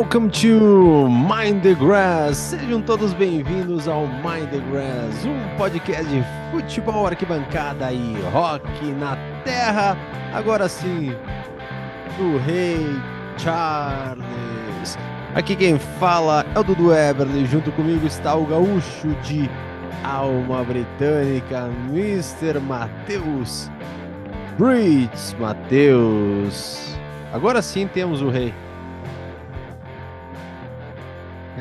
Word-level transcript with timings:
Welcome 0.00 0.30
to 0.30 1.08
Mind 1.10 1.60
the 1.60 1.74
Grass. 1.74 2.38
Sejam 2.38 2.80
todos 2.80 3.12
bem-vindos 3.12 3.86
ao 3.86 4.06
Mind 4.06 4.48
the 4.48 4.58
Grass, 4.70 5.26
um 5.26 5.56
podcast 5.58 6.06
de 6.06 6.24
futebol, 6.50 7.06
arquibancada 7.06 7.92
e 7.92 8.14
rock 8.32 8.64
na 8.92 9.18
terra. 9.44 9.98
Agora 10.32 10.70
sim, 10.70 11.14
do 12.16 12.38
Rei 12.38 12.78
Charles. 13.36 14.96
Aqui 15.34 15.54
quem 15.54 15.78
fala 15.78 16.46
é 16.54 16.58
o 16.58 16.64
Dudu 16.64 16.94
Eberly. 16.94 17.44
Junto 17.44 17.70
comigo 17.72 18.06
está 18.06 18.34
o 18.34 18.46
gaúcho 18.46 19.08
de 19.22 19.50
alma 20.02 20.64
britânica, 20.64 21.68
Mr. 21.90 22.58
Matheus 22.58 23.70
Brits. 24.58 25.36
Matheus. 25.38 26.96
Agora 27.34 27.60
sim 27.60 27.86
temos 27.86 28.22
o 28.22 28.30
Rei. 28.30 28.54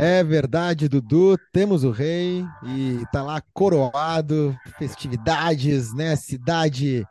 É 0.02 0.24
verdade, 0.24 0.88
Dudu. 0.88 1.38
Temos 1.52 1.84
o 1.84 1.92
rei 1.92 2.46
e 2.64 3.04
tá 3.12 3.22
lá 3.22 3.42
coroado, 3.54 4.58
festividades, 4.78 5.94
né? 5.94 6.14
A 6.14 6.16
cidade 6.16 7.06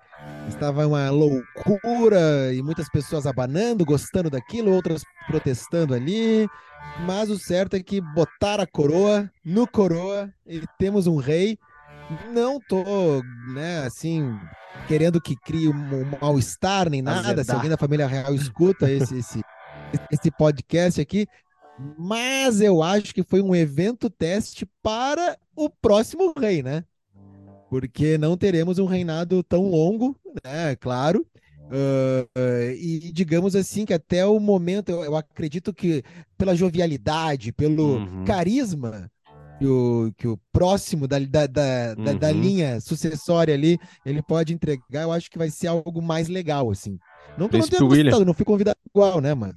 estava 0.48 0.86
uma 0.86 1.10
loucura 1.10 2.50
e 2.54 2.62
muitas 2.62 2.88
pessoas 2.88 3.26
abanando, 3.26 3.84
gostando 3.84 4.30
daquilo, 4.30 4.72
outras 4.72 5.04
protestando 5.26 5.92
ali. 5.92 6.48
Mas 7.04 7.28
o 7.28 7.38
certo 7.38 7.76
é 7.76 7.82
que 7.82 8.00
botaram 8.00 8.64
a 8.64 8.66
coroa 8.66 9.30
no 9.44 9.66
coroa 9.66 10.32
e 10.46 10.62
temos 10.78 11.06
um 11.06 11.16
rei. 11.16 11.58
Não 12.32 12.58
tô, 12.58 13.22
né, 13.52 13.84
assim, 13.84 14.34
querendo 14.86 15.20
que 15.20 15.36
crie 15.36 15.68
um 15.68 16.06
mal-estar 16.22 16.88
nem 16.88 17.02
nada. 17.02 17.44
Se 17.44 17.52
alguém 17.52 17.68
da 17.68 17.76
família 17.76 18.06
real 18.06 18.34
escuta 18.34 18.90
esse, 18.90 19.18
esse, 19.18 19.42
esse 20.10 20.30
podcast 20.30 20.98
aqui, 21.02 21.26
mas 21.98 22.60
eu 22.60 22.82
acho 22.82 23.14
que 23.14 23.22
foi 23.22 23.40
um 23.40 23.54
evento 23.54 24.10
teste 24.10 24.66
para 24.82 25.38
o 25.54 25.70
próximo 25.70 26.32
rei, 26.36 26.62
né? 26.62 26.84
Porque 27.70 28.16
não 28.16 28.36
teremos 28.36 28.78
um 28.78 28.86
reinado 28.86 29.42
tão 29.42 29.68
longo, 29.68 30.16
né? 30.44 30.74
Claro. 30.76 31.26
Uh, 31.66 32.24
uh, 32.38 32.70
e 32.72 33.12
digamos 33.12 33.54
assim 33.54 33.84
que 33.84 33.92
até 33.92 34.24
o 34.24 34.40
momento 34.40 34.88
eu, 34.88 35.04
eu 35.04 35.14
acredito 35.14 35.74
que 35.74 36.02
pela 36.38 36.56
jovialidade, 36.56 37.52
pelo 37.52 37.98
uhum. 37.98 38.24
carisma 38.24 39.10
que 39.58 39.66
o, 39.66 40.12
que 40.16 40.26
o 40.26 40.38
próximo 40.50 41.06
da, 41.06 41.18
da, 41.18 41.46
da, 41.46 41.94
uhum. 41.98 42.16
da, 42.16 42.32
linha 42.32 42.80
sucessória 42.80 43.52
ali 43.52 43.78
ele 44.06 44.22
pode 44.22 44.54
entregar, 44.54 45.02
eu 45.02 45.12
acho 45.12 45.30
que 45.30 45.36
vai 45.36 45.50
ser 45.50 45.66
algo 45.66 46.00
mais 46.00 46.28
legal, 46.28 46.70
assim. 46.70 46.98
Não 47.36 47.48
que 47.48 47.56
eu 47.56 47.60
não 47.60 47.68
tenha 47.68 47.80
gostado, 47.82 48.24
não 48.24 48.34
fui 48.34 48.46
convidado 48.46 48.78
igual, 48.88 49.20
né, 49.20 49.34
mas 49.34 49.54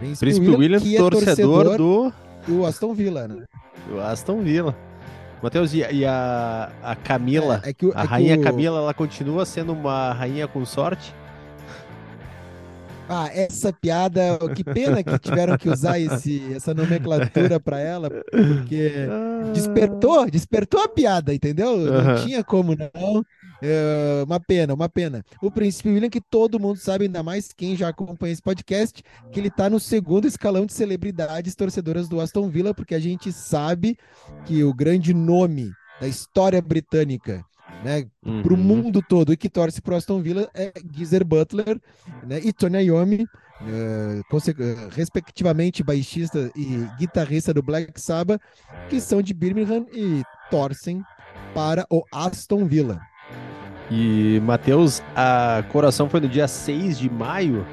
Príncipe, 0.00 0.26
Príncipe 0.26 0.48
William, 0.48 0.78
William 0.80 0.94
é 0.94 0.98
torcedor, 0.98 1.64
torcedor, 1.64 1.76
do... 1.76 2.12
do 2.46 2.64
Aston 2.64 2.94
Villa, 2.94 3.28
né? 3.28 3.44
Do 3.86 4.00
Aston 4.00 4.40
Villa. 4.40 4.74
Matheus, 5.42 5.74
e, 5.74 6.04
a, 6.06 6.70
a 6.82 6.96
Camila, 6.96 7.62
é, 7.64 7.70
é 7.70 7.86
o, 7.86 7.92
a 7.94 8.02
é 8.02 8.06
rainha 8.06 8.36
o... 8.36 8.42
Camila, 8.42 8.78
ela 8.78 8.94
continua 8.94 9.44
sendo 9.44 9.72
uma 9.72 10.12
rainha 10.12 10.48
com 10.48 10.64
sorte? 10.64 11.14
Ah, 13.12 13.28
essa 13.34 13.72
piada, 13.72 14.38
que 14.54 14.62
pena 14.62 15.02
que 15.02 15.18
tiveram 15.18 15.58
que 15.58 15.68
usar 15.68 15.98
esse, 15.98 16.54
essa 16.54 16.72
nomenclatura 16.72 17.58
para 17.58 17.80
ela, 17.80 18.08
porque 18.08 18.92
ah. 19.10 19.50
despertou, 19.52 20.30
despertou 20.30 20.80
a 20.80 20.88
piada, 20.88 21.34
entendeu? 21.34 21.76
Não 21.76 22.24
tinha 22.24 22.42
como 22.42 22.74
não. 22.74 23.24
É, 23.62 24.22
uma 24.24 24.40
pena, 24.40 24.74
uma 24.74 24.88
pena. 24.88 25.24
O 25.42 25.50
Príncipe 25.50 25.90
William, 25.90 26.08
que 26.08 26.20
todo 26.20 26.58
mundo 26.58 26.78
sabe, 26.78 27.04
ainda 27.04 27.22
mais 27.22 27.52
quem 27.52 27.76
já 27.76 27.88
acompanha 27.88 28.32
esse 28.32 28.42
podcast, 28.42 29.02
que 29.30 29.40
ele 29.40 29.48
está 29.48 29.68
no 29.68 29.78
segundo 29.78 30.26
escalão 30.26 30.64
de 30.64 30.72
celebridades 30.72 31.54
torcedoras 31.54 32.08
do 32.08 32.20
Aston 32.20 32.48
Villa, 32.48 32.74
porque 32.74 32.94
a 32.94 33.00
gente 33.00 33.32
sabe 33.32 33.98
que 34.46 34.64
o 34.64 34.72
grande 34.72 35.12
nome 35.12 35.70
da 36.00 36.08
história 36.08 36.60
britânica 36.62 37.44
né, 37.84 38.06
uhum. 38.24 38.42
para 38.42 38.54
o 38.54 38.56
mundo 38.56 39.02
todo 39.02 39.32
e 39.32 39.36
que 39.36 39.48
torce 39.48 39.80
para 39.80 39.94
o 39.94 39.96
Aston 39.96 40.20
Villa 40.20 40.48
é 40.54 40.72
Geezer 40.92 41.24
Butler 41.24 41.80
né, 42.26 42.40
e 42.42 42.52
Tony 42.52 42.84
Iommi, 42.84 43.22
uh, 43.22 44.88
respectivamente 44.90 45.82
baixista 45.82 46.50
e 46.56 46.86
guitarrista 46.98 47.54
do 47.54 47.62
Black 47.62 48.00
Sabbath, 48.00 48.40
que 48.88 49.00
são 49.00 49.22
de 49.22 49.32
Birmingham 49.32 49.86
e 49.92 50.22
torcem 50.50 51.02
para 51.54 51.86
o 51.90 52.02
Aston 52.12 52.66
Villa. 52.66 53.00
E, 53.90 54.40
Matheus, 54.44 55.02
a 55.16 55.64
coração 55.68 56.08
foi 56.08 56.20
no 56.20 56.28
dia 56.28 56.46
6 56.46 56.98
de 56.98 57.10
maio. 57.10 57.66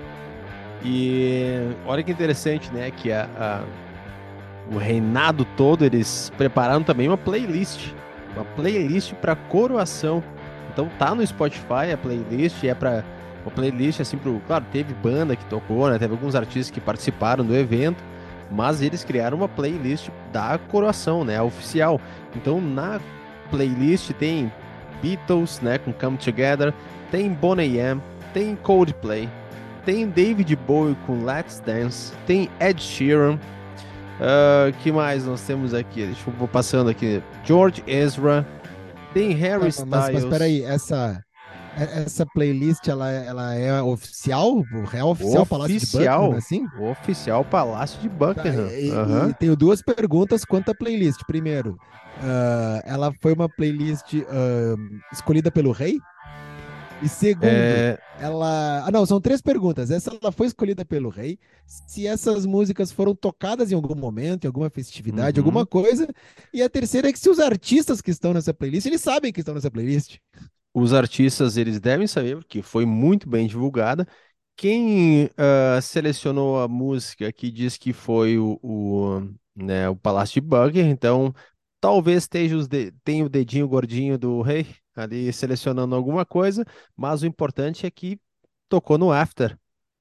E 0.84 1.70
olha 1.86 2.02
que 2.02 2.12
interessante, 2.12 2.72
né? 2.74 2.90
Que 2.90 3.12
a, 3.12 3.30
a, 3.38 4.74
o 4.74 4.78
reinado 4.78 5.46
todo, 5.56 5.86
eles 5.86 6.32
prepararam 6.38 6.84
também 6.84 7.08
uma 7.08 7.18
playlist. 7.18 7.92
Uma 8.36 8.46
playlist 8.46 9.14
para 9.14 9.36
coroação. 9.36 10.24
Então 10.74 10.90
tá 10.98 11.14
no 11.14 11.26
Spotify 11.26 11.92
a 11.94 11.98
playlist, 11.98 12.64
é 12.64 12.74
para 12.74 13.04
uma 13.44 13.52
playlist 13.52 14.00
assim 14.00 14.18
pro. 14.18 14.42
Claro, 14.48 14.66
teve 14.72 14.94
banda 14.96 15.36
que 15.36 15.46
tocou, 15.46 15.90
né? 15.90 16.00
Teve 16.00 16.14
alguns 16.14 16.36
artistas 16.36 16.72
que 16.72 16.82
participaram 16.82 17.46
do 17.46 17.56
evento. 17.56 18.04
Mas 18.50 18.82
eles 18.82 19.04
criaram 19.04 19.38
uma 19.38 19.50
playlist 19.50 20.10
da 20.32 20.58
coroação, 20.58 21.24
né? 21.24 21.42
Oficial. 21.42 22.00
Então 22.36 22.62
na 22.62 23.00
playlist 23.52 24.12
tem 24.14 24.52
Beatles, 25.02 25.60
né, 25.62 25.78
com 25.78 25.92
Come 25.94 26.18
Together, 26.18 26.74
tem 27.12 27.32
Bonnie 27.32 27.78
M, 27.78 28.02
tem 28.34 28.56
Coldplay, 28.56 29.30
tem 29.86 30.08
David 30.08 30.56
Bowie 30.56 30.98
com 31.06 31.24
Let's 31.24 31.60
Dance, 31.60 32.14
tem 32.26 32.50
Ed 32.60 32.82
Sheeran, 32.82 33.36
uh, 33.36 34.74
que 34.82 34.92
mais 34.92 35.26
nós 35.26 35.42
temos 35.42 35.74
aqui? 35.74 36.06
Deixa 36.06 36.30
eu 36.30 36.34
vou 36.34 36.48
passando 36.48 36.90
aqui. 36.90 37.22
George 37.44 37.84
Ezra, 37.88 38.46
tem 39.14 39.32
Harry 39.32 39.70
Styles. 39.70 39.90
Mas, 39.90 40.14
mas 40.14 40.26
peraí, 40.26 40.64
essa 40.64 41.24
essa 41.78 42.26
playlist 42.26 42.88
ela, 42.88 43.10
ela 43.12 43.54
é 43.54 43.82
oficial? 43.82 44.64
É 44.94 45.04
oficial, 45.04 45.10
oficial 45.12 45.46
Palácio 45.46 45.80
de 45.80 45.86
Buckingham, 45.86 46.32
assim? 46.34 46.68
Oficial 46.80 47.46
Palácio 47.46 48.02
de 48.02 48.10
Buckingham. 48.10 48.68
Tá, 48.68 48.74
e, 48.74 48.92
uhum. 48.92 49.30
e 49.30 49.34
tenho 49.36 49.56
duas 49.56 49.82
perguntas 49.82 50.44
quanto 50.44 50.72
à 50.72 50.76
playlist. 50.76 51.22
Primeiro, 51.28 51.78
Uh, 52.18 52.82
ela 52.84 53.14
foi 53.22 53.34
uma 53.34 53.48
playlist 53.48 54.14
uh, 54.14 55.00
escolhida 55.12 55.52
pelo 55.52 55.72
rei? 55.72 56.00
E 57.02 57.08
segundo, 57.08 57.46
é... 57.46 58.00
ela. 58.20 58.84
Ah, 58.86 58.92
não, 58.92 59.06
são 59.06 59.22
três 59.22 59.42
perguntas. 59.42 59.92
Essa 59.92 60.18
ela 60.20 60.32
foi 60.32 60.48
escolhida 60.48 60.84
pelo 60.84 61.10
rei. 61.10 61.38
Se 61.66 62.08
essas 62.08 62.46
músicas 62.46 62.92
foram 62.92 63.14
tocadas 63.14 63.72
em 63.72 63.76
algum 63.76 63.96
momento, 63.96 64.46
em 64.46 64.48
alguma 64.48 64.70
festividade, 64.70 65.40
uhum. 65.40 65.46
alguma 65.46 65.66
coisa. 65.66 66.08
E 66.52 66.62
a 66.62 66.70
terceira 66.70 67.10
é 67.10 67.14
que 67.14 67.20
se 67.20 67.30
os 67.30 67.40
artistas 67.40 68.02
que 68.02 68.10
estão 68.10 68.34
nessa 68.34 68.54
playlist, 68.54 68.88
eles 68.88 69.02
sabem 69.02 69.32
que 69.32 69.42
estão 69.42 69.54
nessa 69.54 69.70
playlist. 69.70 70.18
Os 70.74 70.94
artistas, 70.94 71.56
eles 71.56 71.80
devem 71.80 72.08
saber, 72.08 72.38
porque 72.38 72.62
foi 72.62 72.86
muito 72.86 73.30
bem 73.30 73.48
divulgada. 73.48 74.08
Quem 74.56 75.26
uh, 75.26 75.82
selecionou 75.82 76.60
a 76.60 76.68
música 76.68 77.32
que 77.32 77.52
diz 77.52 77.78
que 77.78 77.94
foi 77.94 78.40
o, 78.40 78.60
o, 78.64 79.22
né, 79.56 79.88
o 79.88 79.96
Palácio 79.96 80.42
de 80.42 80.48
Buckingham, 80.48 80.90
então 80.90 81.34
Talvez 81.80 82.28
tenha 82.28 83.26
o 83.26 83.30
dedinho 83.30 83.68
gordinho 83.68 84.18
do 84.18 84.42
rei 84.42 84.66
ali 84.96 85.32
selecionando 85.32 85.96
alguma 85.96 86.26
coisa, 86.26 86.66
mas 86.96 87.22
o 87.22 87.28
importante 87.28 87.86
é 87.86 87.92
que 87.92 88.20
tocou 88.68 88.98
no 88.98 89.12
after, 89.12 89.58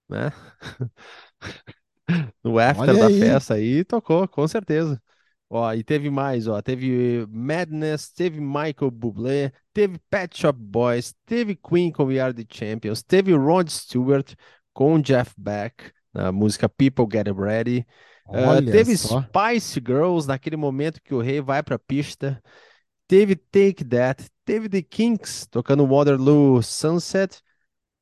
né? 0.09 0.33
no 2.43 2.59
after 2.59 2.91
Olha 2.91 2.95
da 2.95 3.07
aí. 3.09 3.21
festa 3.21 3.55
aí 3.55 3.85
tocou, 3.85 4.27
com 4.27 4.47
certeza. 4.49 5.01
Ó, 5.49 5.73
e 5.73 5.85
teve 5.85 6.11
mais, 6.11 6.49
ó, 6.49 6.61
teve 6.61 7.25
Madness, 7.29 8.11
teve 8.11 8.41
Michael 8.41 8.91
Bublé, 8.91 9.53
teve 9.73 9.99
Pet 10.11 10.37
Shop 10.37 10.59
Boys, 10.59 11.15
teve 11.25 11.55
Queen 11.55 11.93
com 11.93 12.05
We 12.07 12.19
Are 12.19 12.35
The 12.35 12.45
Champions, 12.51 13.03
teve 13.03 13.33
Rod 13.33 13.69
Stewart 13.69 14.35
com 14.73 15.01
Jeff 15.01 15.33
Beck, 15.39 15.93
na 16.13 16.33
música 16.33 16.69
People 16.69 17.07
Get 17.11 17.29
Ready, 17.29 17.87
Uh, 18.29 18.65
teve 18.71 18.97
só. 18.97 19.23
Spice 19.23 19.81
Girls 19.81 20.27
naquele 20.27 20.57
momento 20.57 21.01
que 21.03 21.15
o 21.15 21.21
rei 21.21 21.41
vai 21.41 21.63
para 21.63 21.77
a 21.77 21.79
pista. 21.79 22.43
Teve 23.07 23.37
Take 23.37 23.85
That. 23.85 24.29
Teve 24.45 24.69
The 24.69 24.83
Kinks 24.83 25.47
tocando 25.47 25.87
Waterloo 25.87 26.63
Sunset. 26.63 27.41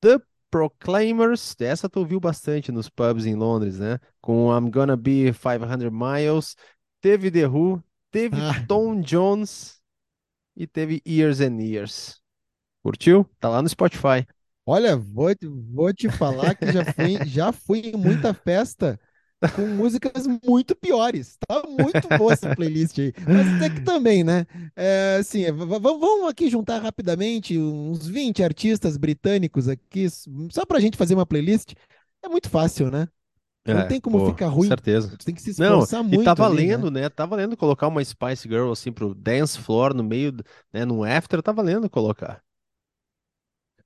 The 0.00 0.18
Proclaimers. 0.50 1.54
Essa 1.60 1.88
tu 1.88 2.00
ouviu 2.00 2.18
bastante 2.18 2.72
nos 2.72 2.88
pubs 2.88 3.26
em 3.26 3.34
Londres, 3.34 3.78
né? 3.78 3.98
Com 4.20 4.50
I'm 4.50 4.70
Gonna 4.70 4.96
Be 4.96 5.32
500 5.32 5.90
Miles. 5.90 6.56
Teve 7.00 7.30
The 7.30 7.46
Who. 7.46 7.82
Teve 8.10 8.36
ah. 8.40 8.64
Tom 8.66 9.00
Jones. 9.00 9.80
E 10.56 10.66
teve 10.66 11.02
Years 11.06 11.40
and 11.40 11.60
Years. 11.60 12.20
Curtiu? 12.82 13.28
Tá 13.40 13.48
lá 13.48 13.60
no 13.60 13.68
Spotify. 13.68 14.26
Olha, 14.64 14.96
vou, 14.96 15.28
vou 15.72 15.92
te 15.92 16.08
falar 16.08 16.54
que 16.54 16.70
já 16.72 16.84
fui, 16.92 17.18
já 17.26 17.52
fui 17.52 17.80
em 17.80 17.96
muita 17.96 18.32
festa 18.32 18.98
com 19.48 19.68
músicas 19.68 20.26
muito 20.44 20.74
piores. 20.76 21.36
Tá 21.46 21.62
muito 21.68 22.10
boa 22.10 22.32
essa 22.32 22.50
playlist 22.50 22.98
aí. 22.98 23.12
Mas 23.32 23.48
até 23.48 23.70
que 23.70 23.80
também, 23.82 24.24
né? 24.24 24.46
É, 24.76 25.18
assim, 25.20 25.44
é, 25.44 25.52
vamos 25.52 26.28
aqui 26.28 26.50
juntar 26.50 26.80
rapidamente 26.80 27.58
uns 27.58 28.06
20 28.06 28.42
artistas 28.42 28.96
britânicos 28.96 29.68
aqui, 29.68 30.08
só 30.50 30.64
pra 30.66 30.80
gente 30.80 30.96
fazer 30.96 31.14
uma 31.14 31.26
playlist. 31.26 31.72
É 32.22 32.28
muito 32.28 32.48
fácil, 32.50 32.90
né? 32.90 33.08
Não 33.66 33.82
É, 33.82 33.84
tem 33.84 34.00
como 34.00 34.20
pô, 34.20 34.20
ficar 34.20 34.48
com 34.52 34.60
ruim. 34.60 34.62
certeza. 34.62 35.18
Tem 35.24 35.34
que 35.34 35.42
se 35.42 35.50
Não, 35.56 35.86
esforçar 35.86 36.04
e 36.10 36.18
muito 36.18 36.18
tá 36.18 36.34
ali, 36.42 36.64
né? 36.64 36.74
valendo, 36.74 36.90
né? 36.90 37.08
Tá 37.08 37.24
valendo 37.26 37.56
colocar 37.56 37.88
uma 37.88 38.04
Spice 38.04 38.48
Girl 38.48 38.70
assim 38.72 38.92
pro 38.92 39.14
dance 39.14 39.58
floor 39.58 39.94
no 39.94 40.04
meio, 40.04 40.32
né? 40.72 40.84
No 40.84 41.02
after, 41.04 41.42
tá 41.42 41.52
valendo 41.52 41.88
colocar. 41.88 42.43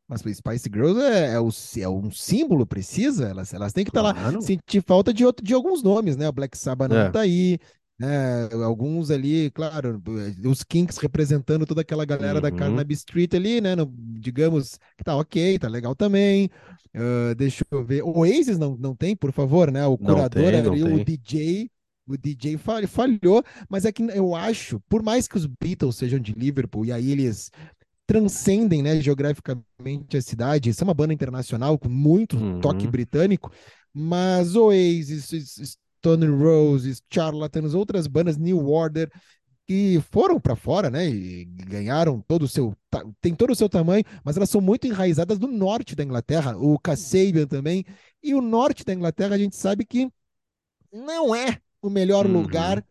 Mas 0.08 0.20
Spice 0.22 0.70
Girls 0.72 0.98
é, 1.02 1.34
é, 1.34 1.40
o, 1.40 1.50
é 1.78 1.88
um 1.88 2.10
símbolo, 2.10 2.66
precisa. 2.66 3.28
Elas, 3.28 3.52
elas 3.52 3.72
têm 3.72 3.84
que 3.84 3.90
estar 3.90 4.02
lá. 4.02 4.14
Claro. 4.14 4.40
Sentir 4.40 4.82
falta 4.82 5.12
de, 5.12 5.24
outro, 5.24 5.44
de 5.44 5.52
alguns 5.52 5.82
nomes, 5.82 6.16
né? 6.16 6.28
O 6.28 6.32
Black 6.32 6.56
Sabbath 6.56 6.88
não 6.90 6.96
É. 6.98 7.10
tá 7.10 7.20
aí. 7.20 7.58
Né? 8.00 8.48
Alguns 8.64 9.10
ali, 9.10 9.50
claro, 9.50 10.00
os 10.46 10.62
Kinks 10.62 10.98
representando 10.98 11.66
toda 11.66 11.80
aquela 11.80 12.04
galera 12.04 12.40
da 12.40 12.48
Uhum. 12.48 12.56
Carnaby 12.56 12.94
Street 12.94 13.34
ali, 13.34 13.60
né? 13.60 13.74
No- 13.74 13.92
digamos 14.20 14.78
que 14.96 15.02
tá 15.04 15.16
ok, 15.16 15.58
tá 15.58 15.68
legal 15.68 15.94
também. 15.94 16.48
Ah, 16.94 17.34
deixa 17.36 17.64
eu 17.70 17.84
ver. 17.84 18.02
O 18.02 18.18
Oasis 18.20 18.56
não, 18.58 18.76
não 18.76 18.94
tem, 18.94 19.14
por 19.16 19.32
favor, 19.32 19.70
né? 19.70 19.84
O 19.86 19.98
curador 19.98 20.30
tem, 20.30 20.60
ali, 20.60 20.82
o. 20.82 21.04
DJ. 21.04 21.70
O 22.06 22.16
DJ 22.16 22.56
fal- 22.56 22.86
falhou, 22.88 23.44
mas 23.68 23.84
é 23.84 23.92
que 23.92 24.02
eu 24.02 24.34
acho, 24.34 24.80
por 24.88 25.02
mais 25.02 25.28
que 25.28 25.36
os 25.36 25.44
Beatles 25.44 25.94
sejam 25.96 26.18
de 26.18 26.32
Liverpool 26.32 26.86
e 26.86 26.90
aí 26.92 27.10
eles 27.10 27.50
transcendem, 28.08 28.82
né, 28.82 29.00
geograficamente 29.02 30.16
a 30.16 30.22
cidade. 30.22 30.70
Isso 30.70 30.82
é 30.82 30.86
uma 30.86 30.94
banda 30.94 31.14
internacional 31.14 31.78
com 31.78 31.90
muito 31.90 32.38
Uhum. 32.38 32.60
toque 32.62 32.88
britânico, 32.88 33.52
mas 33.94 34.56
Oasis, 34.56 35.28
Stone 36.00 36.26
Roses, 36.26 37.02
Charlatans, 37.12 37.74
outras 37.74 38.06
bandas, 38.06 38.38
New 38.38 38.66
Order, 38.68 39.12
que 39.66 40.00
foram 40.10 40.40
para 40.40 40.56
fora, 40.56 40.90
né, 40.90 41.06
e 41.06 41.44
ganharam 41.44 42.24
todo 42.26 42.44
o 42.44 42.48
seu, 42.48 42.74
tem 43.20 43.34
todo 43.34 43.50
o 43.50 43.54
seu 43.56 43.68
tamanho, 43.68 44.04
mas 44.24 44.36
elas 44.38 44.48
são 44.48 44.62
muito 44.62 44.86
enraizadas 44.86 45.38
do 45.38 45.46
norte 45.46 45.94
da 45.94 46.02
Inglaterra, 46.02 46.56
o 46.56 46.78
Kasabian 46.78 47.46
também, 47.46 47.84
e 48.22 48.34
o 48.34 48.40
norte 48.40 48.84
da 48.84 48.94
Inglaterra 48.94 49.34
a 49.34 49.38
gente 49.38 49.56
sabe 49.56 49.84
que 49.84 50.10
não 50.92 51.34
é 51.34 51.58
o 51.82 51.90
melhor 51.90 52.26
Uhum. 52.26 52.32
lugar 52.32 52.82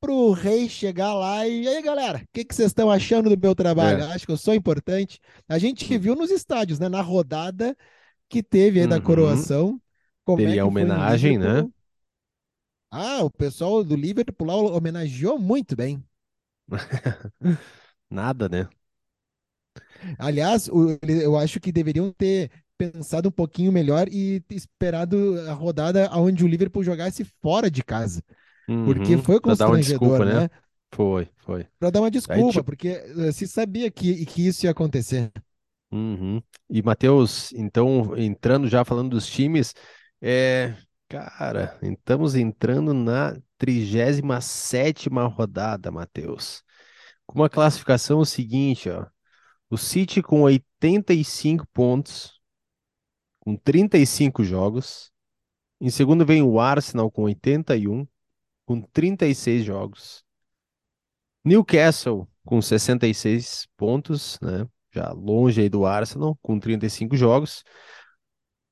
para 0.00 0.12
o 0.12 0.32
rei 0.32 0.68
chegar 0.68 1.14
lá 1.14 1.46
e, 1.46 1.66
aí, 1.68 1.82
galera, 1.82 2.18
o 2.24 2.28
que, 2.32 2.44
que 2.44 2.54
vocês 2.54 2.68
estão 2.70 2.90
achando 2.90 3.28
do 3.34 3.40
meu 3.40 3.54
trabalho? 3.54 4.02
É. 4.02 4.04
Acho 4.04 4.26
que 4.26 4.32
eu 4.32 4.36
sou 4.36 4.54
importante. 4.54 5.20
A 5.48 5.58
gente 5.58 5.96
Hum. 5.96 5.98
viu 5.98 6.14
nos 6.16 6.30
estádios, 6.30 6.78
né? 6.78 6.88
Na 6.88 7.00
rodada 7.02 7.76
que 8.28 8.42
teve 8.42 8.80
aí 8.80 8.86
da 8.88 8.96
Uhum. 8.96 9.02
coroação. 9.02 9.80
Como 10.24 10.40
Teve 10.40 10.56
é 10.58 10.64
homenagem, 10.64 11.38
né? 11.38 11.68
Ah, 12.90 13.24
o 13.24 13.30
pessoal 13.30 13.82
do 13.82 13.96
Liverpool 13.96 14.46
lá 14.46 14.54
homenageou 14.56 15.38
muito 15.38 15.74
bem. 15.76 16.02
Nada, 18.10 18.48
né? 18.48 18.68
Aliás, 20.18 20.68
eu 21.22 21.36
acho 21.36 21.60
que 21.60 21.72
deveriam 21.72 22.12
ter 22.12 22.50
pensado 22.76 23.28
um 23.28 23.32
pouquinho 23.32 23.72
melhor 23.72 24.08
e 24.08 24.42
esperado 24.50 25.40
a 25.48 25.52
rodada 25.52 26.08
onde 26.16 26.44
o 26.44 26.48
Liverpool 26.48 26.84
jogasse 26.84 27.24
fora 27.42 27.70
de 27.70 27.82
casa. 27.82 28.22
Porque 28.84 29.16
Uhum. 29.16 29.22
foi 29.22 29.40
Pra 29.40 29.54
dar 29.54 29.66
uma 29.68 29.78
desculpa, 29.80 30.24
né? 30.24 30.40
né? 30.42 30.50
Foi, 30.94 31.28
foi. 31.38 31.66
Para 31.78 31.90
dar 31.90 32.00
uma 32.00 32.10
desculpa, 32.10 32.50
tipo- 32.50 32.64
porque 32.64 32.88
eh, 32.88 33.32
se 33.32 33.46
sabia 33.46 33.90
que, 33.90 34.24
que 34.26 34.46
isso 34.46 34.66
ia 34.66 34.70
acontecer. 34.72 35.30
Uhum. 35.90 36.42
E 36.68 36.82
Matheus, 36.82 37.52
então, 37.52 38.16
entrando 38.16 38.68
já 38.68 38.84
falando 38.84 39.10
dos 39.10 39.26
times, 39.26 39.74
é, 40.20 40.74
cara, 41.08 41.78
estamos 41.82 42.34
entrando 42.34 42.92
na 42.92 43.36
37ª 43.58 45.26
rodada, 45.26 45.90
Matheus. 45.90 46.62
Com 47.26 47.40
uma 47.40 47.48
classificação 47.50 48.24
seguinte, 48.24 48.90
ó. 48.90 49.06
O 49.70 49.78
City 49.78 50.22
com 50.22 50.42
85 50.42 51.66
pontos, 51.72 52.40
com 53.40 53.56
35 53.56 54.44
jogos. 54.44 55.10
Em 55.80 55.90
segundo 55.90 56.24
vem 56.26 56.42
o 56.42 56.60
Arsenal 56.60 57.10
com 57.10 57.22
81, 57.24 58.06
com 58.68 58.82
36 58.82 59.64
jogos. 59.64 60.22
Newcastle 61.42 62.28
com 62.44 62.60
66 62.60 63.66
pontos, 63.78 64.38
né? 64.42 64.66
Já 64.92 65.10
longe 65.12 65.62
aí 65.62 65.70
do 65.70 65.86
Arsenal, 65.86 66.38
com 66.42 66.60
35 66.60 67.16
jogos. 67.16 67.64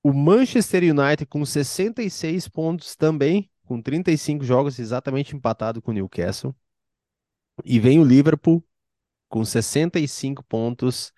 O 0.02 0.12
Manchester 0.12 0.82
United 0.82 1.24
com 1.24 1.46
66 1.46 2.46
pontos 2.46 2.94
também, 2.94 3.50
com 3.64 3.80
35 3.80 4.44
jogos, 4.44 4.78
exatamente 4.78 5.34
empatado 5.34 5.80
com 5.80 5.90
o 5.92 5.94
Newcastle. 5.94 6.54
E 7.64 7.80
vem 7.80 7.98
o 7.98 8.04
Liverpool 8.04 8.62
com 9.28 9.44
65 9.44 10.44
pontos 10.44 11.12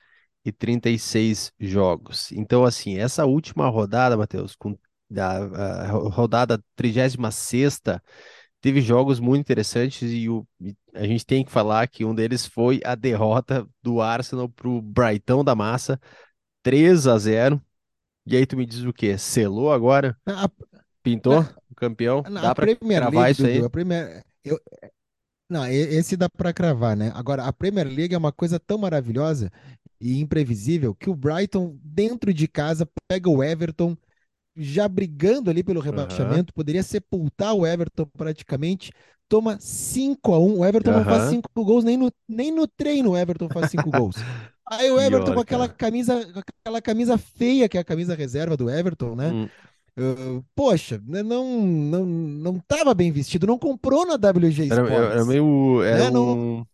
e 0.44 0.52
36 0.52 1.52
jogos. 1.58 2.32
Então, 2.32 2.64
assim, 2.64 2.98
essa 2.98 3.26
última 3.26 3.68
rodada, 3.68 4.16
Matheus, 4.16 4.56
com 4.56 4.78
da 5.10 5.84
a 5.84 5.88
ro- 5.90 6.08
rodada 6.08 6.62
36ª, 6.76 8.02
teve 8.60 8.80
jogos 8.80 9.20
muito 9.20 9.40
interessantes 9.42 10.10
e, 10.12 10.28
o- 10.28 10.46
e 10.60 10.74
a 10.94 11.06
gente 11.06 11.24
tem 11.26 11.44
que 11.44 11.50
falar 11.50 11.86
que 11.88 12.04
um 12.04 12.14
deles 12.14 12.46
foi 12.46 12.80
a 12.84 12.94
derrota 12.94 13.66
do 13.82 14.00
Arsenal 14.00 14.48
para 14.48 14.68
o 14.68 14.80
Brighton 14.82 15.44
da 15.44 15.54
Massa, 15.54 16.00
3 16.62 17.06
a 17.06 17.18
0. 17.18 17.60
E 18.26 18.36
aí 18.36 18.46
tu 18.46 18.56
me 18.56 18.66
diz 18.66 18.82
o 18.84 18.92
quê? 18.92 19.16
Selou 19.16 19.72
agora? 19.72 20.16
A, 20.26 20.50
Pintou 21.02 21.40
o 21.70 21.74
campeão? 21.74 22.22
na 22.28 22.42
Dá 22.42 22.54
para 22.54 22.66
Premier 22.66 23.00
cravar 23.02 23.30
isso 23.30 23.46
aí? 23.46 23.54
Dudu, 23.54 23.66
a 23.66 23.70
Premier, 23.70 24.24
eu, 24.44 24.60
não, 25.48 25.66
esse 25.66 26.16
dá 26.16 26.28
para 26.28 26.52
cravar, 26.52 26.96
né? 26.96 27.10
Agora, 27.14 27.44
a 27.44 27.52
Premier 27.52 27.86
League 27.86 28.14
é 28.14 28.18
uma 28.18 28.32
coisa 28.32 28.60
tão 28.60 28.76
maravilhosa 28.78 29.50
e 30.00 30.20
imprevisível 30.20 30.94
que 30.94 31.08
o 31.08 31.16
Brighton, 31.16 31.78
dentro 31.82 32.34
de 32.34 32.46
casa, 32.46 32.86
pega 33.08 33.30
o 33.30 33.42
Everton, 33.42 33.96
já 34.58 34.88
brigando 34.88 35.50
ali 35.50 35.62
pelo 35.62 35.80
rebaixamento, 35.80 36.52
poderia 36.52 36.82
sepultar 36.82 37.54
o 37.54 37.66
Everton 37.66 38.06
praticamente, 38.16 38.92
toma 39.28 39.58
5 39.60 40.34
a 40.34 40.38
1 40.38 40.58
O 40.58 40.64
Everton 40.64 40.92
não 40.92 41.04
faz 41.04 41.24
Aham. 41.24 41.30
5 41.30 41.48
gols, 41.64 41.84
nem 41.84 41.96
no, 41.96 42.12
nem 42.28 42.50
no 42.52 42.66
treino 42.66 43.10
o 43.12 43.16
Everton 43.16 43.48
faz 43.50 43.70
5 43.70 43.90
gols. 43.92 44.16
Aí 44.70 44.90
o 44.90 44.98
Pior, 44.98 45.02
Everton 45.02 45.34
com 45.34 45.40
aquela 45.40 45.68
cara. 45.68 45.78
camisa, 45.78 46.32
com 46.32 46.40
aquela 46.40 46.82
camisa 46.82 47.16
feia, 47.18 47.68
que 47.68 47.78
é 47.78 47.80
a 47.80 47.84
camisa 47.84 48.14
reserva 48.14 48.56
do 48.56 48.68
Everton, 48.70 49.14
né? 49.14 49.34
Hum, 49.34 49.48
Uh, 50.00 50.44
poxa, 50.54 51.02
né, 51.04 51.24
não, 51.24 51.44
não, 51.66 52.06
não 52.06 52.60
tava 52.60 52.94
bem 52.94 53.10
vestido, 53.10 53.48
não 53.48 53.58
comprou 53.58 54.06
na 54.06 54.14
WG 54.14 54.68
Era, 54.70 54.82
era 54.88 55.22
Sports. 55.22 55.26
meio. 55.26 55.82
Era 55.82 56.04
É, 56.04 56.10
não- 56.10 56.38
um. 56.60 56.66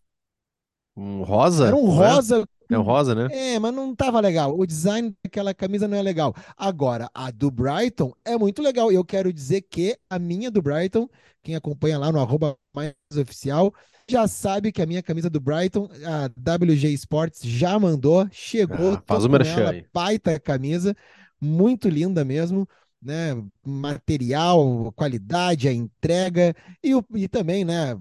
Um 0.97 1.23
rosa? 1.23 1.67
Era 1.69 1.77
um 1.77 1.87
rosa. 1.89 2.47
É 2.71 2.79
um 2.79 2.83
rosa, 2.83 3.15
né? 3.15 3.29
É, 3.29 3.59
mas 3.59 3.75
não 3.75 3.95
tava 3.95 4.21
legal. 4.21 4.57
O 4.59 4.67
design 4.67 5.15
daquela 5.25 5.55
camisa 5.55 5.89
não 5.89 5.97
é 5.97 6.03
legal. 6.03 6.35
Agora, 6.57 7.09
a 7.15 7.31
do 7.31 7.51
Brighton 7.51 8.13
é 8.25 8.37
muito 8.37 8.63
legal. 8.63 8.93
E 8.93 8.95
eu 8.95 9.05
quero 9.05 9.33
dizer 9.33 9.63
que 9.63 9.97
a 10.09 10.19
minha 10.19 10.51
do 10.51 10.63
Brighton, 10.63 11.09
quem 11.43 11.57
acompanha 11.57 11.99
lá 11.99 12.13
no 12.13 12.21
arroba 12.21 12.57
mais 12.75 12.95
oficial, 13.19 13.73
já 14.09 14.29
sabe 14.29 14.71
que 14.71 14.83
a 14.83 14.87
minha 14.87 15.03
camisa 15.03 15.31
do 15.31 15.41
Brighton, 15.41 15.89
a 16.05 16.29
WG 16.29 16.93
Sports 16.93 17.41
já 17.43 17.79
mandou, 17.79 18.29
chegou, 18.31 18.95
Ah, 18.95 19.03
faz 19.07 19.25
o 19.25 19.29
merchan 19.29 19.71
aí. 19.71 19.87
baita 19.93 20.39
camisa, 20.39 20.95
muito 21.41 21.89
linda 21.89 22.25
mesmo, 22.25 22.69
né? 23.01 23.31
Material, 23.65 24.93
qualidade, 24.93 25.69
a 25.69 25.73
entrega 25.73 26.55
e, 26.83 26.95
o, 26.95 27.05
e 27.15 27.29
também, 27.29 27.65
né? 27.65 27.95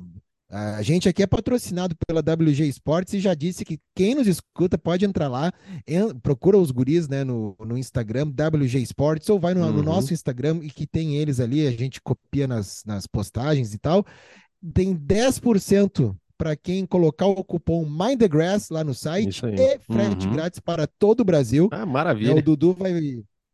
A 0.56 0.82
gente 0.84 1.10
aqui 1.10 1.24
é 1.24 1.28
patrocinado 1.28 1.96
pela 2.06 2.20
WG 2.22 2.68
Sports 2.68 3.14
e 3.16 3.20
já 3.20 3.34
disse 3.34 3.66
que 3.66 3.80
quem 3.96 4.14
nos 4.14 4.28
escuta 4.28 4.78
pode 4.78 5.04
entrar 5.04 5.28
lá, 5.28 5.52
en- 5.88 6.14
procura 6.22 6.58
os 6.60 6.70
guris 6.70 7.08
né, 7.08 7.24
no, 7.24 7.56
no 7.60 7.76
Instagram, 7.76 8.28
WG 8.28 8.78
Sports, 8.84 9.28
ou 9.30 9.40
vai 9.40 9.56
no, 9.56 9.62
no 9.72 9.78
Uhum. 9.80 9.84
nosso 9.84 10.14
Instagram 10.14 10.60
e 10.62 10.70
que 10.70 10.86
tem 10.86 11.16
eles 11.16 11.40
ali, 11.40 11.66
a 11.66 11.72
gente 11.72 12.00
copia 12.00 12.48
nas, 12.48 12.84
nas 12.86 13.08
postagens 13.08 13.74
e 13.74 13.80
tal. 13.80 14.06
Tem 14.74 14.96
10% 14.96 16.16
para 16.38 16.56
quem 16.56 16.86
colocar 16.86 17.26
o 17.26 17.44
cupom 17.44 17.84
MindTheGrass 17.86 18.70
lá 18.70 18.84
no 18.84 18.94
site 18.94 19.40
e 19.40 19.80
frete 19.80 20.28
Uhum. 20.28 20.34
grátis 20.34 20.60
para 20.60 20.86
todo 20.86 21.22
o 21.22 21.26
Brasil. 21.26 21.68
Ah, 21.72 21.86
maravilha. 21.86 22.36
O 22.36 22.42
Dudu 22.42 22.74
vai, 22.74 22.94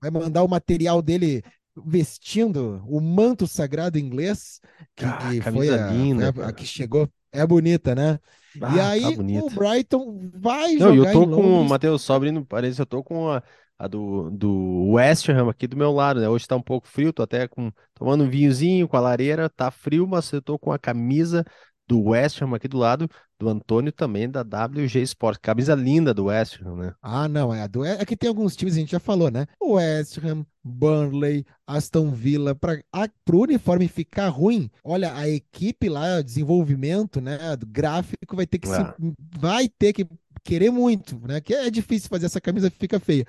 vai 0.01 0.12
mandar 0.12 0.44
o 0.44 0.48
material 0.50 1.01
dele 1.01 1.41
vestindo 1.86 2.84
o 2.88 3.00
manto 3.02 3.48
sagrado 3.48 3.98
inglês, 4.00 4.60
que, 4.96 5.14
Ah, 5.14 5.34
que 5.42 5.42
foi, 5.42 5.72
a, 5.72 5.78
linda, 5.78 6.34
a- 6.44 6.50
a 6.50 6.54
que 6.54 6.66
chegou. 6.66 7.10
É 7.32 7.46
bonita, 7.46 7.94
né? 7.96 8.20
e 8.66 8.80
Ah, 8.80 8.92
tá 9.00 9.12
aí 9.12 9.12
bonita. 9.12 9.46
o 9.46 9.50
Brighton 9.50 10.30
vai 10.36 10.78
Não, 10.78 10.94
e 10.94 10.98
eu 10.98 11.06
jogar 11.06 11.08
tô 11.08 11.28
com. 11.28 11.64
Matheus, 11.66 12.02
só 12.02 12.16
abrindo 12.16 12.46
parênteses, 12.46 12.80
eu 12.80 12.86
tô 12.86 13.04
com 13.04 13.30
a, 13.30 13.44
a 13.78 13.88
do, 13.88 14.30
do 14.32 14.92
West 14.94 15.28
Ham 15.30 15.50
aqui 15.50 15.68
do 15.68 15.76
meu 15.76 15.92
lado, 15.92 16.22
né? 16.22 16.30
Hoje 16.30 16.48
tá 16.48 16.56
um 16.56 16.62
pouco 16.62 16.88
frio, 16.88 17.12
tô 17.12 17.22
até 17.24 17.48
com, 17.48 17.72
tomando 17.94 18.24
um 18.24 18.30
vinhozinho 18.30 18.88
com 18.88 18.96
a 18.98 19.00
lareira, 19.02 19.50
tá 19.50 19.70
frio, 19.72 20.08
mas 20.08 20.32
eu 20.32 20.42
tô 20.42 20.58
com 20.58 20.72
a 20.72 20.80
camisa 20.80 21.44
do 21.89 22.10
West 22.10 22.39
Ham 22.39 22.55
aqui 22.55 22.67
do 22.67 22.77
lado, 22.77 23.10
do 23.39 23.50
Antônio 23.50 23.91
também, 23.91 24.29
da 24.29 24.41
WG 24.41 25.01
Sport. 25.01 25.39
Camisa 25.41 25.74
linda 25.74 26.13
do 26.13 26.25
West 26.25 26.62
Ham, 26.62 26.75
né? 26.75 26.93
Ah, 27.01 27.27
não, 27.27 27.51
é 27.51 27.63
a 27.63 27.67
do. 27.67 27.84
É 27.84 28.05
que 28.05 28.15
tem 28.15 28.27
alguns 28.29 28.55
times, 28.55 28.75
a 28.75 28.79
gente 28.79 28.91
já 28.91 29.00
falou, 29.00 29.31
né? 29.31 29.48
West 29.60 30.19
Ham, 30.19 30.46
Burnley, 30.63 31.43
Aston 31.65 32.12
Villa, 32.12 32.53
para 32.53 32.79
o 33.34 33.41
uniforme 33.41 33.88
ficar 33.88 34.29
ruim, 34.29 34.69
olha, 34.84 35.15
a 35.15 35.27
equipe 35.27 35.89
lá, 35.89 36.19
o 36.19 36.24
desenvolvimento, 36.24 37.19
né, 37.19 37.55
do 37.58 37.65
gráfico 37.65 38.36
vai 38.36 38.46
ter 38.46 38.60
que 38.60 38.67
se, 38.67 38.75
Ah. 38.75 38.93
vai 39.39 39.67
ter 39.67 39.93
que 39.93 40.05
querer 40.43 40.69
muito, 40.72 41.19
né? 41.27 41.41
Que 41.41 41.53
é 41.55 41.72
difícil 41.72 42.08
fazer 42.08 42.27
essa 42.27 42.39
camisa 42.39 42.69
fica 42.72 43.00
feia. 43.00 43.25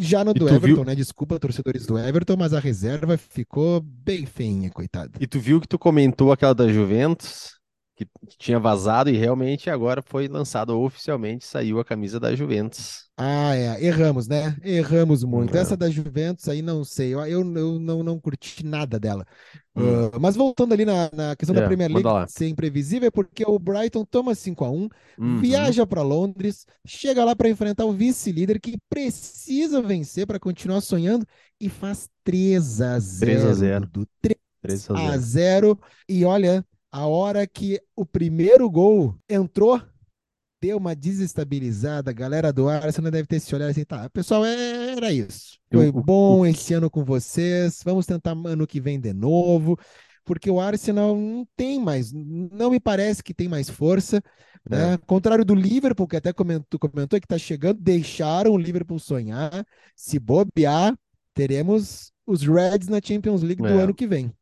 Já 0.00 0.22
no 0.22 0.34
do 0.34 0.46
Everton, 0.46 0.66
viu- 0.66 0.84
né? 0.84 0.94
Desculpa, 0.94 1.38
torcedores 1.38 1.86
do 1.86 1.98
Everton, 1.98 2.36
mas 2.36 2.52
a 2.52 2.60
reserva 2.60 3.16
ficou 3.16 3.80
bem 3.80 4.26
feinha, 4.26 4.70
coitada. 4.70 5.12
E 5.18 5.26
tu 5.26 5.40
viu 5.40 5.58
que 5.60 5.66
tu 5.66 5.78
comentou 5.78 6.30
aquela 6.30 6.54
da 6.54 6.68
Juventus, 6.68 7.57
que, 7.98 8.06
que 8.28 8.38
tinha 8.38 8.58
vazado 8.60 9.10
e 9.10 9.16
realmente 9.16 9.68
agora 9.70 10.02
foi 10.02 10.28
lançado 10.28 10.78
oficialmente, 10.80 11.44
saiu 11.44 11.80
a 11.80 11.84
camisa 11.84 12.20
da 12.20 12.34
Juventus. 12.34 13.08
Ah, 13.20 13.54
é, 13.56 13.84
erramos, 13.84 14.28
né? 14.28 14.56
Erramos 14.62 15.24
muito. 15.24 15.56
É. 15.56 15.60
Essa 15.60 15.76
da 15.76 15.90
Juventus 15.90 16.48
aí 16.48 16.62
não 16.62 16.84
sei, 16.84 17.12
eu, 17.14 17.20
eu, 17.26 17.40
eu 17.56 17.78
não, 17.80 18.02
não 18.04 18.20
curti 18.20 18.64
nada 18.64 18.98
dela. 18.98 19.26
Hum. 19.74 20.08
Ah, 20.12 20.18
mas 20.20 20.36
voltando 20.36 20.72
ali 20.72 20.84
na, 20.84 21.10
na 21.12 21.34
questão 21.36 21.54
da 21.54 21.60
É, 21.60 21.66
Premier 21.66 21.90
League 21.90 22.14
ser 22.26 22.46
imprevisível, 22.48 23.08
é 23.08 23.10
porque 23.10 23.44
o 23.44 23.58
Brighton 23.58 24.04
toma 24.04 24.34
5 24.34 24.64
a 24.64 24.70
1 24.70 24.88
Uhum. 25.18 25.40
viaja 25.40 25.84
para 25.86 26.02
Londres, 26.02 26.64
chega 26.86 27.24
lá 27.24 27.34
para 27.34 27.48
enfrentar 27.48 27.84
o 27.86 27.92
vice-líder 27.92 28.60
que 28.60 28.78
precisa 28.88 29.82
vencer 29.82 30.24
para 30.26 30.38
continuar 30.38 30.80
sonhando 30.80 31.26
e 31.60 31.68
faz 31.68 32.08
3 32.22 32.80
a 32.80 32.98
0, 33.00 33.18
3 33.18 33.44
a 33.44 33.52
0. 33.54 33.86
Dudu. 33.86 34.08
3 34.20 34.36
3 34.62 34.90
a 34.90 34.94
a 34.94 35.18
0. 35.18 35.18
0 35.18 35.80
e 36.08 36.24
olha, 36.24 36.64
a 36.90 37.06
hora 37.06 37.46
que 37.46 37.80
o 37.94 38.04
primeiro 38.06 38.68
gol 38.70 39.14
entrou, 39.28 39.80
deu 40.60 40.76
uma 40.78 40.94
desestabilizada, 40.94 42.10
a 42.10 42.14
galera 42.14 42.52
do 42.52 42.68
Arsenal 42.68 43.10
deve 43.10 43.28
ter 43.28 43.40
se 43.40 43.54
olhado 43.54 43.70
assim, 43.70 43.84
tá, 43.84 44.08
pessoal, 44.10 44.44
é- 44.44 44.92
era 44.92 45.12
isso. 45.12 45.58
Foi 45.72 45.92
bom 45.92 46.44
esse 46.46 46.74
ano 46.74 46.90
com 46.90 47.04
vocês, 47.04 47.80
vamos 47.84 48.06
tentar 48.06 48.32
ano 48.32 48.66
que 48.66 48.80
vem 48.80 48.98
de 48.98 49.12
novo, 49.12 49.78
porque 50.24 50.50
o 50.50 50.60
Arsenal 50.60 51.14
não 51.16 51.46
tem 51.56 51.78
mais, 51.80 52.12
não 52.12 52.70
me 52.70 52.80
parece 52.80 53.22
que 53.22 53.32
tem 53.34 53.48
mais 53.48 53.68
força, 53.70 54.20
né? 54.68 54.94
É. 54.94 54.98
Contrário 54.98 55.44
do 55.44 55.54
Liverpool, 55.54 56.08
que 56.08 56.16
até 56.16 56.32
comentou, 56.32 56.80
comentou 56.80 57.20
que 57.20 57.26
tá 57.26 57.38
chegando, 57.38 57.80
deixaram 57.80 58.50
o 58.52 58.58
Liverpool 58.58 58.98
sonhar, 58.98 59.64
se 59.94 60.18
bobear, 60.18 60.94
teremos 61.34 62.10
os 62.26 62.42
Reds 62.42 62.88
na 62.88 63.00
Champions 63.02 63.42
League 63.42 63.62
do 63.62 63.68
É. 63.68 63.82
ano 63.82 63.94
que 63.94 64.06
vem. 64.06 64.32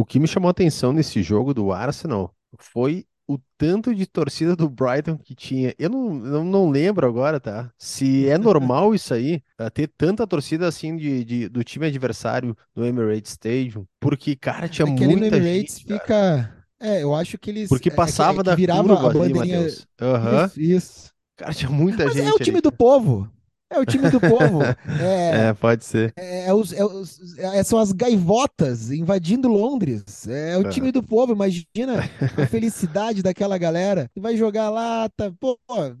O 0.00 0.04
que 0.04 0.18
me 0.20 0.26
chamou 0.28 0.48
a 0.48 0.52
atenção 0.52 0.92
nesse 0.92 1.22
jogo 1.22 1.52
do 1.54 1.72
Arsenal 1.72 2.34
foi 2.58 3.04
o 3.28 3.38
tanto 3.56 3.94
de 3.94 4.06
torcida 4.06 4.56
do 4.56 4.68
Brighton 4.68 5.16
que 5.16 5.34
tinha. 5.34 5.74
Eu 5.78 5.88
não, 5.90 6.14
não, 6.14 6.44
não 6.44 6.70
lembro 6.70 7.06
agora, 7.06 7.38
tá? 7.38 7.70
Se 7.78 8.28
é 8.28 8.36
normal 8.38 8.94
isso 8.94 9.14
aí, 9.14 9.42
tá? 9.56 9.70
ter 9.70 9.88
tanta 9.96 10.26
torcida 10.26 10.66
assim 10.66 10.96
de, 10.96 11.24
de- 11.24 11.48
do 11.48 11.62
time 11.62 11.86
adversário 11.86 12.56
no 12.74 12.84
Emirates 12.84 13.32
Stadium, 13.32 13.86
porque, 14.00 14.34
cara, 14.36 14.68
tinha 14.68 14.86
É 14.86 14.92
que 14.94 15.04
ali 15.04 15.16
no 15.16 15.20
muita 15.20 15.36
Emirates 15.36 15.78
gente, 15.78 15.84
cara. 15.86 16.00
fica. 16.00 16.66
É, 16.80 17.02
eu 17.02 17.14
acho 17.14 17.38
que 17.38 17.50
eles. 17.50 17.68
Porque 17.68 17.90
é 17.90 17.92
que- 17.92 17.96
passava 17.96 18.40
é 18.40 18.44
que 18.44 18.50
da 18.50 18.54
virava 18.54 18.82
curva 18.82 19.08
a 19.08 19.10
ali, 19.10 19.18
bandeirinha. 19.18 19.60
Matheus. 19.60 19.86
Aham. 20.00 20.46
Isso, 20.46 20.60
isso. 20.60 21.12
Cara, 21.36 21.54
tinha 21.54 21.70
muita 21.70 22.04
Mas 22.04 22.14
gente 22.14 22.28
é 22.28 22.32
o 22.32 22.38
time 22.38 22.58
ali. 22.58 22.62
do 22.62 22.72
povo. 22.72 23.30
É 23.70 23.78
o 23.78 23.86
time 23.86 24.10
do 24.10 24.20
povo. 24.20 24.60
É, 25.00 25.48
É, 25.48 25.54
pode 25.54 25.84
ser. 25.84 26.12
é, 26.16 26.48
é 26.48 26.54
os- 26.54 26.72
é 26.72 26.84
os- 26.84 27.38
é- 27.38 27.62
são 27.62 27.78
as 27.78 27.92
gaivotas 27.92 28.90
invadindo 28.90 29.48
Londres. 29.48 30.26
É 30.28 30.56
o 30.58 30.68
time 30.68 30.90
do 30.90 31.02
povo. 31.02 31.32
Imagina 31.32 32.04
a 32.36 32.46
felicidade 32.46 33.22
daquela 33.22 33.56
galera. 33.56 34.10
Vai 34.18 34.36
jogar 34.36 34.70
lá, 34.70 35.08
tá, 35.10 35.32
pô, 35.38 35.58
tá, 35.68 35.94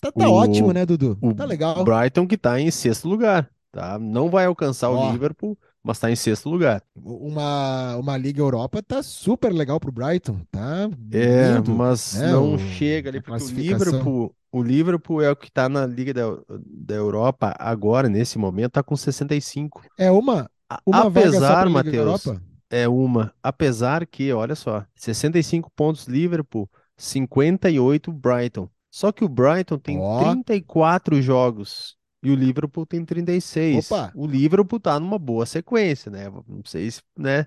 tá- 0.00 0.12
tá 0.12 0.28
O- 0.28 0.32
ótimo, 0.32 0.72
né, 0.72 0.86
Dudu? 0.86 1.18
Tá 1.36 1.44
legal. 1.44 1.84
Brighton 1.84 2.26
que 2.26 2.36
tá 2.38 2.60
em 2.60 2.70
sexto 2.70 3.08
lugar, 3.08 3.48
tá? 3.72 3.98
Não 3.98 4.30
vai 4.30 4.46
alcançar 4.46 4.88
Ó. 4.90 5.08
o 5.08 5.12
Liverpool, 5.12 5.58
mas 5.82 5.98
tá 5.98 6.10
em 6.10 6.16
sexto 6.16 6.48
lugar. 6.48 6.82
Uma, 7.20 7.96
uma 7.96 8.16
Liga 8.16 8.40
Europa 8.40 8.82
tá 8.82 9.02
super 9.02 9.52
legal 9.52 9.80
pro 9.80 9.92
Brighton. 9.92 10.38
Tá 10.50 10.88
É, 11.12 11.54
lindo. 11.56 11.74
mas 11.74 12.14
né, 12.14 12.30
não 12.32 12.54
o- 12.54 12.58
chega 12.58 13.10
ali, 13.10 13.20
porque 13.20 13.42
o. 13.44 13.48
Liverpool, 13.48 14.34
o 14.56 14.62
Liverpool 14.62 15.20
é 15.20 15.30
o 15.30 15.36
que 15.36 15.52
tá 15.52 15.68
na 15.68 15.84
Liga 15.84 16.14
da, 16.14 16.22
da 16.48 16.94
Europa 16.94 17.54
agora, 17.58 18.08
nesse 18.08 18.38
momento, 18.38 18.72
tá 18.72 18.82
com 18.82 18.96
65. 18.96 19.82
É 19.98 20.10
uma, 20.10 20.50
uma 20.86 21.08
apesar, 21.08 21.68
Matheus, 21.68 22.24
é 22.70 22.88
uma, 22.88 23.34
apesar 23.42 24.06
que, 24.06 24.32
olha 24.32 24.54
só, 24.54 24.82
65 24.94 25.70
pontos 25.76 26.06
Liverpool, 26.06 26.70
58 26.96 28.10
Brighton. 28.10 28.66
Só 28.90 29.12
que 29.12 29.22
o 29.22 29.28
Brighton 29.28 29.78
tem 29.78 29.98
Ó. 30.00 30.20
34 30.20 31.20
jogos 31.20 31.94
e 32.22 32.30
o 32.30 32.34
Liverpool 32.34 32.86
tem 32.86 33.04
36. 33.04 33.90
Opa. 33.90 34.10
O 34.14 34.26
Liverpool 34.26 34.80
tá 34.80 34.98
numa 34.98 35.18
boa 35.18 35.44
sequência, 35.44 36.10
né? 36.10 36.30
Não 36.48 36.62
sei 36.64 36.90
se, 36.90 37.02
né, 37.14 37.44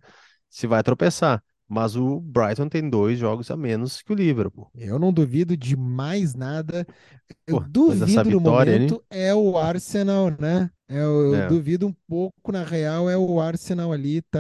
se 0.48 0.68
vai 0.68 0.84
tropeçar, 0.84 1.44
mas 1.70 1.96
o 1.96 2.20
Brighton 2.20 2.68
tem 2.70 2.90
dois 2.90 3.20
jogos 3.20 3.50
a 3.52 3.58
menos 3.58 4.02
que 4.02 4.12
o 4.12 4.16
Liverpool. 4.16 4.72
Eu 4.76 5.00
não 5.00 5.12
duvido 5.12 5.58
de 5.58 5.76
mais 5.76 6.36
nada. 6.36 6.88
Eu 7.48 7.60
Pô, 7.60 7.60
duvido 7.60 8.30
no 8.32 8.40
vitória, 8.40 8.76
hein? 8.76 8.96
momento 8.96 9.04
é 9.10 9.34
o 9.36 9.58
Arsenal, 9.58 10.32
né? 10.40 10.70
Eu, 10.88 11.36
eu 11.36 11.36
É. 11.36 11.48
duvido 11.48 11.88
um 11.88 11.94
pouco, 12.08 12.52
na 12.52 12.64
real, 12.64 13.10
é 13.10 13.18
o 13.18 13.40
Arsenal 13.40 13.92
ali 13.94 14.22
tá 14.24 14.40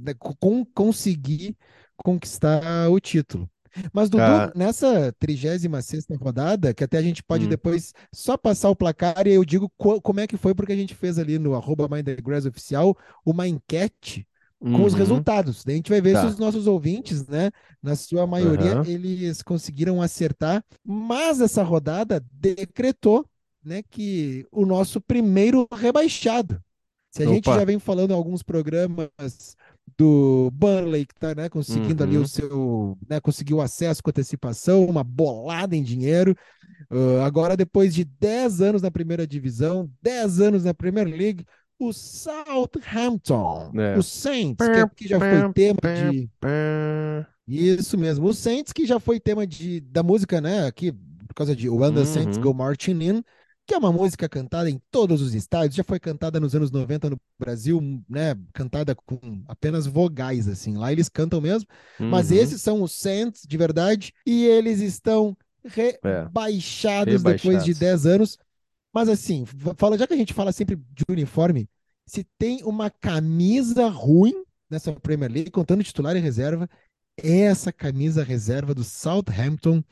né, 0.00 0.14
com, 0.18 0.64
conseguir 0.64 1.56
conquistar 1.96 2.88
o 2.90 2.98
título. 3.00 3.48
Mas, 3.92 4.10
Dudu, 4.10 4.22
Ah. 4.22 4.52
nessa 4.54 5.12
36ª 5.18 6.14
rodada, 6.16 6.74
que 6.74 6.84
até 6.84 6.98
a 6.98 7.02
gente 7.02 7.22
pode 7.22 7.46
Hum. 7.46 7.48
depois 7.48 7.92
só 8.14 8.36
passar 8.36 8.68
o 8.68 8.76
placar 8.76 9.26
e 9.26 9.32
eu 9.32 9.44
digo 9.44 9.70
co- 9.78 10.00
como 10.00 10.20
é 10.20 10.26
que 10.26 10.36
foi, 10.36 10.54
porque 10.54 10.72
a 10.72 10.76
gente 10.76 10.94
fez 10.94 11.18
ali 11.18 11.38
no 11.38 11.54
arroba 11.54 11.88
Mind 11.88 12.04
the 12.04 12.16
Grass 12.16 12.44
oficial 12.44 12.96
uma 13.24 13.48
enquete 13.48 14.26
com 14.62 14.84
os 14.84 14.92
Uhum. 14.92 14.98
resultados. 14.98 15.64
Daí 15.64 15.74
a 15.74 15.76
gente 15.76 15.90
vai 15.90 16.00
ver 16.00 16.16
se 16.16 16.22
Tá. 16.22 16.28
os 16.28 16.38
nossos 16.38 16.66
ouvintes, 16.66 17.26
né, 17.26 17.50
na 17.82 17.96
sua 17.96 18.26
maioria, 18.26 18.74
Aham. 18.78 18.84
eles 18.86 19.42
conseguiram 19.42 20.00
acertar. 20.00 20.64
Mas 20.84 21.40
essa 21.40 21.62
rodada 21.62 22.24
decretou, 22.32 23.26
né, 23.64 23.82
que 23.90 24.46
o 24.52 24.64
nosso 24.64 25.00
primeiro 25.00 25.66
rebaixado. 25.72 26.60
Se 27.10 27.22
a 27.22 27.26
gente 27.26 27.48
Opa. 27.48 27.58
já 27.58 27.64
vem 27.64 27.78
falando 27.78 28.12
em 28.12 28.14
alguns 28.14 28.42
programas 28.42 29.10
do 29.98 30.50
Burnley, 30.54 31.04
que 31.04 31.12
está 31.12 31.34
né, 31.34 31.48
conseguindo 31.48 32.02
ali 32.02 32.16
Uhum. 32.16 32.22
o 32.22 32.28
seu, 32.28 32.98
né, 33.08 33.20
conseguiu 33.20 33.60
acesso 33.60 34.02
com 34.02 34.08
antecipação, 34.10 34.84
uma 34.86 35.04
bolada 35.04 35.76
em 35.76 35.82
dinheiro. 35.82 36.34
Ah, 36.90 37.24
agora, 37.26 37.56
depois 37.56 37.94
de 37.94 38.04
10 38.04 38.60
anos 38.62 38.80
na 38.82 38.90
primeira 38.90 39.26
divisão, 39.26 39.90
10 40.00 40.40
anos 40.40 40.64
na 40.64 40.72
Premier 40.74 41.06
League, 41.06 41.44
o 41.88 41.92
Southampton, 41.92 43.72
É. 43.78 43.96
o 43.98 44.02
Saints, 44.02 44.66
que, 44.66 44.94
que 45.04 45.08
já 45.08 45.18
foi 45.18 45.52
tema 45.52 45.80
de. 46.10 46.28
Isso 47.46 47.98
mesmo, 47.98 48.26
o 48.28 48.34
Saints, 48.34 48.72
que 48.72 48.86
já 48.86 49.00
foi 49.00 49.18
tema 49.18 49.46
de, 49.46 49.80
da 49.80 50.02
música, 50.02 50.40
né? 50.40 50.66
Aqui, 50.66 50.92
por 50.92 51.34
causa 51.34 51.54
de 51.56 51.68
When 51.68 51.92
the 51.92 52.04
Saints 52.04 52.36
Uhum. 52.36 52.42
Go 52.44 52.54
Marching 52.54 53.02
In, 53.02 53.22
que 53.66 53.74
é 53.74 53.78
uma 53.78 53.92
música 53.92 54.28
cantada 54.28 54.70
em 54.70 54.80
todos 54.90 55.20
os 55.20 55.34
estádios, 55.34 55.74
já 55.74 55.84
foi 55.84 55.98
cantada 56.00 56.38
nos 56.40 56.54
anos 56.54 56.70
90 56.70 57.10
no 57.10 57.16
Brasil, 57.38 57.80
né? 58.08 58.36
Cantada 58.52 58.94
com 58.94 59.42
apenas 59.48 59.86
vogais, 59.86 60.46
assim. 60.48 60.76
Lá 60.76 60.92
eles 60.92 61.08
cantam 61.08 61.40
mesmo. 61.40 61.68
Mas 61.98 62.30
Uhum. 62.30 62.36
esses 62.38 62.60
são 62.62 62.82
os 62.82 62.92
Saints 62.92 63.42
de 63.46 63.56
verdade 63.56 64.12
e 64.26 64.44
eles 64.46 64.80
estão 64.80 65.36
É. 65.64 66.22
rebaixados 66.24 67.22
depois 67.22 67.64
de 67.64 67.72
Rebaixados. 67.72 67.78
10 67.78 68.06
anos. 68.06 68.38
Mas 68.92 69.08
assim, 69.08 69.44
fala, 69.76 69.96
já 69.98 70.06
que 70.06 70.14
a 70.14 70.16
gente 70.16 70.34
fala 70.34 70.52
sempre 70.52 70.76
de 70.76 71.04
uniforme, 71.08 71.68
se 72.06 72.24
tem 72.38 72.62
uma 72.64 72.90
camisa 72.90 73.88
ruim 73.88 74.44
nessa 74.68 74.92
Premier 74.92 75.30
League, 75.30 75.50
contando 75.50 75.82
titular 75.84 76.16
e 76.16 76.20
reserva, 76.20 76.68
é 77.22 77.40
essa 77.42 77.72
camisa 77.72 78.22
reserva 78.24 78.74
do 78.74 78.84
Southampton. 78.84 79.82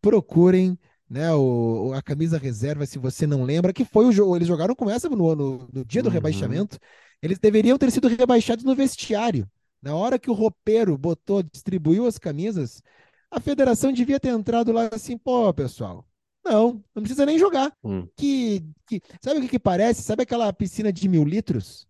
Procurem, 0.00 0.78
né, 1.08 1.32
o- 1.34 1.92
a 1.94 2.02
camisa 2.02 2.38
reserva, 2.38 2.86
se 2.86 2.98
você 2.98 3.26
não 3.26 3.42
lembra, 3.44 3.72
que 3.72 3.84
foi 3.84 4.06
o 4.06 4.12
jogo. 4.12 4.36
Eles 4.36 4.48
jogaram 4.48 4.74
com 4.74 4.88
essa 4.90 5.08
no, 5.08 5.34
no, 5.34 5.68
no 5.72 5.84
dia 5.84 6.02
do 6.02 6.08
Uhum. 6.08 6.12
rebaixamento. 6.12 6.78
Eles 7.22 7.38
deveriam 7.38 7.78
ter 7.78 7.90
sido 7.90 8.08
rebaixados 8.08 8.64
no 8.64 8.74
vestiário. 8.74 9.48
Na 9.82 9.94
hora 9.96 10.18
que 10.18 10.30
o 10.30 10.34
roupeiro 10.34 10.96
botou, 10.98 11.42
distribuiu 11.42 12.06
as 12.06 12.18
camisas, 12.18 12.82
a 13.30 13.40
federação 13.40 13.92
devia 13.92 14.20
ter 14.20 14.28
entrado 14.30 14.72
lá 14.72 14.88
assim, 14.92 15.16
pô, 15.18 15.52
pessoal. 15.52 16.06
Não, 16.48 16.82
não 16.94 17.02
precisa 17.02 17.26
nem 17.26 17.38
jogar. 17.38 17.72
Hum. 17.82 18.06
Que, 18.16 18.64
que, 18.86 19.00
sabe 19.20 19.38
o 19.38 19.42
que, 19.42 19.48
que 19.48 19.58
parece? 19.58 20.02
Sabe 20.02 20.22
aquela 20.22 20.52
piscina 20.52 20.92
de 20.92 21.08
mil 21.08 21.24
litros? 21.24 21.86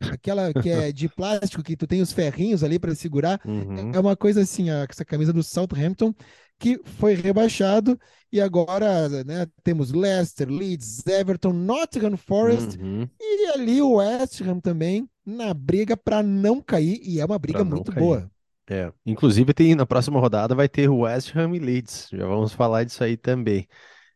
Aquela 0.00 0.52
que 0.52 0.68
é 0.68 0.90
de 0.90 1.08
plástico, 1.14 1.62
que 1.62 1.76
tu 1.76 1.86
tem 1.86 2.00
os 2.02 2.10
ferrinhos 2.12 2.64
ali 2.64 2.78
para 2.78 2.94
segurar. 2.94 3.40
Uhum. 3.44 3.92
É 3.94 4.00
uma 4.00 4.16
coisa 4.16 4.40
assim, 4.40 4.68
a- 4.70 4.84
essa 4.90 5.04
camisa 5.04 5.32
do 5.32 5.42
Southampton, 5.42 6.12
que 6.58 6.80
foi 6.84 7.14
rebaixado, 7.14 7.98
e 8.32 8.40
agora 8.40 9.08
né, 9.24 9.46
temos 9.62 9.92
Leicester, 9.92 10.48
Leeds, 10.48 11.06
Everton, 11.06 11.52
Nottingham 11.52 12.16
Forest, 12.16 12.78
Uhum. 12.80 13.08
e 13.20 13.46
ali 13.54 13.80
o 13.80 13.94
West 13.94 14.40
Ham 14.42 14.58
também, 14.60 15.08
na 15.24 15.54
briga 15.54 15.96
para 15.96 16.22
não 16.22 16.60
cair, 16.60 17.00
e 17.02 17.20
é 17.20 17.24
uma 17.24 17.38
briga 17.38 17.62
muito 17.64 17.92
cair. 17.92 18.02
boa. 18.02 18.30
É. 18.72 18.92
Inclusive, 19.04 19.52
tem, 19.52 19.74
na 19.74 19.84
próxima 19.84 20.18
rodada 20.18 20.54
vai 20.54 20.68
ter 20.68 20.88
West 20.88 21.36
Ham 21.36 21.54
e 21.54 21.58
Leeds. 21.58 22.08
Já 22.10 22.26
vamos 22.26 22.52
falar 22.54 22.84
disso 22.84 23.04
aí 23.04 23.16
também. 23.16 23.68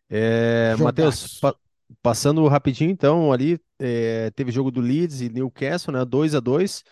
É, 0.08 0.74
Matheus, 0.78 1.38
pa- 1.40 1.54
passando 2.02 2.46
rapidinho, 2.48 2.90
então, 2.90 3.32
ali 3.32 3.60
é, 3.78 4.30
teve 4.30 4.50
jogo 4.50 4.70
do 4.70 4.80
Leeds 4.80 5.20
e 5.20 5.28
Newcastle, 5.28 5.92
né? 5.92 6.04
2 6.04 6.34
a 6.34 6.40
2 6.40 6.82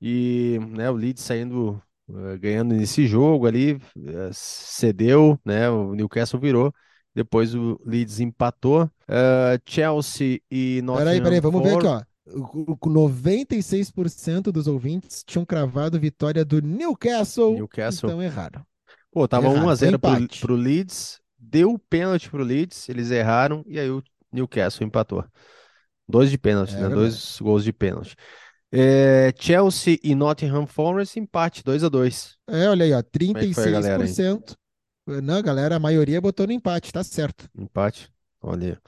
E 0.00 0.58
né, 0.70 0.90
o 0.90 0.94
Leeds 0.94 1.22
saindo, 1.22 1.80
eh, 2.10 2.38
ganhando 2.38 2.74
nesse 2.74 3.06
jogo 3.06 3.46
ali, 3.46 3.80
eh, 3.96 4.30
cedeu, 4.32 5.40
né? 5.44 5.70
O 5.70 5.94
Newcastle 5.94 6.38
virou 6.38 6.72
Depois 7.14 7.54
o 7.54 7.80
Leeds 7.84 8.20
empatou. 8.20 8.84
Uh, 9.08 9.58
Chelsea 9.64 10.40
e 10.50 10.82
Nottingham 10.82 11.04
Peraí, 11.06 11.22
peraí, 11.22 11.40
vamos 11.40 11.62
ver 11.62 11.76
aqui, 11.76 11.86
ó. 11.86 12.02
O- 12.26 12.76
o- 12.80 12.90
96% 12.90 14.50
dos 14.50 14.66
ouvintes 14.66 15.22
tinham 15.24 15.44
cravado 15.44 15.98
vitória 15.98 16.44
do 16.44 16.60
Newcastle. 16.60 17.54
Newcastle. 17.54 18.10
Então 18.10 18.22
erraram. 18.22 18.64
Pô, 19.10 19.26
tava 19.28 19.46
Erraram, 19.46 19.66
1x0 19.66 19.98
foi 19.98 20.26
pro, 20.26 20.38
pro 20.40 20.54
Leeds, 20.56 21.20
deu 21.38 21.78
pênalti 21.78 22.28
pro 22.28 22.42
Leeds, 22.42 22.88
eles 22.88 23.10
erraram 23.10 23.64
e 23.66 23.78
aí 23.78 23.90
o 23.90 24.02
Newcastle 24.32 24.86
empatou. 24.86 25.24
Dois 26.08 26.30
de 26.30 26.38
pênalti, 26.38 26.74
É 26.74 26.80
né? 26.80 26.88
Dois 26.88 27.38
gols 27.40 27.64
de 27.64 27.72
pênalti. 27.72 28.14
É, 28.70 29.32
Chelsea 29.38 29.98
e 30.02 30.14
Nottingham 30.14 30.66
Forest, 30.66 31.18
empate, 31.18 31.62
2 31.62 31.84
a 31.84 31.88
2 31.88 32.36
É, 32.48 32.68
olha 32.68 32.84
aí, 32.84 32.92
ó, 32.92 32.98
é 32.98 33.02
que 33.02 33.54
foi 33.54 33.68
a 33.68 33.70
galera? 33.70 33.98
36%. 34.04 34.56
Não, 35.22 35.40
galera, 35.40 35.76
a 35.76 35.78
maioria 35.78 36.20
botou 36.20 36.46
no 36.46 36.52
empate, 36.52 36.92
tá 36.92 37.02
certo. 37.04 37.48
Empate. 37.56 38.12
Olha 38.42 38.72
aí. 38.72 38.78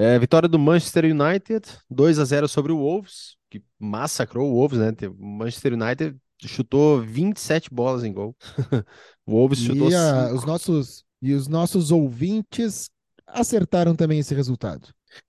É, 0.00 0.16
vitória 0.18 0.48
do 0.48 0.58
Manchester 0.58 1.04
United, 1.06 1.66
2 1.90 2.18
a 2.20 2.24
0 2.24 2.46
sobre 2.48 2.70
o 2.70 2.78
Wolves, 2.78 3.36
que 3.50 3.60
massacrou 3.78 4.48
o 4.48 4.54
Wolves, 4.54 4.78
né? 4.78 4.92
O 5.18 5.26
Manchester 5.26 5.72
United 5.74 6.16
chutou 6.40 7.00
27 7.00 7.68
bolas 7.72 8.04
em 8.04 8.12
gol. 8.12 8.36
O 9.26 9.32
Wolves 9.32 9.58
chutou 9.58 9.90
E 9.90 9.94
a- 9.94 10.28
5. 10.28 10.36
os 10.36 10.44
nossos 10.44 11.04
e 11.20 11.34
os 11.34 11.48
nossos 11.48 11.90
ouvintes 11.90 12.88
acertaram 13.26 13.94
também 13.94 14.20
esse 14.20 14.34
resultado. 14.34 14.88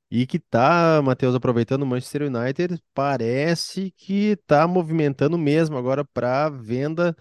E 0.10 0.26
que 0.26 0.40
tá, 0.40 1.02
Matheus, 1.04 1.36
aproveitando 1.36 1.82
o 1.84 1.86
Manchester 1.86 2.22
United, 2.24 2.80
parece 2.94 3.92
que 3.98 4.38
tá 4.48 4.68
movimentando 4.68 5.38
mesmo 5.38 5.78
agora 5.78 6.06
para 6.06 6.48
venda, 6.50 7.16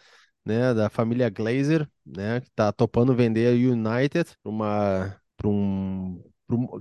né, 0.44 0.72
da 0.74 0.88
família 0.90 1.28
Glazer, 1.30 1.88
né, 2.06 2.40
que 2.42 2.50
tá 2.52 2.70
topando 2.72 3.14
vender 3.14 3.48
a 3.48 3.72
United 3.72 4.30
para 4.42 4.50
uma 4.50 5.16
para 5.36 5.48
um, 5.48 6.22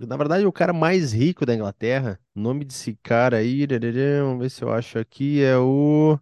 na 0.07 0.15
verdade, 0.17 0.45
o 0.45 0.51
cara 0.51 0.71
mais 0.71 1.11
rico 1.11 1.45
da 1.45 1.53
Inglaterra. 1.53 2.19
O 2.35 2.39
nome 2.39 2.63
desse 2.63 2.97
cara 3.03 3.37
aí, 3.37 3.65
vamos 4.21 4.39
ver 4.39 4.49
se 4.49 4.63
eu 4.63 4.71
acho 4.71 4.97
aqui, 4.97 5.43
é 5.43 5.57
o 5.57 6.17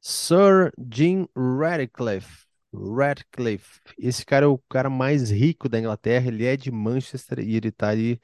Sir 0.00 0.72
Jim 0.92 1.26
Ratcliffe. 1.36 2.44
Ratcliffe. 2.72 3.80
Esse 3.98 4.24
cara 4.26 4.46
é 4.46 4.48
o 4.48 4.58
cara 4.68 4.90
mais 4.90 5.30
rico 5.30 5.68
da 5.68 5.78
Inglaterra, 5.78 6.28
ele 6.28 6.44
é 6.44 6.56
de 6.56 6.70
Manchester 6.70 7.38
e 7.38 7.56
ele 7.56 7.70
tá 7.70 7.90
ali 7.90 8.20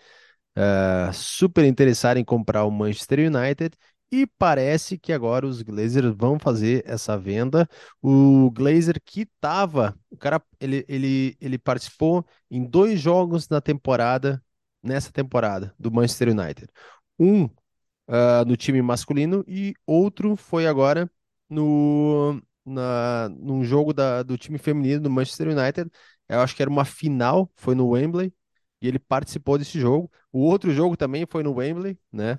ah, 0.57 1.11
super 1.12 1.64
interessado 1.64 2.19
em 2.19 2.25
comprar 2.25 2.64
o 2.64 2.71
Manchester 2.71 3.21
United 3.21 3.76
e 4.12 4.26
parece 4.26 4.98
que 4.98 5.12
agora 5.12 5.46
os 5.46 5.62
Glazers 5.62 6.14
vão 6.16 6.38
fazer 6.38 6.82
essa 6.86 7.16
venda. 7.18 7.68
O 8.02 8.50
Glazer 8.50 9.00
que 9.04 9.26
tava, 9.40 9.96
o 10.10 10.16
cara, 10.16 10.42
ele, 10.60 10.84
ele, 10.88 11.36
ele 11.40 11.58
participou 11.58 12.24
em 12.50 12.64
dois 12.64 13.00
jogos 13.00 13.48
na 13.48 13.60
temporada, 13.60 14.42
nessa 14.82 15.12
temporada 15.12 15.74
do 15.78 15.90
Manchester 15.92 16.28
United. 16.30 16.68
Um 17.18 17.48
ah, 18.08 18.44
no 18.44 18.56
time 18.56 18.82
masculino 18.82 19.44
e 19.46 19.74
outro 19.86 20.36
foi 20.36 20.66
agora 20.66 21.10
no 21.48 22.40
na, 22.64 23.28
num 23.30 23.64
jogo 23.64 23.92
da, 23.94 24.22
do 24.22 24.36
time 24.36 24.58
feminino 24.58 25.00
do 25.02 25.10
Manchester 25.10 25.48
United. 25.48 25.90
Eu 26.28 26.40
acho 26.40 26.54
que 26.56 26.62
era 26.62 26.70
uma 26.70 26.84
final, 26.84 27.50
foi 27.56 27.74
no 27.74 27.88
Wembley 27.90 28.32
e 28.80 28.88
ele 28.88 28.98
participou 28.98 29.58
desse 29.58 29.78
jogo. 29.80 30.10
O 30.32 30.40
outro 30.40 30.72
jogo 30.72 30.96
também 30.96 31.26
foi 31.28 31.42
no 31.42 31.54
Wembley, 31.54 31.99
né? 32.12 32.38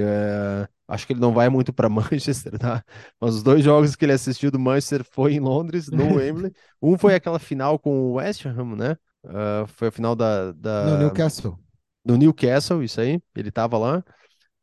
É, 0.00 0.68
acho 0.88 1.06
que 1.06 1.12
ele 1.12 1.20
não 1.20 1.32
vai 1.32 1.48
muito 1.48 1.72
para 1.72 1.88
Manchester, 1.90 2.58
tá? 2.58 2.84
Mas 3.20 3.34
os 3.36 3.42
dois 3.42 3.64
jogos 3.64 3.96
que 3.96 4.04
ele 4.04 4.12
assistiu 4.12 4.50
do 4.50 4.58
Manchester 4.58 5.04
foi 5.04 5.34
em 5.34 5.40
Londres, 5.40 5.90
no 5.90 6.12
Wembley. 6.14 6.52
Um 6.80 6.96
foi 6.98 7.14
aquela 7.14 7.38
final 7.38 7.78
com 7.78 7.90
o 8.10 8.12
West 8.14 8.44
Ham, 8.46 8.76
né? 8.76 8.96
Ah, 9.24 9.64
foi 9.68 9.88
a 9.88 9.92
final 9.92 10.14
da, 10.16 10.52
da- 10.52 10.96
Não, 10.96 10.96
Newcastle. 10.96 11.58
do 12.04 12.16
Newcastle, 12.16 12.82
isso 12.82 13.00
aí. 13.00 13.20
Ele 13.34 13.50
tava 13.50 13.78
lá. 13.78 14.04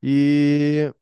E, 0.04 0.94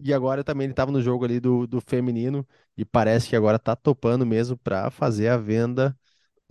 e 0.00 0.12
agora 0.14 0.44
também 0.44 0.66
ele 0.66 0.74
tava 0.74 0.92
no 0.92 1.02
jogo 1.02 1.24
ali 1.24 1.40
do, 1.40 1.66
do 1.66 1.80
feminino. 1.80 2.46
E 2.76 2.84
parece 2.84 3.28
que 3.28 3.36
agora 3.36 3.58
tá 3.58 3.76
topando 3.76 4.26
mesmo 4.26 4.56
para 4.58 4.90
fazer 4.90 5.28
a 5.28 5.36
venda 5.36 5.96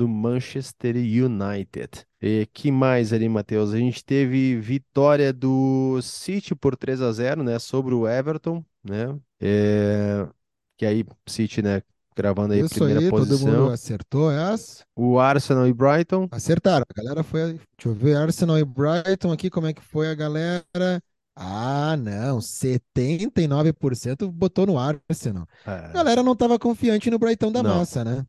do 0.01 0.07
Manchester 0.07 0.95
United. 0.95 2.05
E 2.21 2.47
que 2.53 2.71
mais 2.71 3.13
ali, 3.13 3.27
Matheus? 3.29 3.73
A 3.73 3.77
gente 3.77 4.03
teve 4.05 4.59
vitória 4.59 5.33
do 5.33 6.01
City 6.01 6.55
por 6.55 6.75
3 6.77 7.01
a 7.01 7.11
0, 7.11 7.43
né, 7.43 7.59
sobre 7.59 7.93
o 7.95 8.07
Everton, 8.07 8.63
né? 8.83 9.19
É, 9.39 10.27
que 10.77 10.85
aí 10.85 11.05
City, 11.27 11.61
né, 11.61 11.81
gravando 12.15 12.53
aí 12.53 12.61
a 12.61 12.65
Isso 12.65 12.69
primeira 12.69 13.01
aí, 13.01 13.11
todo 13.11 13.39
mundo 13.39 13.67
posição. 13.67 13.69
acertou 13.69 14.31
essa. 14.31 14.85
O 14.95 15.19
Arsenal 15.19 15.67
e 15.67 15.73
Brighton. 15.73 16.29
Acertaram. 16.29 16.85
A 16.89 16.93
galera 16.93 17.23
foi. 17.23 17.53
Deixa 17.53 17.63
eu 17.85 17.93
ver, 17.93 18.15
Arsenal 18.15 18.57
e 18.57 18.63
Brighton 18.65 19.31
aqui, 19.31 19.49
como 19.49 19.67
é 19.67 19.73
que 19.73 19.81
foi 19.81 20.09
a 20.09 20.15
galera? 20.15 20.63
Ah, 21.35 21.95
não, 21.97 22.41
79% 22.41 24.31
botou 24.31 24.65
no 24.65 24.77
Arsenal. 24.77 25.47
A 25.91 25.93
É, 25.93 25.97
galera 25.97 26.23
não 26.23 26.33
estava 26.33 26.59
confiante 26.59 27.09
no 27.09 27.19
Brighton 27.19 27.51
da 27.51 27.63
Não. 27.63 27.63
massa, 27.63 28.03
né? 28.03 28.25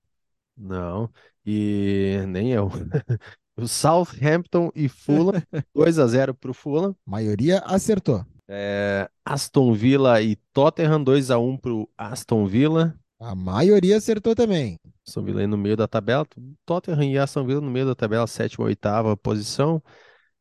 não, 0.56 1.10
e 1.44 2.18
nem 2.28 2.52
eu. 2.52 2.70
O 3.54 3.68
Southampton 3.68 4.70
e 4.74 4.88
Fulham, 4.88 5.42
2 5.76 5.98
a 5.98 6.06
0 6.06 6.32
para 6.32 6.50
o 6.50 6.54
Fulham. 6.54 6.96
Maioria 7.06 7.58
acertou. 7.66 8.24
É, 8.48 9.06
Aston 9.26 9.74
Villa 9.74 10.22
e 10.22 10.36
Tottenham, 10.54 11.04
2 11.04 11.30
a 11.30 11.38
1 11.38 11.58
para 11.58 11.72
o 11.72 11.86
Aston 11.96 12.46
Villa. 12.46 12.98
A 13.20 13.34
maioria 13.34 13.98
acertou 13.98 14.34
também. 14.34 14.78
Aston 15.06 15.22
Villa 15.22 15.40
aí 15.42 15.46
no 15.46 15.58
meio 15.58 15.76
da 15.76 15.86
tabela. 15.86 16.26
Tottenham 16.64 17.04
e 17.04 17.18
Aston 17.18 17.44
Villa 17.44 17.60
no 17.60 17.70
meio 17.70 17.84
da 17.84 17.94
tabela, 17.94 18.26
sétima 18.26 18.64
oitava 18.64 19.14
posição. 19.18 19.82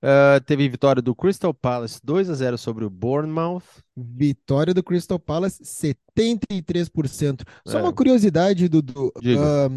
Ah, 0.02 0.42
teve 0.46 0.68
vitória 0.68 1.02
do 1.02 1.14
Crystal 1.14 1.54
Palace 1.54 2.00
2 2.04 2.30
a 2.30 2.34
0 2.34 2.58
sobre 2.58 2.86
o 2.86 2.90
Bournemouth. 2.90 3.62
Vitória 3.96 4.74
do 4.74 4.82
Crystal 4.82 5.20
Palace, 5.20 5.64
73%. 5.64 7.44
Só 7.68 7.80
É. 7.80 7.82
uma 7.82 7.94
curiosidade, 7.94 8.68
Dudu. 8.70 9.12
Diga. 9.22 9.70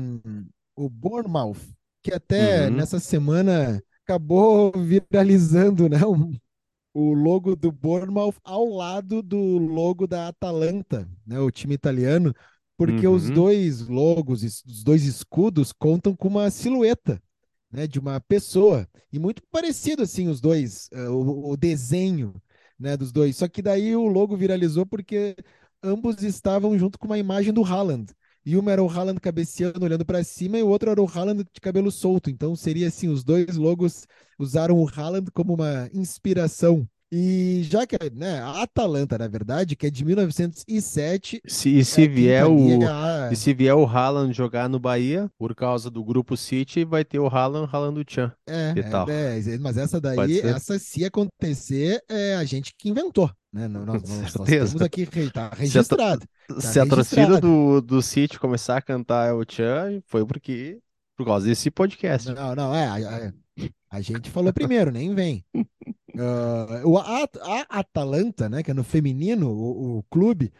O 0.76 0.88
Bournemouth, 0.88 1.58
que 2.02 2.12
até 2.12 2.70
Uhum. 2.70 2.70
nessa 2.70 2.98
semana 3.00 3.82
acabou 4.04 4.72
viralizando, 4.72 5.88
né? 5.88 6.04
um- 6.06 6.37
o 6.94 7.12
logo 7.14 7.56
do 7.56 7.72
Bournemouth 7.72 8.34
ao 8.44 8.66
lado 8.66 9.22
do 9.22 9.37
logo 9.58 10.06
da 10.06 10.28
Atalanta, 10.28 11.08
né? 11.26 11.38
O 11.40 11.50
time 11.50 11.74
italiano, 11.74 12.34
porque 12.76 13.06
os 13.08 13.30
Uhum. 13.30 13.32
dois 13.32 13.88
logos, 13.88 14.42
os 14.64 14.84
dois 14.84 15.04
escudos 15.04 15.72
contam 15.72 16.14
com 16.16 16.28
uma 16.28 16.50
silhueta, 16.50 17.20
né? 17.70 17.87
De 17.87 17.98
uma 17.98 18.20
pessoa. 18.20 18.88
E 19.12 19.18
muito 19.18 19.42
parecido, 19.50 20.02
assim, 20.02 20.28
os 20.28 20.40
dois, 20.40 20.88
eh, 20.92 21.08
o, 21.08 21.50
o 21.50 21.56
desenho, 21.56 22.34
né? 22.78 22.96
Dos 22.96 23.12
dois. 23.12 23.37
Só 23.37 23.48
que 23.48 23.62
daí 23.62 23.94
o 23.96 24.06
logo 24.06 24.37
viralizou 24.37 24.87
porque 24.87 25.37
ambos 25.82 26.22
estavam 26.22 26.78
junto 26.78 26.98
com 26.98 27.06
uma 27.06 27.18
imagem 27.18 27.52
do 27.52 27.64
Haaland. 27.64 28.12
E 28.44 28.57
uma 28.57 28.72
era 28.72 28.83
o 28.83 28.88
Haaland 28.88 29.20
cabeceando, 29.20 29.85
olhando 29.85 30.04
para 30.04 30.22
cima, 30.22 30.59
e 30.59 30.62
o 30.62 30.68
outro 30.68 30.90
era 30.90 31.02
o 31.02 31.09
Haaland 31.09 31.44
de 31.44 31.61
cabelo 31.61 31.90
solto. 31.90 32.30
Então 32.30 32.54
seria 32.54 32.88
assim, 32.88 33.09
os 33.09 33.24
dois 33.24 33.57
logos 33.57 34.07
usaram 34.38 34.78
o 34.78 34.88
Haaland 34.88 35.30
como 35.33 35.54
uma 35.54 35.88
inspiração. 35.92 36.87
E 37.16 37.62
já 37.62 37.87
que, 37.87 37.96
né, 38.12 38.40
a 38.40 38.62
Atalanta, 38.62 39.16
na 39.16 39.29
verdade, 39.29 39.77
que 39.77 39.87
é 39.87 39.90
de 39.90 40.05
1907, 40.05 41.40
Se, 41.46 41.68
e 41.79 41.85
se 41.85 42.03
é, 42.03 42.09
vier 42.09 42.44
o, 42.46 42.59
e 43.31 43.37
se 43.37 43.55
vier 43.55 43.74
o 43.77 43.87
Haaland 43.87 44.33
jogar 44.37 44.68
no 44.68 44.81
Bahia, 44.81 45.31
por 45.38 45.55
causa 45.55 45.88
do 45.88 46.03
grupo 46.03 46.37
City, 46.37 46.85
vai 46.85 47.05
ter 47.05 47.20
o 47.20 47.29
Haaland, 47.29 47.68
Haaland 47.72 47.94
do 47.94 48.05
Tchan. 48.05 48.33
é, 48.48 48.72
Que 48.74 48.81
é, 48.81 48.83
tal? 48.83 49.09
é, 49.09 49.59
mas 49.61 49.77
essa 49.77 50.00
daí, 50.00 50.40
essa 50.40 50.77
se 50.77 51.05
acontecer, 51.05 52.03
é 52.09 52.35
a 52.35 52.42
gente 52.44 52.74
que 52.77 52.88
inventou, 52.88 53.31
né? 53.53 53.68
Nós, 53.85 53.87
nós- 53.87 54.35
nós 54.35 54.48
temos 54.48 54.83
aqui, 54.83 55.07
tá 55.31 55.50
Se 55.50 55.55
a, 55.55 55.55
registrado. 55.55 56.27
se 56.59 56.81
a 56.81 56.87
torcida 56.87 57.20
registrado. 57.27 57.40
do, 57.40 57.81
do 57.81 58.03
City 58.03 58.40
começar 58.40 58.79
a 58.79 58.83
cantar 58.83 59.35
o 59.37 59.44
Tchan, 59.44 60.03
foi 60.09 60.27
porque 60.27 60.81
por 61.16 61.24
causa 61.24 61.46
desse 61.46 61.70
podcast. 61.70 62.29
Não, 62.33 62.57
não, 62.57 62.74
é. 62.74 62.87
A, 62.88 63.33
a- 63.98 64.00
gente 64.00 64.30
falou 64.30 64.52
primeiro, 64.52 64.90
nem 64.90 65.14
vem. 65.14 65.44
O, 66.85 66.98
a, 66.98 67.24
a 67.42 67.80
Atalanta, 67.80 68.48
né, 68.48 68.62
que 68.62 68.70
é 68.70 68.74
no 68.74 68.85
feminino, 68.85 69.50
o, 69.50 69.98
o 69.98 70.02
clube, 70.04 70.52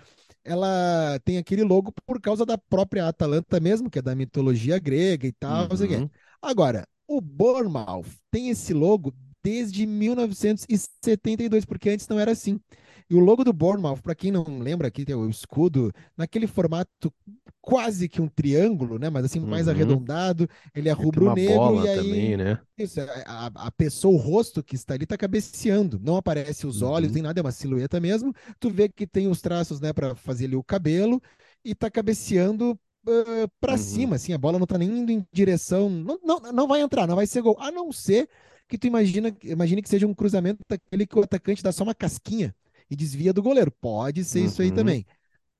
ela 0.45 1.19
tem 1.25 1.39
aquele 1.39 1.63
logo 1.63 1.93
por 2.07 2.21
causa 2.21 2.45
da 2.45 2.59
própria 2.59 3.09
Atalanta 3.09 3.61
mesmo, 3.61 3.91
que 3.91 3.99
é 3.99 4.03
da 4.03 4.15
mitologia 4.15 4.79
grega 4.79 5.27
e 5.27 5.33
tal. 5.33 5.69
Uhum. 5.71 6.11
Agora, 6.43 6.87
o 7.07 7.21
Bournemouth 7.21 8.07
tem 8.31 8.51
esse 8.51 8.75
logo 8.75 9.15
desde 9.43 9.87
1972, 9.87 11.65
porque 11.65 11.91
antes 11.91 12.09
não 12.09 12.19
era 12.19 12.33
assim. 12.33 12.61
E 13.09 13.15
o 13.15 13.21
logo 13.21 13.45
do 13.45 13.53
Bournemouth, 13.53 14.01
para 14.03 14.15
quem 14.15 14.31
não 14.31 14.45
lembra, 14.61 14.89
aqui 14.89 15.05
tem 15.05 15.15
o 15.15 15.29
escudo 15.29 15.93
naquele 16.17 16.47
formato 16.47 17.13
quase 17.61 18.09
que 18.09 18.21
um 18.21 18.29
triângulo, 18.29 18.99
né? 18.99 19.11
Mas 19.11 19.25
assim 19.25 19.41
mais 19.41 19.69
Uhum. 19.69 19.69
arredondado. 19.69 20.49
Ele 20.75 20.89
é 20.89 20.93
uma 21.17 21.37
rubro-negro 21.37 21.75
e 21.77 21.89
aí 21.89 21.89
também, 21.89 22.37
né? 22.37 22.59
isso, 22.79 23.01
é, 23.01 23.25
a, 23.27 23.47
a 23.67 23.71
pessoa, 23.71 24.15
o 24.15 24.17
rosto 24.17 24.63
que 24.63 24.75
está 24.75 24.95
ali 24.95 25.05
está 25.05 25.17
cabeceando, 25.17 25.99
não 26.03 26.17
aparece 26.17 26.67
os 26.67 26.83
olhos, 26.83 27.11
Uhum. 27.11 27.15
nem 27.15 27.23
nada, 27.23 27.41
é 27.41 27.43
uma 27.43 27.53
silhueta 27.53 28.01
mesmo. 28.01 28.33
Tu 28.59 28.69
vê 28.71 28.89
que 28.89 29.07
tem 29.07 29.29
os 29.29 29.41
traços, 29.41 29.81
né, 29.81 29.93
para 29.93 30.15
fazer 30.15 30.47
ali 30.47 30.57
o 30.57 30.63
cabelo 30.65 31.21
e 31.65 31.75
tá 31.75 31.91
cabeceando 31.91 32.73
uh, 33.07 33.49
para 33.61 33.77
Uhum. 33.77 33.79
cima, 33.79 34.17
assim, 34.17 34.33
a 34.33 34.39
bola 34.39 34.59
não 34.59 34.67
tá 34.67 34.77
nem 34.79 34.89
indo 34.99 35.13
em 35.13 35.25
direção, 35.33 35.89
não, 35.89 36.19
não, 36.23 36.41
não 36.53 36.67
vai 36.69 36.81
entrar, 36.81 37.07
não 37.07 37.17
vai 37.17 37.27
ser 37.27 37.43
gol, 37.43 37.57
a 37.61 37.71
não 37.71 37.93
ser 37.93 38.29
que 38.69 38.79
tu 38.79 38.87
imagina, 38.87 39.35
imagine 39.43 39.83
que 39.83 39.89
seja 39.89 40.07
um 40.07 40.15
cruzamento 40.15 40.61
daquele 40.69 41.07
que 41.07 41.19
o 41.19 41.23
atacante 41.23 41.63
dá 41.63 41.71
só 41.73 41.85
uma 41.85 41.95
casquinha 41.95 42.55
e 42.91 42.97
desvia 42.97 43.33
do 43.33 43.43
goleiro. 43.43 43.71
Pode 43.81 44.25
ser 44.25 44.41
isso 44.45 44.63
aí 44.63 44.69
Uhum. 44.69 44.75
também. 44.75 45.07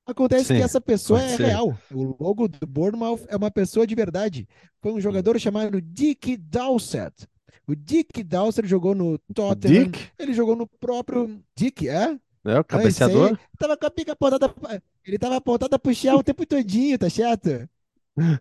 Acontece 0.07 0.45
Sim, 0.47 0.57
que 0.57 0.63
essa 0.63 0.81
pessoa 0.81 1.23
é 1.23 1.37
ser. 1.37 1.47
real. 1.47 1.79
O 1.91 2.17
logo 2.23 2.47
do 2.47 2.67
Bournemouth 2.67 3.21
é 3.29 3.37
uma 3.37 3.51
pessoa 3.51 3.87
de 3.87 3.95
verdade. 3.95 4.47
Foi 4.83 4.93
um 4.93 5.01
jogador 5.01 5.39
chamado 5.41 5.81
Dick 5.81 6.37
Dowsett. 6.37 7.27
O 7.67 7.75
Dick 7.75 8.23
Dowsett 8.23 8.69
jogou 8.69 8.95
no 8.95 9.19
Tottenham. 9.35 9.85
Dick, 9.85 9.99
Ele 10.19 10.35
jogou 10.35 10.55
no 10.55 10.67
próprio 10.67 11.41
Dick, 11.57 11.89
é? 11.89 12.09
né? 12.45 12.57
O 12.57 12.59
Ah, 12.59 12.65
cabeceador. 12.65 13.39
tava 13.59 13.75
com 13.79 13.87
a 13.87 13.91
pica 13.91 14.13
apontada. 14.13 14.47
pra- 14.51 14.79
Ele 15.07 15.19
tava 15.19 15.37
apontado 15.37 15.79
pro 15.79 15.95
chão 15.95 16.17
o 16.19 16.23
tempo 16.23 16.45
todinho, 16.45 16.99
tá 16.99 17.09
chato? 17.09 17.67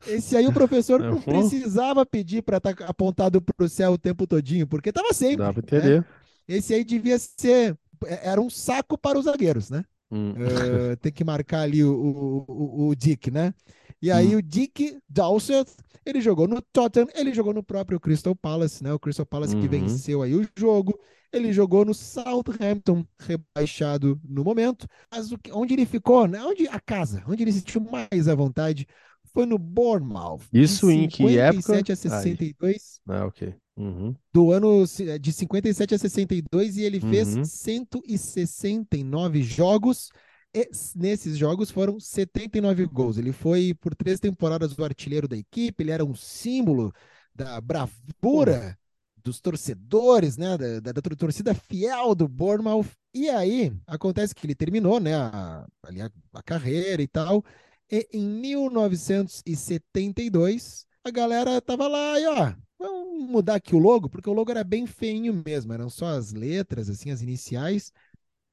Esse 0.06 0.36
aí 0.36 0.46
o 0.46 0.52
professor 0.54 1.00
não 1.02 1.14
Uhum. 1.14 1.22
precisava 1.22 2.06
pedir 2.06 2.42
pra 2.44 2.58
estar 2.58 2.76
apontado 2.84 3.42
pro 3.42 3.70
céu 3.70 3.94
o 3.94 3.98
tempo 3.98 4.28
todinho, 4.28 4.68
porque 4.68 4.92
tava 4.92 5.08
Dá 5.08 5.14
sempre. 5.14 5.38
pra 5.38 5.54
né? 5.54 5.60
entender. 5.60 6.06
Esse 6.46 6.74
aí 6.74 6.84
devia 6.84 7.18
ser. 7.18 7.78
Era 8.08 8.42
um 8.42 8.50
saco 8.50 8.98
para 8.98 9.18
os 9.18 9.26
zagueiros, 9.26 9.70
né? 9.70 9.84
Hum. 10.12 10.38
Uh, 10.92 10.98
tem 10.98 11.12
que 11.12 11.24
marcar 11.24 11.62
ali 11.62 11.84
o, 11.84 12.46
o, 12.48 12.88
o- 12.90 12.96
Dick, 12.96 13.30
né? 13.32 13.54
E 14.02 14.12
aí 14.12 14.36
Hum. 14.36 14.36
o 14.36 14.42
Dick 14.42 14.98
Dowsett, 15.08 15.72
ele 16.06 16.20
jogou 16.22 16.48
no 16.48 16.62
Tottenham, 16.62 17.08
ele 17.16 17.34
jogou 17.34 17.54
no 17.54 17.64
próprio 17.64 18.00
Crystal 18.00 18.36
Palace, 18.36 18.84
né? 18.84 18.92
O 18.94 19.00
Crystal 19.00 19.26
Palace 19.26 19.56
que 19.56 19.68
Uhum. 19.68 19.70
venceu 19.70 20.22
aí 20.22 20.36
o 20.36 20.48
jogo. 20.58 21.00
Ele 21.32 21.52
jogou 21.54 21.84
no 21.86 21.94
Southampton, 21.94 23.06
rebaixado 23.20 24.20
no 24.24 24.44
momento. 24.44 24.88
Mas 25.12 25.32
o 25.32 25.38
que- 25.38 25.52
onde 25.52 25.74
ele 25.74 25.86
ficou, 25.86 26.28
né? 26.28 26.44
Onde 26.44 26.68
a 26.68 26.80
casa, 26.80 27.24
onde 27.28 27.44
ele 27.44 27.52
se 27.52 27.60
sentiu 27.60 27.82
mais 27.82 28.28
à 28.28 28.36
vontade, 28.36 28.88
foi 29.34 29.46
no 29.46 29.58
Bournemouth. 29.58 30.42
Isso 30.54 30.88
de 30.88 30.94
em 30.94 31.08
que 31.08 31.38
época? 31.38 31.62
57 31.64 31.92
a 31.92 31.94
Aí. 31.94 31.98
62 31.98 33.02
Ah, 33.08 33.26
ok. 33.26 33.56
Uhum. 33.76 34.16
do 34.32 34.52
ano 34.52 34.86
ci- 34.86 35.18
de 35.18 35.34
57 35.34 35.96
a 35.96 35.98
62 35.98 36.78
e 36.78 36.84
ele 36.84 37.00
fez 37.02 37.36
Uhum. 37.36 37.44
169 37.44 39.42
jogos. 39.44 40.10
E 40.56 40.70
nesses 40.96 41.36
jogos 41.38 41.72
foram 41.72 42.00
79 42.00 42.86
gols. 42.86 43.18
Ele 43.18 43.32
foi 43.32 43.74
por 43.74 43.96
três 43.96 44.20
temporadas 44.20 44.78
o 44.78 44.84
artilheiro 44.84 45.28
da 45.28 45.36
equipe, 45.36 45.82
ele 45.84 45.90
era 45.92 46.06
um 46.06 46.14
símbolo 46.14 46.94
da 47.34 47.60
bravura 47.60 48.78
dos 49.24 49.40
torcedores, 49.42 50.38
né? 50.38 50.58
Da, 50.58 50.80
da- 50.80 50.92
da 50.92 51.02
tor- 51.02 51.16
torcida 51.16 51.54
fiel 51.56 52.14
do 52.14 52.28
Bournemouth. 52.28 52.86
E 53.14 53.30
aí 53.30 53.72
acontece 53.88 54.36
que 54.36 54.46
ele 54.46 54.54
terminou, 54.56 55.00
né? 55.00 55.16
A, 55.16 55.66
ali 55.84 56.02
a, 56.02 56.12
a 56.34 56.44
carreira 56.44 57.02
e 57.02 57.08
tal. 57.08 57.44
E 57.92 58.08
em 58.12 58.28
1972, 58.28 60.88
a 61.04 61.12
galera 61.12 61.62
tava 61.62 61.88
lá 61.88 62.20
e 62.20 62.26
ó, 62.26 62.54
vamos 62.80 63.30
mudar 63.30 63.56
aqui 63.56 63.76
o 63.76 63.80
logo, 63.80 64.10
porque 64.10 64.30
o 64.30 64.34
logo 64.34 64.52
era 64.52 64.64
bem 64.64 64.86
feinho 64.86 65.34
mesmo, 65.46 65.74
eram 65.74 65.90
só 65.90 66.06
as 66.08 66.32
letras, 66.34 66.90
assim, 66.90 67.12
as 67.12 67.22
iniciais. 67.22 67.92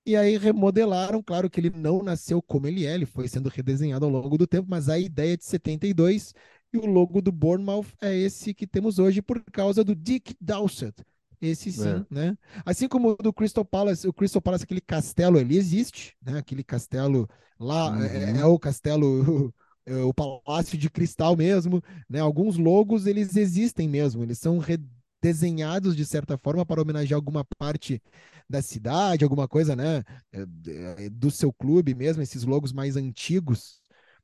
E 0.07 0.17
aí 0.17 0.37
remodelaram, 0.39 1.23
claro 1.23 1.51
que 1.51 1.61
ele 1.61 1.71
não 1.71 2.03
nasceu 2.03 2.41
como 2.43 2.67
ele 2.67 2.87
é, 2.87 2.95
ele 2.95 3.07
foi 3.07 3.29
sendo 3.29 3.49
redesenhado 3.49 4.05
ao 4.07 4.11
longo 4.11 4.39
do 4.39 4.47
tempo, 4.47 4.67
mas 4.69 4.89
a 4.89 4.99
ideia 4.99 5.37
de 5.37 5.45
72 5.45 6.35
e 6.73 6.79
o 6.79 6.87
logo 6.87 7.21
do 7.21 7.33
Bournemouth 7.33 7.87
é 8.01 8.17
esse 8.17 8.55
que 8.55 8.67
temos 8.67 8.99
hoje 8.99 9.21
por 9.21 9.43
causa 9.53 9.85
do 9.85 9.95
Dick 9.95 10.35
Dowsett. 10.41 10.95
Esse 11.41 11.73
sim, 11.73 12.05
É. 12.05 12.07
né? 12.11 12.37
Assim 12.67 12.87
como 12.89 13.11
o 13.13 13.17
do 13.17 13.33
Crystal 13.33 13.65
Palace, 13.65 14.07
o 14.07 14.13
Crystal 14.13 14.43
Palace, 14.43 14.65
aquele 14.65 14.81
castelo 14.81 15.39
ali 15.39 15.57
existe, 15.57 16.15
né? 16.23 16.39
Aquele 16.39 16.63
castelo 16.63 17.29
lá 17.59 17.97
é, 18.07 18.33
Uhum. 18.35 18.41
é 18.41 18.45
o 18.45 18.59
castelo, 18.59 19.53
é 19.87 19.95
o 20.03 20.13
Palácio 20.13 20.77
de 20.77 20.91
Cristal 20.91 21.37
mesmo, 21.37 21.83
né? 22.09 22.21
Alguns 22.21 22.57
logos 22.59 23.07
eles 23.07 23.37
existem 23.37 23.89
mesmo, 23.89 24.23
eles 24.23 24.39
são 24.39 24.59
redesenhados 24.59 25.97
de 25.97 26.05
certa 26.05 26.37
forma 26.37 26.65
para 26.67 26.83
homenagear 26.83 27.17
alguma 27.17 27.45
parte 27.59 28.03
da 28.49 28.61
cidade, 28.61 29.25
alguma 29.25 29.49
coisa, 29.49 29.75
né? 29.75 30.05
é, 30.33 31.05
é, 31.07 31.11
Do 31.11 31.31
seu 31.31 31.53
clube 31.53 31.95
mesmo, 31.95 32.23
esses 32.23 32.45
logos 32.45 32.73
mais 32.73 32.97
antigos, 32.97 33.81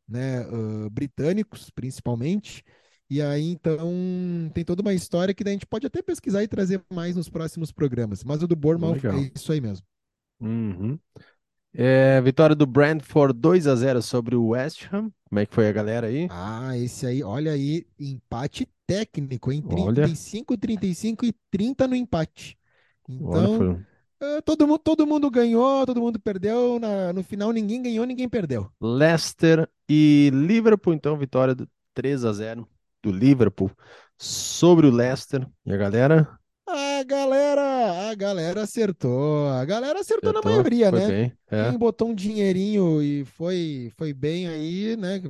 né? 0.09 0.41
ah, 0.41 0.89
britânicos, 0.91 1.71
principalmente. 1.71 2.63
E 3.09 3.23
aí, 3.23 3.51
então, 3.51 3.79
tem 4.53 4.65
toda 4.65 4.83
uma 4.83 4.93
história 4.93 5.33
que 5.33 5.45
daí 5.45 5.53
a 5.53 5.55
gente 5.57 5.67
pode 5.67 5.87
até 5.87 6.03
pesquisar 6.03 6.43
e 6.43 6.49
trazer 6.49 6.83
mais 6.93 7.15
nos 7.15 7.29
próximos 7.29 7.71
programas. 7.71 8.25
Mas 8.25 8.43
o 8.43 8.49
do 8.49 8.57
Bournemouth 8.57 8.99
é 9.05 9.31
isso 9.35 9.53
aí 9.53 9.61
mesmo. 9.61 9.87
Uhum. 10.41 10.99
É, 11.73 12.21
vitória 12.23 12.57
do 12.57 12.67
Brentford 12.67 13.39
2 13.39 13.67
a 13.67 13.77
0 13.77 14.03
sobre 14.03 14.35
o 14.35 14.49
West 14.49 14.87
Ham. 14.93 15.11
Como 15.29 15.39
é 15.39 15.47
que 15.47 15.55
foi 15.55 15.69
a 15.69 15.73
galera 15.73 16.07
aí? 16.07 16.27
Ah, 16.31 16.77
esse 16.77 17.07
aí, 17.07 17.23
olha 17.23 17.53
aí, 17.53 17.87
empate 17.99 18.67
técnico, 18.87 19.53
em 19.53 19.63
Olha. 19.63 19.95
35, 19.95 20.57
35 20.57 21.27
e 21.27 21.35
30 21.51 21.87
no 21.87 21.95
empate. 21.95 22.59
Olha, 23.09 23.49
Então, 23.49 23.61
um 23.61 23.85
eh, 24.21 24.41
todo, 24.41 24.67
mu- 24.67 24.79
todo 24.79 25.07
mundo 25.07 25.31
ganhou, 25.31 25.85
todo 25.85 26.01
mundo 26.01 26.19
perdeu. 26.19 26.79
Na- 26.81 27.13
no 27.13 27.23
final, 27.23 27.53
ninguém 27.53 27.83
ganhou, 27.83 28.07
ninguém 28.07 28.29
perdeu. 28.29 28.71
Leicester 28.81 29.69
e 29.89 30.31
Liverpool, 30.33 30.95
então, 30.95 31.17
vitória 31.19 31.55
do 31.55 31.69
3 31.95 32.25
a 32.25 32.33
0 32.33 32.67
do 33.11 33.17
Liverpool 33.17 33.71
sobre 34.19 34.87
o 34.87 34.91
Leicester. 34.91 35.47
E 35.65 35.73
a 35.73 35.77
galera 35.77 36.39
A 36.69 37.03
galera, 37.05 38.11
a 38.11 38.15
galera 38.15 38.63
acertou. 38.63 39.49
A 39.49 39.65
galera 39.65 40.01
acertou 40.01 40.33
na 40.33 40.41
acertou, 40.41 40.43
maioria, 40.43 40.91
foi 40.91 41.01
né? 41.01 41.07
bem. 41.07 41.39
É. 41.49 41.71
Quem 41.71 41.79
botou 41.79 42.09
um 42.09 42.15
dinheirinho 42.15 43.01
e 43.03 43.25
foi, 43.25 43.93
foi 43.97 44.13
bem 44.13 44.49
aí, 44.49 44.97
né? 44.97 45.21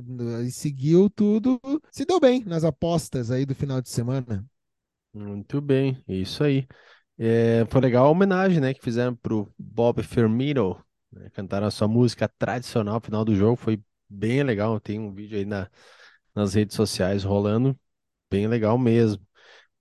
E 0.45 0.51
seguiu 0.51 1.09
tudo, 1.09 1.59
se 1.91 2.05
deu 2.05 2.19
bem 2.19 2.43
nas 2.45 2.63
apostas 2.63 3.29
aí 3.29 3.45
do 3.45 3.53
final 3.53 3.81
de 3.81 3.89
semana. 3.89 4.43
Muito 5.13 5.59
bem, 5.61 6.03
isso 6.07 6.43
aí. 6.43 6.67
É, 7.17 7.65
foi 7.69 7.81
legal 7.81 8.05
a 8.05 8.09
homenagem, 8.09 8.59
né, 8.59 8.73
que 8.73 8.83
fizeram 8.83 9.15
pro 9.15 9.51
Bob 9.57 10.03
Firmino, 10.03 10.79
né, 11.11 11.29
cantaram 11.31 11.65
a 11.67 11.71
sua 11.71 11.87
música 11.87 12.27
tradicional 12.37 12.95
no 12.95 13.01
final 13.01 13.25
do 13.25 13.35
jogo, 13.35 13.55
foi 13.55 13.81
bem 14.09 14.43
legal. 14.43 14.79
Tem 14.79 14.99
um 14.99 15.13
vídeo 15.13 15.37
aí 15.37 15.45
na, 15.45 15.69
nas 16.37 16.53
redes 16.53 16.75
sociais 16.75 17.23
rolando, 17.23 17.77
bem 18.29 18.47
legal 18.47 18.77
mesmo. 18.77 19.25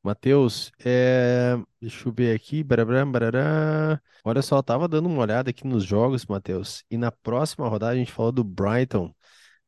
Matheus, 0.03 0.73
é, 0.85 1.57
deixa 1.81 2.09
eu 2.09 2.12
ver 2.12 2.35
aqui, 2.35 2.62
barará, 2.64 3.05
barará. 3.07 4.03
Olha 4.25 4.42
só, 4.42 4.62
tava 4.62 4.88
dando 4.88 5.07
uma 5.09 5.23
olhada 5.23 5.51
aqui 5.51 5.66
nos 5.66 5.85
jogos, 5.85 6.27
Matheus, 6.27 6.85
e 6.90 6.97
na 6.97 7.12
próxima 7.12 7.69
rodada 7.69 7.92
a 7.95 7.97
gente 7.97 8.12
falou 8.12 8.33
do 8.33 8.45
Brighton. 8.45 9.14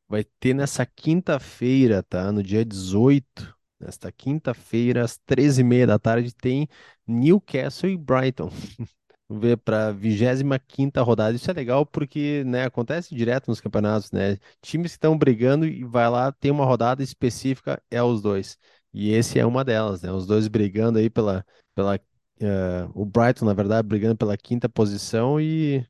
Vai 0.07 0.23
ter 0.39 0.53
nessa 0.55 0.85
quinta-feira, 0.85 2.03
tá? 2.03 2.31
No 2.31 2.43
dia 2.43 2.65
18, 2.65 3.55
nesta 3.79 4.11
quinta-feira, 4.11 5.03
às 5.03 5.17
13h30 5.17 5.87
da 5.87 5.99
tarde, 5.99 6.33
tem 6.35 6.67
Newcastle 7.07 7.89
e 7.91 7.97
Brighton. 7.97 8.49
Vamos 9.29 9.43
ver 9.43 9.57
para 9.57 9.89
a 9.89 9.91
25ª 9.91 11.01
rodada. 11.03 11.35
Isso 11.35 11.49
é 11.51 11.53
legal 11.53 11.85
porque, 11.85 12.43
né, 12.45 12.63
acontece 12.65 13.13
direto 13.15 13.47
nos 13.47 13.61
campeonatos, 13.61 14.11
né? 14.11 14.37
Times 14.61 14.91
que 14.93 14.97
estão 14.97 15.17
brigando 15.17 15.65
e 15.67 15.83
vai 15.83 16.09
lá, 16.09 16.31
tem 16.31 16.49
uma 16.51 16.65
rodada 16.65 17.03
específica, 17.03 17.81
é 17.91 18.01
os 18.01 18.21
dois. 18.21 18.57
E 18.93 19.11
esse 19.11 19.37
é 19.39 19.45
uma 19.45 19.63
delas, 19.63 20.01
né? 20.01 20.11
Os 20.11 20.25
dois 20.25 20.47
brigando 20.47 20.97
aí 20.97 21.09
pela, 21.11 21.45
pela 21.75 21.95
eh, 22.41 22.87
o 22.95 23.05
Brighton, 23.05 23.45
na 23.45 23.53
verdade, 23.53 23.87
brigando 23.87 24.17
pela 24.17 24.35
quinta 24.35 24.67
posição 24.67 25.39
e 25.39 25.85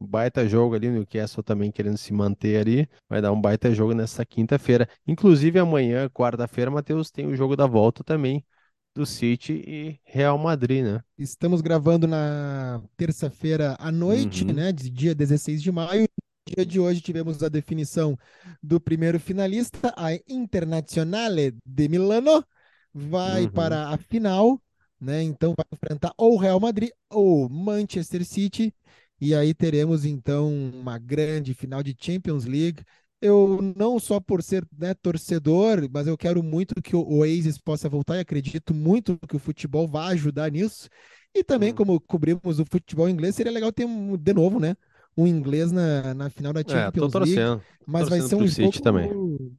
baita 0.00 0.48
jogo 0.48 0.74
ali, 0.74 0.88
o 0.88 0.92
Newcastle 0.92 1.42
também 1.42 1.70
querendo 1.72 1.96
se 1.98 2.12
manter 2.12 2.58
ali. 2.60 2.88
Vai 3.08 3.20
dar 3.22 3.32
um 3.32 3.40
baita 3.40 3.72
jogo 3.74 3.94
nessa 3.94 4.24
quinta-feira. 4.26 4.88
Inclusive 5.06 5.58
amanhã, 5.58 6.08
quarta-feira, 6.08 6.70
Matheus, 6.70 7.10
tem 7.10 7.26
o 7.26 7.36
jogo 7.36 7.56
da 7.56 7.66
volta 7.66 8.04
também 8.04 8.44
do 8.94 9.06
City 9.06 9.62
e 9.66 10.00
Real 10.04 10.36
Madrid, 10.38 10.84
né? 10.84 11.00
Estamos 11.16 11.60
gravando 11.60 12.06
na 12.06 12.82
terça-feira 12.96 13.76
à 13.78 13.92
noite, 13.92 14.44
Uhum. 14.44 14.52
né? 14.52 14.72
Dia 14.72 15.14
16 15.14 15.62
de 15.62 15.70
maio. 15.70 16.02
No 16.02 16.54
dia 16.56 16.66
de 16.66 16.80
hoje 16.80 17.00
tivemos 17.00 17.42
a 17.42 17.48
definição 17.48 18.16
do 18.62 18.80
primeiro 18.80 19.20
finalista, 19.20 19.92
a 19.96 20.14
Internazionale 20.28 21.54
de 21.64 21.88
Milano, 21.88 22.44
vai 22.92 23.44
Uhum. 23.44 23.50
para 23.50 23.88
a 23.88 23.98
final, 23.98 24.60
né? 25.00 25.22
Então 25.22 25.54
vai 25.56 25.66
enfrentar 25.72 26.12
ou 26.16 26.34
o 26.34 26.38
Real 26.38 26.58
Madrid 26.58 26.90
ou 27.10 27.48
Manchester 27.48 28.24
City. 28.24 28.74
E 29.20 29.34
aí 29.34 29.52
teremos 29.52 30.04
então 30.04 30.48
uma 30.74 30.96
grande 30.98 31.52
final 31.54 31.82
de 31.82 31.94
Champions 32.00 32.44
League. 32.44 32.82
Eu 33.20 33.60
não 33.76 33.98
só 33.98 34.20
por 34.20 34.42
ser 34.42 34.64
né, 34.78 34.94
torcedor, 34.94 35.88
mas 35.92 36.06
eu 36.06 36.16
quero 36.16 36.42
muito 36.42 36.80
que 36.80 36.94
o 36.94 37.04
Oasis 37.18 37.58
possa 37.58 37.88
voltar 37.88 38.16
e 38.16 38.20
acredito 38.20 38.72
muito 38.72 39.18
que 39.28 39.34
o 39.36 39.40
futebol 39.40 39.88
vai 39.88 40.12
ajudar 40.14 40.50
nisso. 40.52 40.88
E 41.34 41.42
também, 41.42 41.72
Hum. 41.72 41.74
como 41.74 42.00
cobrimos 42.00 42.60
o 42.60 42.64
futebol 42.64 43.08
inglês, 43.08 43.34
seria 43.34 43.52
legal 43.52 43.72
ter 43.72 43.84
um, 43.84 44.16
de 44.16 44.32
novo, 44.32 44.60
né? 44.60 44.76
Um 45.16 45.26
inglês 45.26 45.72
na, 45.72 46.14
na 46.14 46.30
final 46.30 46.52
da 46.52 46.62
É, 46.66 46.90
tô 46.92 47.08
Champions 47.08 47.14
League. 47.14 47.44
torcendo. 47.44 47.66
Mas 47.86 48.08
vai 48.08 48.20
torcendo 48.20 48.28
ser 48.28 48.36
um 48.36 48.46
jogo, 48.46 48.80
também. 48.80 49.10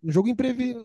um 0.03 0.11
jogo, 0.11 0.29
imprevi... 0.29 0.75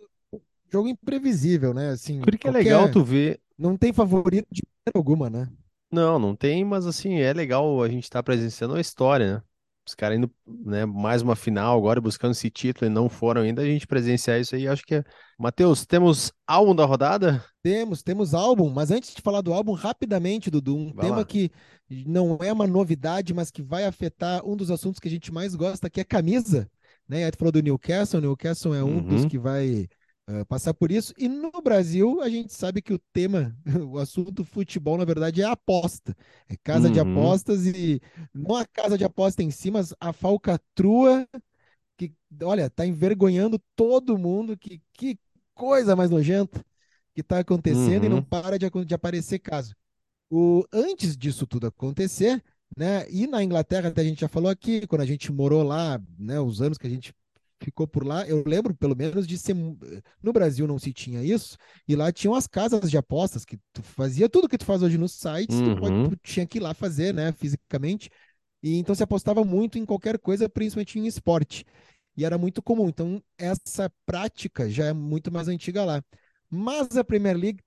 jogo 0.72 0.88
imprevisível, 0.88 1.74
né? 1.74 1.90
Assim, 1.90 2.20
Porque 2.20 2.48
é 2.48 2.52
qualquer- 2.52 2.52
legal 2.52 2.88
tu 2.90 3.04
ver. 3.04 3.40
Não 3.58 3.76
tem 3.76 3.92
favorito 3.92 4.48
de 4.52 4.62
alguma, 4.94 5.30
né? 5.30 5.48
Não, 5.90 6.18
não 6.18 6.34
tem, 6.36 6.64
mas 6.64 6.86
assim, 6.86 7.14
é 7.20 7.32
legal 7.32 7.82
a 7.82 7.88
gente 7.88 8.04
estar 8.04 8.22
presenciando 8.22 8.74
a 8.74 8.80
história, 8.80 9.36
né? 9.36 9.42
Os 9.86 9.94
caras 9.94 10.16
indo, 10.18 10.30
né, 10.46 10.86
mais 10.86 11.20
uma 11.22 11.36
final 11.36 11.76
agora, 11.76 12.00
buscando 12.00 12.32
esse 12.32 12.50
título 12.50 12.90
e 12.90 12.94
não 12.94 13.08
foram 13.08 13.42
ainda, 13.42 13.62
a 13.62 13.66
gente 13.66 13.86
presenciar 13.86 14.40
isso 14.40 14.54
aí, 14.54 14.66
acho 14.66 14.82
que 14.84 14.96
é. 14.96 15.04
Matheus, 15.38 15.84
temos 15.84 16.32
álbum 16.46 16.74
da 16.74 16.84
rodada? 16.84 17.44
Temos, 17.62 18.02
temos 18.02 18.34
álbum, 18.34 18.70
mas 18.70 18.90
antes 18.90 19.14
de 19.14 19.20
falar 19.20 19.40
do 19.40 19.52
álbum, 19.52 19.72
rapidamente, 19.72 20.50
Dudu, 20.50 20.76
um 20.76 20.92
Vai 20.94 21.04
tema 21.06 21.18
lá. 21.18 21.24
que 21.24 21.50
não 22.06 22.38
é 22.40 22.52
uma 22.52 22.66
novidade, 22.66 23.34
mas 23.34 23.50
que 23.50 23.62
vai 23.62 23.84
afetar 23.84 24.44
um 24.46 24.56
dos 24.56 24.70
assuntos 24.70 24.98
que 24.98 25.08
a 25.08 25.10
gente 25.10 25.32
mais 25.32 25.54
gosta, 25.54 25.90
que 25.90 26.00
é 26.00 26.04
camisa. 26.04 26.68
Né? 27.08 27.24
Aí 27.24 27.30
tu 27.30 27.38
falou 27.38 27.52
do 27.52 27.62
Newcastle, 27.62 28.18
o 28.18 28.22
Newcastle 28.22 28.74
é 28.74 28.82
um 28.82 29.02
dos 29.02 29.22
Uhum. 29.22 29.28
que 29.28 29.38
vai 29.38 29.86
eh, 30.28 30.44
passar 30.44 30.74
por 30.74 30.90
isso. 30.92 31.12
E 31.18 31.28
no 31.28 31.50
Brasil, 31.62 32.20
a 32.22 32.28
gente 32.28 32.52
sabe 32.52 32.82
que 32.82 32.92
o 32.94 32.98
tema, 33.12 33.56
o 33.90 33.98
assunto 33.98 34.44
futebol, 34.44 34.98
na 34.98 35.04
verdade, 35.04 35.42
é 35.42 35.44
aposta. 35.44 36.16
É 36.48 36.56
casa 36.56 36.90
de 36.90 36.98
Uhum. 36.98 37.00
apostas 37.00 37.66
e 37.66 38.00
não 38.32 38.56
a 38.56 38.66
casa 38.66 38.96
de 38.98 39.04
aposta 39.04 39.42
em 39.42 39.50
si, 39.50 39.70
mas 39.70 39.94
a 40.00 40.12
falcatrua 40.12 41.26
que, 41.96 42.12
olha, 42.42 42.70
tá 42.70 42.86
envergonhando 42.86 43.60
todo 43.76 44.18
mundo. 44.18 44.56
Que, 44.56 44.80
que 44.92 45.18
coisa 45.54 45.96
mais 45.96 46.10
nojenta 46.10 46.64
que 47.14 47.22
tá 47.22 47.38
acontecendo 47.40 48.04
e 48.04 48.08
não 48.08 48.20
Uhum. 48.20 48.24
para 48.24 48.58
de, 48.58 48.68
de 48.86 48.94
aparecer 48.94 49.38
caso. 49.38 49.74
O, 50.30 50.64
antes 50.72 51.16
disso 51.16 51.46
tudo 51.46 51.66
acontecer, 51.68 52.42
né? 52.76 53.08
E 53.10 53.26
na 53.26 53.42
Inglaterra, 53.44 53.88
até 53.90 54.02
a 54.02 54.04
gente 54.04 54.20
já 54.22 54.28
falou 54.28 54.50
aqui, 54.50 54.86
quando 54.86 55.02
a 55.02 55.06
gente 55.06 55.32
morou 55.32 55.62
lá, 55.62 56.00
né? 56.18 56.40
Os 56.40 56.62
anos 56.62 56.78
que 56.78 56.86
a 56.86 56.90
gente 56.90 57.14
ficou 57.64 57.86
por 57.86 58.04
lá, 58.06 58.26
eu 58.26 58.44
lembro 58.46 58.74
pelo 58.74 58.94
menos 58.96 59.26
de 59.26 59.38
ser. 59.38 59.54
No 60.22 60.32
Brasil 60.32 60.66
não 60.66 60.78
se 60.78 60.92
tinha 60.92 61.22
isso, 61.22 61.56
e 61.88 61.96
lá 61.96 62.12
tinham 62.12 62.34
as 62.34 62.46
casas 62.46 62.90
de 62.90 62.96
apostas 62.96 63.44
que 63.44 63.58
tu 63.72 63.82
fazia 63.82 64.28
tudo 64.28 64.48
que 64.48 64.58
tu 64.58 64.64
faz 64.64 64.82
hoje 64.82 64.98
nos 64.98 65.12
sites, 65.12 65.56
tu, 65.60 65.76
pode- 65.76 65.94
Uhum. 65.94 66.10
tu 66.10 66.16
tinha 66.22 66.46
que 66.46 66.58
ir 66.58 66.60
lá 66.60 66.74
fazer, 66.74 67.12
né? 67.14 67.32
Fisicamente. 67.32 68.10
E 68.62 68.76
então 68.78 68.94
se 68.94 69.02
apostava 69.02 69.44
muito 69.44 69.78
em 69.78 69.84
qualquer 69.84 70.18
coisa, 70.18 70.48
principalmente 70.48 70.98
em 70.98 71.06
esporte. 71.06 71.64
E 72.16 72.24
era 72.24 72.38
muito 72.38 72.62
comum. 72.62 72.88
Então, 72.88 73.22
essa 73.36 73.90
prática 74.06 74.70
já 74.70 74.86
é 74.86 74.92
muito 74.92 75.32
mais 75.32 75.48
antiga 75.48 75.84
lá. 75.84 76.02
Mas 76.48 76.96
a 76.96 77.04
Premier 77.04 77.36
League 77.36 77.60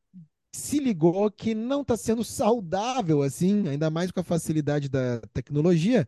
se 0.54 0.80
ligou 0.80 1.30
que 1.30 1.54
não 1.54 1.82
está 1.82 1.96
sendo 1.98 2.24
saudável 2.24 3.22
assim, 3.22 3.68
ainda 3.68 3.90
mais 3.90 4.12
com 4.12 4.20
a 4.22 4.24
facilidade 4.24 4.90
da 4.90 5.20
tecnologia, 5.34 6.08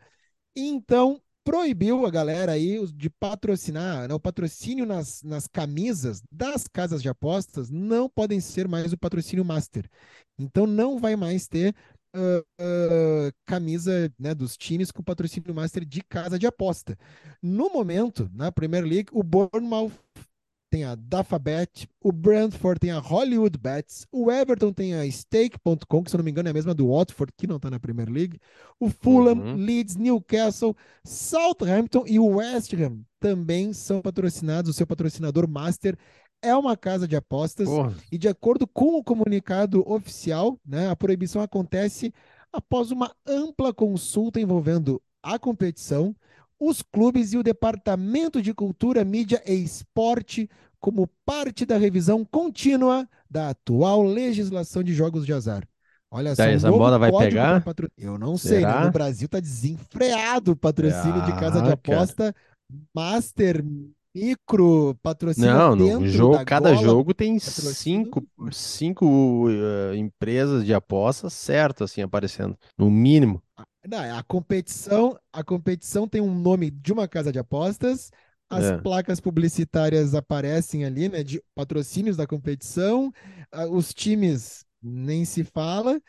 então 0.55 1.21
proibiu 1.49 2.05
a 2.05 2.11
galera 2.11 2.51
aí 2.51 2.85
de 2.93 3.09
patrocinar, 3.09 4.07
né, 4.07 4.13
o 4.13 4.19
patrocínio 4.19 4.85
nas, 4.85 5.23
nas 5.23 5.47
camisas 5.47 6.21
das 6.31 6.67
casas 6.67 7.01
de 7.01 7.09
apostas 7.09 7.71
não 7.71 8.07
podem 8.07 8.39
ser 8.39 8.67
mais 8.67 8.93
o 8.93 8.97
patrocínio 8.97 9.43
master. 9.43 9.89
Então 10.37 10.67
não 10.67 10.99
vai 10.99 11.15
mais 11.15 11.47
ter 11.47 11.73
ah, 12.13 12.43
ah, 12.59 13.31
camisa 13.47 14.13
né, 14.19 14.35
dos 14.35 14.55
times 14.55 14.91
com 14.91 15.01
patrocínio 15.01 15.51
master 15.51 15.83
de 15.83 16.03
casa 16.03 16.37
de 16.37 16.45
aposta. 16.45 16.95
No 17.41 17.71
momento, 17.71 18.29
na 18.31 18.51
Premier 18.51 18.83
League, 18.83 19.09
o 19.11 19.23
Bournemouth 19.23 19.91
tem 20.69 20.83
a 20.83 20.95
Dafabet, 20.95 21.87
o 22.01 22.11
Brentford 22.11 22.79
tem 22.79 22.91
a 22.91 22.99
Hollywood 22.99 23.57
Bets, 23.57 24.05
o 24.11 24.31
Everton 24.31 24.71
tem 24.71 24.93
a 24.93 25.09
Stake.com, 25.11 26.03
que 26.03 26.09
se 26.09 26.15
eu 26.15 26.19
não 26.19 26.25
me 26.25 26.31
engano 26.31 26.47
é 26.47 26.51
a 26.51 26.53
mesma 26.53 26.73
do 26.73 26.87
Watford, 26.89 27.33
que 27.35 27.47
não 27.47 27.55
está 27.57 27.69
na 27.69 27.79
Premier 27.79 28.09
League, 28.09 28.39
o 28.79 28.89
Fulham, 28.89 29.33
Uhum. 29.39 29.55
Leeds, 29.55 29.95
Newcastle, 29.95 30.75
Southampton 31.03 32.03
e 32.07 32.19
o 32.19 32.25
West 32.37 32.73
Ham 32.73 32.99
também 33.19 33.73
são 33.73 34.01
patrocinados, 34.01 34.71
o 34.71 34.73
seu 34.73 34.87
patrocinador 34.87 35.47
master 35.49 35.97
é 36.41 36.55
uma 36.55 36.77
casa 36.77 37.07
de 37.07 37.15
apostas 37.17 37.67
Porra. 37.67 37.93
e 38.11 38.17
de 38.17 38.27
acordo 38.29 38.65
com 38.65 38.97
o 38.97 39.03
comunicado 39.03 39.83
oficial, 39.89 40.57
né, 40.65 40.89
a 40.89 40.95
proibição 40.95 41.41
acontece 41.41 42.13
após 42.53 42.91
uma 42.91 43.11
ampla 43.27 43.73
consulta 43.73 44.39
envolvendo 44.39 45.01
a 45.21 45.37
competição, 45.37 46.15
os 46.59 46.81
clubes 46.81 47.33
e 47.33 47.37
o 47.37 47.43
Departamento 47.43 48.41
de 48.41 48.53
Cultura, 48.53 49.05
Mídia 49.05 49.41
e 49.45 49.53
Esporte 49.53 50.49
como 50.79 51.07
parte 51.25 51.65
da 51.65 51.77
revisão 51.77 52.23
contínua 52.25 53.07
da 53.29 53.49
atual 53.49 54.03
legislação 54.03 54.83
de 54.83 54.93
jogos 54.93 55.25
de 55.25 55.33
azar. 55.33 55.67
Olha 56.11 56.35
só, 56.35 56.43
essa 56.43 56.71
moda 56.71 56.97
vai 56.97 57.11
pegar? 57.11 57.61
patro- 57.63 57.89
Eu 57.97 58.17
não 58.17 58.37
sei, 58.37 58.65
né? 58.65 58.85
No 58.85 58.91
Brasil 58.91 59.27
tá 59.29 59.39
desenfreado 59.39 60.51
o 60.51 60.55
patrocínio 60.55 61.21
de 61.21 61.31
casa 61.33 61.61
de 61.61 61.69
Ah, 61.69 61.77
cara. 61.77 62.01
aposta, 62.01 62.35
master, 62.95 63.63
micro, 64.15 64.95
patrocínio 65.03 65.51
Não, 65.51 65.75
no 65.75 66.07
jogo, 66.07 66.37
da 66.37 66.43
cada 66.43 66.73
gola, 66.73 66.87
jogo 66.87 67.13
tem 67.13 67.37
patrocínio. 67.39 67.75
cinco, 67.75 68.27
cinco 68.51 69.45
eh, 69.49 69.95
empresas 69.97 70.65
de 70.65 70.73
apostas 70.73 71.33
certo 71.33 71.83
assim 71.83 72.01
aparecendo, 72.01 72.57
no 72.77 72.89
mínimo. 72.89 73.41
Não, 73.89 74.17
a 74.17 74.23
competição, 74.23 75.17
a 75.33 75.43
competição 75.43 76.07
tem 76.07 76.21
um 76.21 76.33
nome 76.33 76.69
de 76.69 76.93
uma 76.93 77.07
casa 77.07 77.31
de 77.31 77.39
apostas, 77.39 78.11
as 78.49 78.65
É. 78.65 78.77
placas 78.81 79.19
publicitárias 79.19 80.13
aparecem 80.13 80.85
ali, 80.85 81.09
né, 81.09 81.23
de 81.23 81.41
patrocínios 81.55 82.15
da 82.17 82.27
competição, 82.27 83.11
os 83.71 83.93
times 83.93 84.65
nem 84.81 85.25
se 85.25 85.43
fala, 85.43 85.99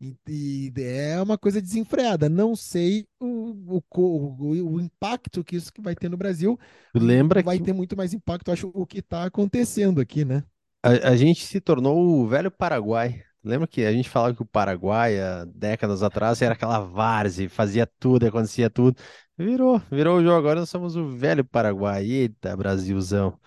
e, 0.00 0.16
e 0.28 0.72
é 0.78 1.20
uma 1.22 1.38
coisa 1.38 1.60
desenfreada. 1.60 2.28
Não 2.28 2.56
sei 2.56 3.06
o, 3.20 3.78
o, 3.78 3.82
o, 3.98 4.74
o 4.74 4.80
impacto 4.80 5.44
que 5.44 5.56
isso 5.56 5.72
que 5.72 5.80
vai 5.82 5.94
ter 5.94 6.08
no 6.08 6.16
Brasil. 6.16 6.58
Lembra 6.94 7.42
vai 7.42 7.58
que 7.58 7.60
ter 7.60 7.72
muito 7.74 7.96
mais 7.96 8.14
impacto, 8.14 8.50
acho, 8.52 8.70
o 8.74 8.86
que 8.86 8.98
está 9.00 9.24
acontecendo 9.24 10.00
aqui, 10.00 10.24
né? 10.24 10.44
a, 10.82 11.10
a 11.10 11.16
gente 11.16 11.44
se 11.46 11.60
tornou 11.60 11.98
o 11.98 12.26
velho 12.28 12.50
Paraguai. 12.50 13.22
Lembra 13.46 13.68
que 13.68 13.84
a 13.84 13.92
gente 13.92 14.08
falava 14.10 14.34
que 14.34 14.42
o 14.42 14.46
Paraguai, 14.46 15.20
há 15.20 15.44
décadas 15.44 16.02
atrás, 16.02 16.42
era 16.42 16.54
aquela 16.54 16.80
várzea, 16.80 17.48
fazia 17.48 17.86
tudo, 17.98 18.26
acontecia 18.26 18.68
tudo. 18.68 18.96
Virou, 19.38 19.78
virou 19.90 20.18
o 20.18 20.22
jogo. 20.22 20.36
Agora 20.36 20.60
nós 20.60 20.70
somos 20.70 20.96
o 20.96 21.08
velho 21.16 21.44
Paraguai. 21.44 22.04
Eita, 22.04 22.56
Brasilzão. 22.56 23.38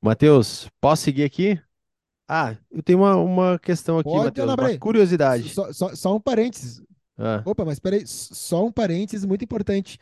Matheus, 0.00 0.68
posso 0.80 1.02
seguir 1.04 1.24
aqui? 1.24 1.60
Ah, 2.28 2.56
eu 2.70 2.82
tenho 2.82 2.98
uma, 3.00 3.16
uma 3.16 3.58
questão 3.58 3.98
aqui, 3.98 4.10
Pode, 4.10 4.24
Matheus, 4.26 4.52
uma 4.54 4.78
curiosidade. 4.78 5.48
Só, 5.50 5.72
só, 5.72 5.94
só 5.94 6.16
um 6.16 6.20
parênteses. 6.20 6.82
Ah, 7.18 7.42
Opa, 7.44 7.64
mas 7.64 7.78
peraí, 7.78 8.06
só 8.06 8.66
um 8.66 8.72
parênteses 8.72 9.24
muito 9.24 9.44
importante. 9.44 9.98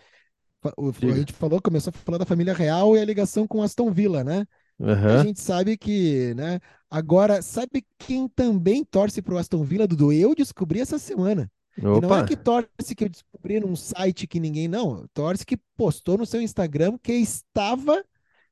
O- 0.77 0.93
Diga. 0.93 1.13
A 1.13 1.17
gente 1.17 1.33
falou, 1.33 1.61
começou 1.63 1.93
a 1.95 1.99
falar 1.99 2.19
da 2.19 2.27
família 2.27 2.53
real 2.53 2.97
e 2.97 3.01
a 3.01 3.05
ligação 3.05 3.47
com 3.47 3.63
Aston 3.63 3.91
Villa, 3.93 4.25
né? 4.25 4.47
A 4.81 4.93
aham. 4.93 5.25
gente 5.25 5.41
sabe 5.41 5.77
que, 5.77 6.35
né? 6.35 6.61
Agora, 6.91 7.43
sabe 7.43 7.85
quem 7.99 8.29
também 8.29 8.85
torce 8.85 9.21
pro 9.21 9.39
Aston 9.39 9.63
Villa, 9.65 9.87
Dudu? 9.87 10.13
Eu 10.13 10.35
descobri 10.35 10.81
essa 10.81 10.99
semana. 10.99 11.51
E 11.77 12.01
não 12.01 12.15
é 12.15 12.25
que 12.27 12.37
torce 12.37 12.95
que 12.97 13.05
eu 13.05 13.09
descobri 13.09 13.61
num 13.61 13.77
site 13.77 14.27
que 14.27 14.41
ninguém 14.41 14.67
não, 14.67 15.07
torce 15.13 15.45
que 15.45 15.59
postou 15.77 16.17
no 16.17 16.25
seu 16.25 16.41
Instagram 16.41 16.97
que 17.03 17.13
estava 17.13 18.03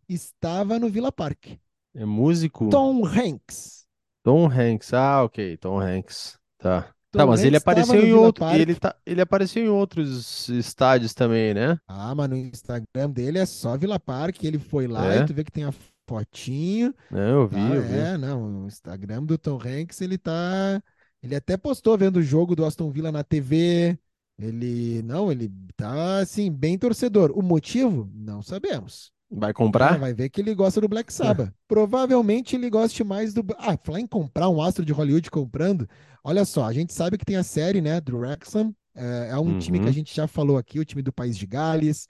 estava 0.08 0.78
no 0.78 0.90
Villa 0.90 1.10
Park. 1.10 1.56
é 1.94 2.04
músico? 2.04 2.68
Tom 2.68 3.06
Hanks. 3.06 3.86
Tom 4.22 4.46
Hanks. 4.46 4.92
Ah, 4.92 5.22
ok, 5.24 5.56
Tom 5.56 5.80
Hanks. 5.80 6.38
Tá. 6.58 6.94
Tá, 7.10 7.24
Tom 7.24 7.26
mas 7.26 7.44
ele 7.44 7.56
Hanks 7.56 7.60
estava 7.60 7.80
apareceu 7.80 8.06
em 8.06 8.12
outro, 8.12 8.44
ele 8.46 8.74
tá, 8.74 8.96
ele 9.06 9.20
apareceu 9.20 9.64
em 9.64 9.68
outros 9.68 10.48
estádios 10.48 11.14
também, 11.14 11.54
né? 11.54 11.78
Ah, 11.86 12.14
mas 12.14 12.28
no 12.28 12.36
Instagram 12.36 13.10
dele 13.10 13.38
é 13.38 13.46
só 13.46 13.76
Villa 13.76 14.00
Park, 14.00 14.42
ele 14.42 14.58
foi 14.58 14.86
lá 14.86 15.14
É? 15.14 15.18
e 15.20 15.26
tu 15.26 15.32
vê 15.32 15.44
que 15.44 15.52
tem 15.52 15.64
a 15.64 15.72
fotinho. 16.06 16.94
Não, 17.10 17.20
eu 17.42 17.48
vi, 17.48 17.60
Tá, 17.60 17.74
eu 17.74 17.82
vi. 17.82 18.06
é, 18.06 18.18
não, 18.18 18.64
o 18.64 18.66
Instagram 18.66 19.24
do 19.24 19.38
Tom 19.38 19.58
Hanks, 19.62 20.00
ele 20.00 20.18
tá, 20.18 20.82
ele 21.22 21.36
até 21.36 21.56
postou 21.56 21.96
vendo 21.98 22.16
o 22.18 22.22
jogo 22.22 22.56
do 22.56 22.64
Aston 22.64 22.90
Villa 22.90 23.12
na 23.12 23.22
TV. 23.24 23.98
Ele, 24.38 25.02
não, 25.02 25.30
ele 25.30 25.50
tá 25.76 26.18
assim, 26.20 26.50
bem 26.52 26.78
torcedor. 26.78 27.32
O 27.36 27.42
motivo? 27.42 28.10
Não 28.14 28.42
sabemos. 28.42 29.12
Vai 29.30 29.52
Ah, 29.76 29.92
comprar? 29.92 29.98
vai 29.98 30.14
ver 30.14 30.30
que 30.30 30.40
ele 30.40 30.54
gosta 30.54 30.80
do 30.80 30.88
Black 30.88 31.12
Sabbath. 31.12 31.52
Provavelmente 31.68 32.56
ele 32.56 32.70
goste 32.70 33.02
mais 33.04 33.34
do. 33.34 33.44
Ah, 33.58 33.76
falar 33.82 34.00
em 34.00 34.06
comprar 34.06 34.48
um 34.48 34.62
astro 34.62 34.84
de 34.84 34.92
Hollywood 34.92 35.30
comprando. 35.30 35.88
Olha 36.22 36.44
só, 36.44 36.64
a 36.64 36.72
gente 36.72 36.92
sabe 36.94 37.18
que 37.18 37.24
tem 37.24 37.36
a 37.36 37.42
série, 37.42 37.80
né, 37.80 38.00
do 38.00 38.16
Wrexham. 38.18 38.74
É, 38.94 39.30
é 39.30 39.38
um 39.38 39.52
time 39.54 39.80
que 39.80 39.88
a 39.88 39.92
Uhum. 39.92 39.92
gente 39.92 40.14
já 40.14 40.26
falou 40.28 40.56
aqui, 40.56 40.78
o 40.78 40.84
time 40.84 41.02
do 41.02 41.12
País 41.12 41.36
de 41.36 41.46
Gales. 41.46 42.06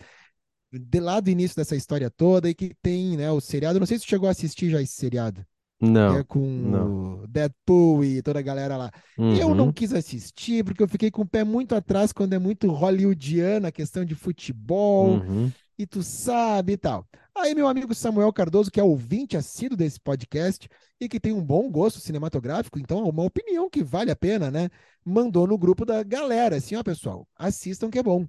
De 0.78 1.00
lá 1.00 1.20
do 1.20 1.30
início 1.30 1.56
dessa 1.56 1.76
história 1.76 2.10
toda, 2.10 2.48
e 2.48 2.54
que 2.54 2.74
tem, 2.82 3.16
né, 3.16 3.30
o 3.30 3.40
seriado. 3.40 3.78
Não 3.78 3.86
sei 3.86 3.98
se 3.98 4.04
tu 4.04 4.08
chegou 4.10 4.28
a 4.28 4.32
assistir 4.32 4.70
já 4.70 4.80
esse 4.82 4.94
seriado. 4.94 5.44
Não, 5.80 6.16
é 6.18 6.24
com 6.24 6.38
não. 6.40 7.22
o 7.24 7.26
Deadpool 7.26 8.04
e 8.04 8.22
toda 8.22 8.38
a 8.38 8.42
galera 8.42 8.76
lá. 8.76 8.90
Eu 9.18 9.54
não 9.54 9.66
Uhum. 9.66 9.72
quis 9.72 9.92
assistir, 9.92 10.64
porque 10.64 10.82
eu 10.82 10.88
fiquei 10.88 11.10
com 11.10 11.22
o 11.22 11.28
pé 11.28 11.44
muito 11.44 11.74
atrás 11.74 12.12
quando 12.12 12.32
é 12.32 12.38
muito 12.38 12.70
hollywoodiana 12.70 13.68
a 13.68 13.72
questão 13.72 14.04
de 14.04 14.14
futebol 14.14 15.18
Uhum. 15.18 15.52
e 15.78 15.86
tu 15.86 16.02
sabe 16.02 16.72
e 16.72 16.76
tal. 16.76 17.06
Aí, 17.36 17.54
meu 17.54 17.66
amigo 17.66 17.92
Samuel 17.94 18.32
Cardoso, 18.32 18.70
que 18.70 18.78
é 18.80 18.82
ouvinte 18.84 19.36
assíduo 19.36 19.76
desse 19.76 20.00
podcast 20.00 20.68
e 21.00 21.08
que 21.08 21.18
tem 21.20 21.32
um 21.32 21.42
bom 21.44 21.68
gosto 21.70 21.98
cinematográfico, 22.00 22.78
então 22.78 23.00
é 23.00 23.10
uma 23.10 23.24
opinião 23.24 23.68
que 23.68 23.82
vale 23.82 24.10
a 24.10 24.16
pena, 24.16 24.50
né? 24.52 24.70
Mandou 25.04 25.46
no 25.46 25.58
grupo 25.58 25.84
da 25.84 26.02
galera, 26.04 26.56
assim, 26.56 26.76
ó, 26.76 26.82
pessoal, 26.82 27.28
assistam 27.36 27.90
que 27.90 27.98
é 27.98 28.02
bom. 28.02 28.26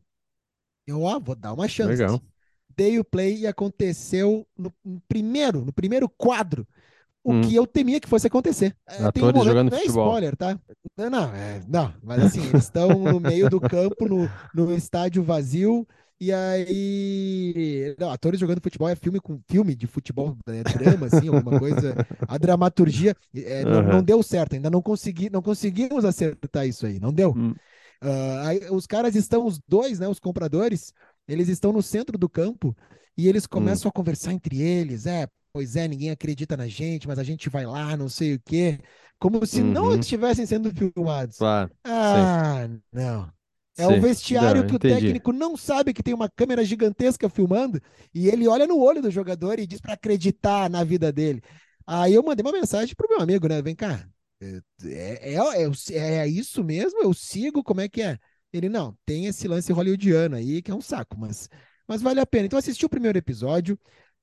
Eu, 0.88 1.04
ó, 1.04 1.20
vou 1.20 1.36
dar 1.36 1.54
uma 1.54 1.68
chance. 1.68 1.90
Legal. 1.90 2.20
Dei 2.78 3.00
o 3.00 3.04
play 3.06 3.40
e 3.40 3.48
aconteceu 3.48 4.46
no, 4.58 4.74
no 4.84 5.02
primeiro, 5.08 5.64
no 5.66 5.74
primeiro 5.74 6.10
quadro, 6.10 6.68
o 7.24 7.34
Hum. 7.34 7.36
que 7.36 7.56
eu 7.56 7.66
temia 7.68 8.00
que 8.00 8.08
fosse 8.10 8.28
acontecer. 8.28 8.76
É, 8.88 9.10
tem 9.10 9.28
um 9.28 9.30
Atores 9.30 9.34
momento, 9.34 9.58
jogando 9.58 9.70
não 9.70 9.78
é 9.78 9.84
futebol. 9.84 10.20
spoiler, 10.24 10.36
tá? 10.36 10.60
Não, 10.98 11.10
não, 11.10 11.34
é, 11.36 11.64
não, 11.68 11.94
mas 12.04 12.22
assim, 12.22 12.46
eles 12.48 12.66
estão 12.66 13.08
no 13.08 13.20
meio 13.20 13.48
do 13.48 13.62
campo, 13.62 14.08
no, 14.08 14.32
no 14.54 14.74
estádio 14.74 15.24
vazio, 15.24 15.88
E 16.20 16.32
aí. 16.32 17.96
Não, 18.00 18.10
atores 18.12 18.40
jogando 18.40 18.62
futebol 18.62 18.88
é 18.90 18.96
filme 18.96 19.20
com 19.20 19.40
filme 19.50 19.76
de 19.76 19.88
futebol, 19.88 20.38
é 20.48 20.64
drama, 20.64 21.08
assim, 21.08 21.28
alguma 21.28 21.54
coisa. 21.54 21.98
A 22.28 22.38
dramaturgia 22.38 23.16
é, 23.36 23.66
não, 23.66 23.84
não 23.84 24.02
Aham. 24.02 24.04
deu 24.04 24.22
certo, 24.24 24.54
ainda 24.54 24.70
não 24.70 24.82
consegui, 24.82 25.30
não 25.30 25.42
conseguimos 25.42 26.06
acertar 26.06 26.66
isso 26.68 26.86
aí, 26.86 27.00
não 27.00 27.12
deu. 27.14 27.36
Hum, 27.36 27.60
Ah, 28.02 28.48
aí 28.50 28.60
os 28.72 28.86
caras 28.88 29.16
estão, 29.16 29.46
os 29.46 29.60
dois, 29.68 30.00
né, 30.00 30.08
os 30.08 30.20
compradores, 30.20 30.94
eles 31.28 31.48
estão 31.50 31.72
no 31.74 31.82
centro 31.84 32.18
do 32.18 32.30
campo 32.30 32.76
e 33.18 33.28
eles 33.28 33.48
hum, 33.52 33.80
começam 33.80 33.90
a 33.90 33.92
conversar 33.92 34.34
entre 34.34 34.62
eles. 34.62 35.06
É, 35.06 35.28
pois 35.54 35.76
é, 35.76 35.88
ninguém 35.88 36.12
acredita 36.12 36.58
na 36.58 36.68
gente, 36.68 37.08
mas 37.08 37.20
a 37.20 37.24
gente 37.24 37.50
vai 37.50 37.66
lá, 37.66 37.96
não 37.98 38.10
sei 38.10 38.36
o 38.36 38.42
quê. 38.46 38.80
Como 39.20 39.46
se 39.46 39.64
não 39.64 39.94
uhum, 39.94 40.00
estivessem 40.00 40.46
sendo 40.46 40.72
filmados. 40.74 41.38
claro. 41.38 41.72
Sim, 42.00 42.30
Ah, 42.30 42.68
não. 42.92 43.32
É 43.78 43.88
o 43.88 43.98
sim. 43.98 43.98
vestiário 43.98 44.64
Não, 44.64 44.66
que 44.66 44.76
o 44.76 44.80
entendi. 44.80 45.20
técnico 45.20 45.34
não 45.34 45.58
sabe 45.58 45.94
que 45.94 46.02
tem 46.04 46.14
uma 46.14 46.30
câmera 46.30 46.64
gigantesca 46.64 47.30
filmando 47.30 47.82
e 48.14 48.30
ele 48.30 48.48
olha 48.48 48.66
no 48.66 48.80
olho 48.80 49.02
do 49.02 49.12
jogador 49.12 49.60
e 49.60 49.68
diz 49.68 49.82
para 49.82 49.94
acreditar 49.94 50.70
na 50.70 50.84
vida 50.84 51.12
dele. 51.12 51.42
Aí 51.86 52.14
eu 52.14 52.24
mandei 52.24 52.44
uma 52.44 52.54
mensagem 52.58 52.96
pro 52.96 53.08
meu 53.10 53.20
amigo, 53.20 53.48
né? 53.50 53.62
Vem 53.62 53.76
cá, 53.76 54.08
é, 54.84 55.34
é, 55.36 55.36
é, 55.92 56.18
é 56.20 56.28
isso 56.28 56.64
mesmo? 56.64 57.02
Eu 57.02 57.14
sigo? 57.14 57.64
Como 57.64 57.82
é 57.82 57.90
que 57.90 58.02
é? 58.02 58.18
Ele, 58.58 58.70
não, 58.70 58.98
tem 59.06 59.26
esse 59.28 59.48
lance 59.48 59.72
hollywoodiano 59.74 60.36
aí 60.36 60.62
que 60.62 60.72
é 60.72 60.76
um 60.76 60.82
saco, 60.82 61.18
mas, 61.18 61.50
mas 61.88 62.02
vale 62.02 62.20
a 62.20 62.26
pena. 62.26 62.46
Então, 62.46 62.60
assisti 62.60 62.86
o 62.86 62.90
primeiro 62.90 63.18
episódio, 63.18 63.80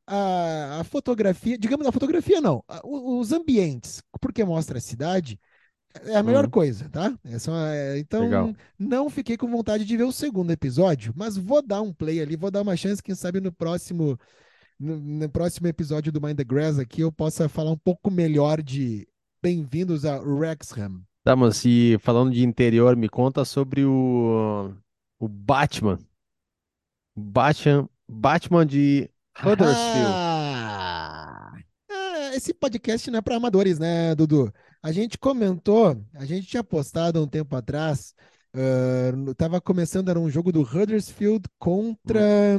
a, 0.06 0.80
a 0.80 0.84
fotografia, 0.84 1.58
digamos, 1.58 1.86
a 1.86 1.92
fotografia 1.92 2.40
não, 2.40 2.64
a- 2.68 2.80
os 2.84 3.32
ambientes, 3.32 4.02
porque 4.20 4.44
mostra 4.44 4.78
a 4.78 4.80
cidade, 4.80 5.38
é 6.06 6.16
a 6.16 6.22
melhor 6.22 6.46
Hum, 6.46 6.50
coisa, 6.50 6.88
tá? 6.88 7.16
É 7.24 7.38
só- 7.38 7.54
é, 7.68 7.98
então, 7.98 8.16
legal. 8.18 8.56
não 8.78 9.10
fiquei 9.10 9.36
com 9.36 9.48
vontade 9.50 9.84
de 9.84 9.96
ver 9.96 10.04
o 10.04 10.12
segundo 10.12 10.50
episódio, 10.50 11.12
mas 11.16 11.36
vou 11.36 11.62
dar 11.62 11.82
um 11.82 11.92
play 11.92 12.20
ali, 12.20 12.36
vou 12.36 12.50
dar 12.50 12.62
uma 12.62 12.76
chance, 12.76 13.02
quem 13.02 13.14
sabe 13.14 13.40
no 13.40 13.52
próximo, 13.52 14.18
no, 14.78 14.98
no 14.98 15.28
próximo 15.30 15.66
episódio 15.68 16.12
do 16.12 16.20
Mind 16.20 16.36
the 16.36 16.44
Grass 16.44 16.78
aqui 16.78 17.02
eu 17.02 17.12
possa 17.12 17.48
falar 17.48 17.72
um 17.72 17.78
pouco 17.78 18.10
melhor 18.10 18.62
de 18.62 19.06
Bem-vindos 19.42 20.04
a 20.04 20.18
Wrexham. 20.20 21.02
Tá, 21.24 21.36
mas 21.36 21.64
e 21.64 21.96
falando 22.00 22.32
de 22.32 22.42
interior, 22.44 22.96
me 22.96 23.08
conta 23.08 23.44
sobre 23.44 23.84
o, 23.84 24.74
o 25.20 25.28
Batman. 25.28 25.98
Batman, 27.16 27.88
Batman 28.08 28.66
de 28.66 29.08
Huddersfield. 29.38 30.06
Ah! 30.14 31.52
Ah, 31.90 32.34
esse 32.34 32.52
podcast 32.54 33.10
não 33.10 33.18
é 33.18 33.22
para 33.22 33.36
amadores, 33.36 33.78
né, 33.78 34.14
Dudu? 34.14 34.52
A 34.82 34.90
gente 34.90 35.18
comentou, 35.18 35.96
a 36.14 36.24
gente 36.24 36.46
tinha 36.46 36.64
postado 36.64 37.18
há 37.18 37.22
um 37.22 37.26
tempo 37.28 37.54
atrás, 37.54 38.14
ah, 38.54 39.12
no- 39.16 39.34
tava 39.34 39.60
começando, 39.60 40.08
era 40.08 40.18
um 40.18 40.30
jogo 40.30 40.50
do 40.52 40.62
Huddersfield 40.62 41.48
contra. 41.58 42.58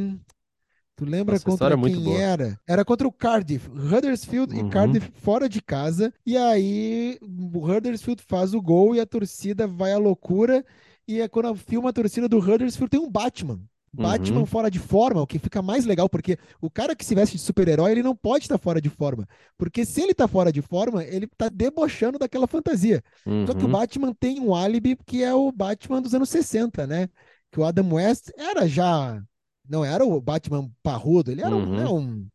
Tu 0.96 1.06
lembra 1.06 1.34
Nossa, 1.36 1.46
contra 1.46 1.74
é 1.74 1.78
quem 1.78 2.00
boa. 2.00 2.18
era? 2.20 2.60
Era 2.68 2.86
contra 2.86 3.08
o 3.08 3.12
Cardiff, 3.12 3.70
Huddersfield 3.70 4.56
e 4.56 4.64
Uhum, 4.64 4.70
Cardiff 4.70 5.12
fora 5.16 5.50
de 5.50 5.62
casa. 5.62 6.14
E 6.26 6.38
aí 6.38 7.18
o 7.22 7.66
Huddersfield 7.66 8.22
faz 8.28 8.54
o 8.54 8.62
gol 8.62 8.96
e 8.96 9.00
a 9.00 9.06
torcida 9.06 9.66
vai 9.68 9.92
à 9.92 9.98
loucura. 9.98 10.64
E 11.08 11.20
é 11.20 11.28
quando 11.28 11.56
filma 11.56 11.90
a 11.90 11.94
torcida 11.94 12.30
do 12.30 12.38
Huddersfield 12.38 12.90
tem 12.90 13.00
um 13.00 13.10
Batman. 13.10 13.60
Batman 13.92 14.42
uhum, 14.42 14.46
fora 14.46 14.72
de 14.72 14.80
forma, 14.80 15.22
o 15.22 15.28
que 15.28 15.38
fica 15.38 15.62
mais 15.62 15.86
legal, 15.86 16.10
porque 16.10 16.38
o 16.60 16.70
cara 16.70 16.96
que 16.96 17.06
se 17.06 17.14
veste 17.14 17.38
de 17.38 17.44
super-herói, 17.44 17.92
ele 17.92 18.02
não 18.02 18.16
pode 18.16 18.46
estar 18.46 18.58
fora 18.58 18.82
de 18.82 18.90
forma. 18.90 19.28
Porque 19.58 19.86
se 19.86 20.02
ele 20.02 20.16
tá 20.16 20.28
fora 20.28 20.52
de 20.52 20.62
forma, 20.64 21.04
ele 21.04 21.28
tá 21.28 21.48
debochando 21.48 22.18
daquela 22.18 22.48
fantasia. 22.48 23.04
Só 23.46 23.54
que 23.54 23.66
o 23.66 23.68
uhum, 23.68 23.70
Batman 23.70 24.14
tem 24.14 24.40
um 24.40 24.56
álibi 24.56 24.98
que 25.06 25.24
é 25.24 25.34
o 25.34 25.52
Batman 25.52 26.02
dos 26.02 26.14
anos 26.16 26.30
60, 26.30 26.88
né? 26.88 27.08
Que 27.52 27.60
o 27.60 27.64
Adam 27.64 27.94
West 27.94 28.30
era 28.36 28.68
já 28.68 29.22
não 29.68 29.84
era 29.84 30.06
o 30.06 30.20
Batman 30.20 30.70
parrudo, 30.82 31.32
ele 31.32 31.42
era 31.42 31.56
um, 31.56 31.66
né, 31.66 31.86
uhum, 31.86 32.00
um 32.00 32.28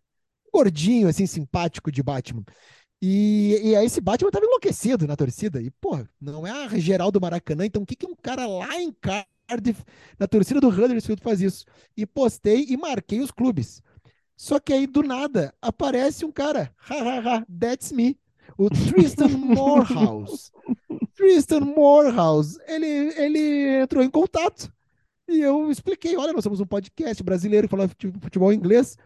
gordinho, 0.53 1.09
assim, 1.09 1.27
simpático 1.27 1.93
de 1.93 2.03
Batman. 2.03 2.45
E, 3.01 3.61
e 3.63 3.77
aí 3.77 3.87
esse 3.87 4.01
Batman 4.01 4.31
tava 4.31 4.45
enlouquecido 4.45 5.07
na 5.07 5.17
torcida. 5.17 5.63
E, 5.63 5.71
pô, 5.71 6.05
não 6.21 6.47
é 6.47 6.51
a 6.51 6.79
geral 6.79 7.13
do 7.13 7.21
Maracanã, 7.21 7.65
então 7.65 7.83
o 7.83 7.87
que, 7.87 7.95
que 7.95 8.07
um 8.07 8.15
cara 8.15 8.47
lá 8.47 8.81
em 8.81 8.93
Cardiff, 8.93 9.85
na 10.19 10.27
torcida 10.27 10.61
do 10.61 10.69
Huddersfield, 10.69 11.23
faz 11.23 11.41
isso? 11.41 11.65
E 11.97 12.05
postei 12.05 12.67
e 12.69 12.77
marquei 12.77 13.21
os 13.21 13.31
clubes. 13.31 13.83
Só 14.37 14.59
que 14.59 14.73
aí, 14.73 14.87
do 14.87 15.03
nada, 15.03 15.53
aparece 15.61 16.25
um 16.25 16.33
cara. 16.33 16.73
Ha, 16.89 16.95
ha, 16.95 17.37
ha, 17.37 17.47
that's 17.61 17.93
me. 17.93 18.19
O 18.57 18.69
Tristan 18.71 19.29
Morehouse. 19.39 20.51
Tristan 21.15 21.61
Morehouse, 21.61 22.59
ele, 22.67 22.87
ele 22.87 23.83
entrou 23.83 24.03
em 24.03 24.11
contato 24.11 24.73
e 25.29 25.41
eu 25.41 25.71
expliquei: 25.71 26.17
olha, 26.17 26.33
nós 26.33 26.43
somos 26.43 26.61
um 26.61 26.67
podcast 26.67 27.23
brasileiro 27.23 27.69
que 27.69 27.77
fala 27.77 27.87
de 27.87 28.13
futebol 28.21 28.53
inglês. 28.53 28.97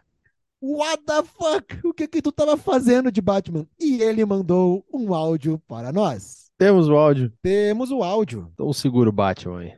What 0.60 1.02
the 1.04 1.24
fuck? 1.24 1.86
O 1.86 1.92
que 1.92 2.06
que 2.06 2.22
tu 2.22 2.30
tava 2.30 2.56
fazendo 2.56 3.10
de 3.10 3.20
Batman? 3.20 3.66
E 3.80 4.00
ele 4.00 4.24
mandou 4.24 4.86
um 4.92 5.12
áudio 5.12 5.60
para 5.66 5.92
nós. 5.92 6.50
Temos 6.56 6.88
o 6.88 6.94
áudio. 6.94 7.32
Temos 7.42 7.90
o 7.90 8.02
áudio. 8.04 8.48
Então 8.52 8.72
segura 8.72 9.08
o 9.08 9.12
Batman 9.12 9.60
aí. 9.60 9.72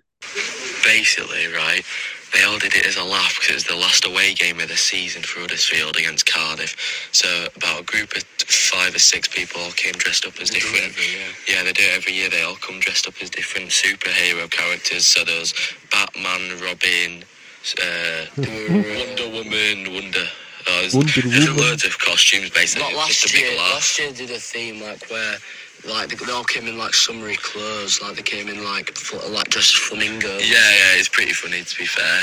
basically, 0.85 1.49
right, 1.49 1.85
they 2.35 2.43
all 2.45 2.59
did 2.59 2.75
it 2.75 2.87
as 2.87 2.97
a 2.97 3.05
laugh 3.05 3.37
because 3.39 3.51
it 3.51 3.55
was 3.55 3.65
the 3.65 3.77
last 3.77 4.05
away 4.07 4.35
game 4.35 4.61
of 4.61 4.69
the 4.69 4.77
season 4.77 5.23
for 5.23 5.41
Huddersfield 5.41 5.97
against 5.97 6.27
Cardiff. 6.27 6.77
So 7.13 7.47
about 7.57 7.81
a 7.81 7.85
group 7.85 8.17
of 8.17 8.25
five 8.25 8.95
or 8.95 8.99
six 8.99 9.29
people 9.29 9.61
all 9.63 9.71
came 9.73 9.95
dressed 9.95 10.27
up 10.27 10.41
as 10.41 10.51
different. 10.51 10.95
yeah. 11.49 11.63
they 11.63 11.73
do 11.73 11.83
it 11.83 11.97
every 11.97 12.13
year. 12.15 12.29
They 12.31 12.43
all 12.43 12.57
come 12.57 12.81
dressed 12.81 13.07
up 13.09 13.15
as 13.23 13.31
different 13.31 13.71
superhero 13.71 14.51
characters. 14.51 15.07
So 15.07 15.25
there's 15.25 15.55
Batman, 15.93 16.61
Robin, 16.61 17.25
uh, 17.81 18.27
Wonder 18.37 19.31
Woman, 19.31 19.95
Wonder. 19.95 20.27
Oh, 20.67 20.81
there's, 20.81 20.95
Wonder 20.95 21.21
there's 21.23 21.47
Woman. 21.49 21.63
loads 21.63 21.85
of 21.85 21.99
costumes 21.99 22.51
basically. 22.51 22.95
Like 22.95 23.07
just 23.07 23.25
last 23.25 23.31
a 23.31 23.33
big 23.37 23.43
year, 23.47 23.59
laugh. 23.59 23.73
last 23.75 23.99
year 23.99 24.13
did 24.13 24.31
a 24.31 24.41
theme 24.41 24.83
like 24.83 25.09
where 25.11 25.37
like 25.87 26.09
they, 26.09 26.17
they 26.17 26.33
all 26.33 26.45
came 26.45 26.67
in 26.67 26.79
like 26.79 26.95
summery 26.95 27.37
clothes, 27.37 28.01
like 28.03 28.17
they 28.17 28.23
came 28.23 28.49
in 28.49 28.65
like 28.65 28.91
fl- 28.97 29.29
like 29.31 29.49
dressed 29.49 29.75
as 29.75 29.81
flamingos. 29.81 30.49
Yeah, 30.49 30.59
yeah, 30.59 30.99
it's 30.99 31.09
pretty 31.09 31.33
funny 31.33 31.63
to 31.63 31.77
be 31.77 31.87
fair. 31.87 32.23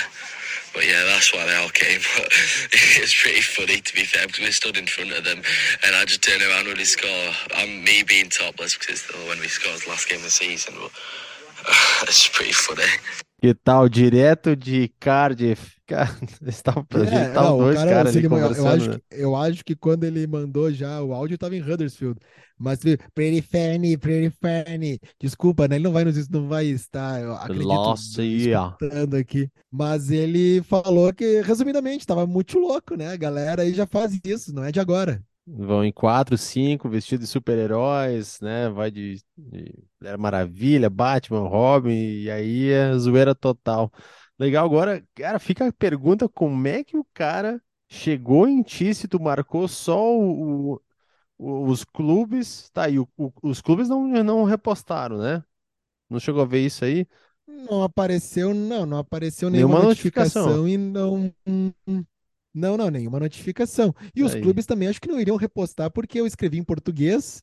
But 0.73 0.87
yeah, 0.87 1.03
that's 1.03 1.33
why 1.33 1.45
they 1.45 1.55
all 1.55 1.69
came. 1.69 1.99
But 2.17 2.27
it's 2.71 3.21
pretty 3.21 3.41
funny 3.41 3.81
to 3.81 3.93
be 3.93 4.05
fair 4.05 4.25
because 4.27 4.39
we 4.39 4.51
stood 4.51 4.77
in 4.77 4.87
front 4.87 5.11
of 5.11 5.23
them 5.23 5.41
and 5.85 5.95
I 5.95 6.05
just 6.05 6.23
turned 6.23 6.41
around 6.41 6.67
when 6.67 6.77
they 6.77 6.85
score. 6.85 7.33
I'm 7.55 7.83
me 7.83 8.03
being 8.03 8.29
topless 8.29 8.77
because 8.77 9.01
it's 9.01 9.07
the 9.07 9.17
when 9.27 9.39
we 9.39 9.47
scored 9.47 9.85
last 9.87 10.07
game 10.07 10.19
of 10.19 10.23
the 10.25 10.31
season. 10.31 10.75
But 10.79 10.91
it's 12.03 12.27
pretty 12.29 12.53
funny. 12.53 12.87
Que 13.41 13.53
tal? 13.53 13.89
Direto 13.89 14.55
de 14.55 14.87
Cardiff. 14.99 15.80
Cara, 15.91 16.15
É, 16.93 17.39
não, 17.39 17.51
dois 17.57 17.83
cara, 17.83 17.85
caras 17.85 18.15
se 18.15 18.17
ali 18.17 18.27
eu, 18.55 18.67
acho 18.67 18.89
né? 18.89 18.99
que, 18.99 19.01
eu 19.11 19.35
acho 19.35 19.63
que 19.63 19.75
quando 19.75 20.03
ele 20.03 20.27
mandou 20.27 20.71
já 20.71 21.01
o 21.01 21.13
áudio, 21.13 21.37
tava 21.37 21.55
em 21.55 21.61
Huddersfield. 21.61 22.19
Mas 22.57 22.79
Pretty 23.13 23.41
Fanny, 23.41 23.97
Pretty 23.97 24.35
Fanny. 24.39 24.99
Desculpa, 25.19 25.67
né? 25.67 25.75
Ele 25.75 25.83
não 25.85 25.91
vai 25.93 26.03
nos 26.03 26.27
não 26.29 26.47
vai 26.47 26.65
estar, 26.67 27.21
eu 27.21 27.33
acredito, 27.35 27.91
escutando 28.37 29.15
aqui. 29.15 29.49
Mas 29.71 30.11
ele 30.11 30.61
falou 30.63 31.13
que, 31.13 31.41
resumidamente, 31.41 32.05
tava 32.05 32.27
muito 32.27 32.59
louco, 32.59 32.95
né? 32.95 33.07
A 33.09 33.17
galera 33.17 33.63
aí 33.63 33.73
já 33.73 33.87
faz 33.87 34.19
isso, 34.25 34.53
não 34.53 34.63
é 34.63 34.71
de 34.71 34.79
agora. 34.79 35.23
Vão 35.45 35.83
em 35.83 35.91
quatro, 35.91 36.37
cinco, 36.37 36.87
vestidos 36.87 37.25
de 37.27 37.31
super-heróis, 37.31 38.39
né? 38.41 38.69
Vai 38.69 38.91
de, 38.91 39.15
de 39.35 39.73
Maravilha, 40.19 40.89
Batman, 40.89 41.47
Robin, 41.47 41.91
e 41.91 42.29
aí 42.29 42.69
é 42.69 42.93
zoeira 42.97 43.33
total. 43.35 43.91
Legal, 44.41 44.65
agora, 44.65 45.05
cara, 45.15 45.39
fica 45.39 45.67
a 45.67 45.73
pergunta: 45.73 46.27
como 46.29 46.67
é 46.67 46.83
que 46.83 46.97
o 46.97 47.05
cara 47.13 47.61
chegou 47.89 48.47
em 48.47 48.63
ti 48.63 48.93
se 48.95 49.07
tu 49.07 49.19
marcou 49.21 49.67
só 49.67 49.99
o, 50.17 50.75
o- 51.39 51.67
os 51.69 51.83
clubes? 51.85 52.69
Tá 52.71 52.85
aí, 52.85 52.99
o- 52.99 53.09
os 53.43 53.61
clubes 53.61 53.89
não, 53.89 54.07
não 54.23 54.43
repostaram, 54.45 55.17
né? 55.19 55.43
Não 56.09 56.19
chegou 56.19 56.41
a 56.43 56.45
ver 56.45 56.65
isso 56.65 56.85
aí? 56.85 57.07
Não 57.47 57.83
apareceu, 57.83 58.53
não, 58.53 58.85
não 58.85 58.97
apareceu 58.97 59.49
nenhuma 59.49 59.75
Nenhuma 59.75 59.81
notificação. 59.81 60.59
notificação 60.59 60.67
e 60.67 60.77
não. 60.77 61.33
Não, 62.53 62.75
não, 62.75 62.89
nenhuma 62.89 63.19
notificação. 63.19 63.93
E 64.15 64.23
os 64.23 64.35
Aí. 64.35 64.41
clubes 64.41 64.65
também 64.65 64.87
acho 64.89 64.99
que 64.99 65.07
não 65.07 65.19
iriam 65.19 65.37
repostar 65.37 65.89
porque 65.91 66.19
eu 66.19 66.27
escrevi 66.27 66.57
em 66.57 66.63
português, 66.63 67.41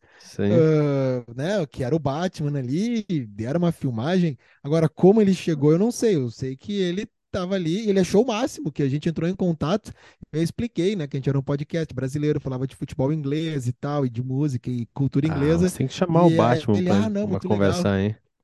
ah, 0.50 1.24
né, 1.34 1.66
que 1.66 1.82
era 1.84 1.94
o 1.94 1.98
Batman 1.98 2.58
ali, 2.58 3.04
deram 3.28 3.58
uma 3.58 3.72
filmagem. 3.72 4.36
Agora, 4.62 4.88
como 4.88 5.20
ele 5.20 5.34
chegou, 5.34 5.72
eu 5.72 5.78
não 5.78 5.90
sei. 5.90 6.16
Eu 6.16 6.30
sei 6.30 6.56
que 6.56 6.72
ele 6.74 7.08
estava 7.26 7.54
ali, 7.54 7.88
ele 7.88 8.00
achou 8.00 8.22
o 8.24 8.26
máximo, 8.26 8.72
que 8.72 8.82
a 8.82 8.88
gente 8.88 9.08
entrou 9.08 9.28
em 9.28 9.34
contato. 9.34 9.92
Eu 10.32 10.42
expliquei, 10.42 10.94
né, 10.96 11.06
que 11.06 11.16
a 11.16 11.20
gente 11.20 11.28
era 11.28 11.38
um 11.38 11.42
podcast 11.42 11.94
brasileiro, 11.94 12.40
falava 12.40 12.66
de 12.66 12.76
futebol 12.76 13.12
inglês 13.12 13.66
e 13.66 13.72
tal, 13.72 14.04
e 14.06 14.10
de 14.10 14.22
música 14.22 14.70
e 14.70 14.86
cultura 14.94 15.26
Ah, 15.26 15.30
inglesa. 15.30 15.70
tem 15.70 15.86
que 15.86 15.94
chamar 15.94 16.24
o 16.26 16.30
E 16.30 16.34
aí 16.34 16.36
Batman 16.36 16.78
pra, 16.82 17.06
ah, 17.06 17.10
não, 17.10 17.28
pra 17.28 17.28
muito 17.28 17.48
legal. 17.48 17.48
conversar, 17.48 17.98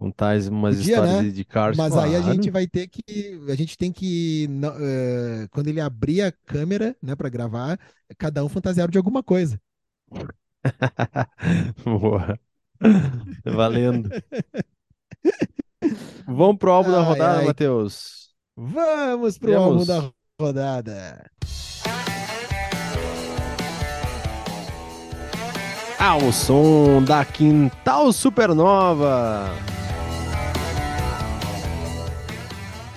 hein? 0.05 0.11
Contar 0.11 0.37
umas 0.49 0.77
Podia, 0.77 0.95
histórias 0.95 1.25
né? 1.25 1.31
de, 1.31 1.45
Cars, 1.45 1.77
Mas 1.77 1.97
aí 1.97 2.15
a 2.17 2.21
claro. 2.21 2.35
gente 2.35 2.51
vai 2.51 2.67
ter 2.67 2.87
que, 2.89 3.41
a 3.49 3.55
gente 3.55 3.77
tem 3.77 3.93
que, 3.93 4.49
eh, 4.81 5.49
quando 5.51 5.69
ele 5.69 5.81
abrir 5.81 6.23
a 6.23 6.33
câmera, 6.33 6.97
né, 7.03 7.15
para 7.17 7.29
gravar, 7.29 7.79
cada 8.19 8.45
um 8.45 8.49
fantasiado 8.49 8.93
de 8.93 8.99
alguma 8.99 9.23
coisa. 9.23 9.61
Boa. 11.85 12.39
Valendo. 13.45 14.11
Vamos 16.27 16.59
pro 16.59 16.73
álbum 16.73 16.91
da 16.91 16.99
Ai, 16.99 17.05
rodada, 17.05 17.39
ai. 17.41 17.47
Matheus. 17.47 18.31
Vamos 18.57 19.39
pro 19.39 19.51
Temos. 19.51 19.65
álbum 19.65 19.85
da 19.85 20.13
rodada. 20.41 21.31
Ah, 25.99 26.17
o 26.17 26.31
som 26.33 27.03
da 27.03 27.25
Quintal 27.25 28.13
Supernova. 28.13 29.74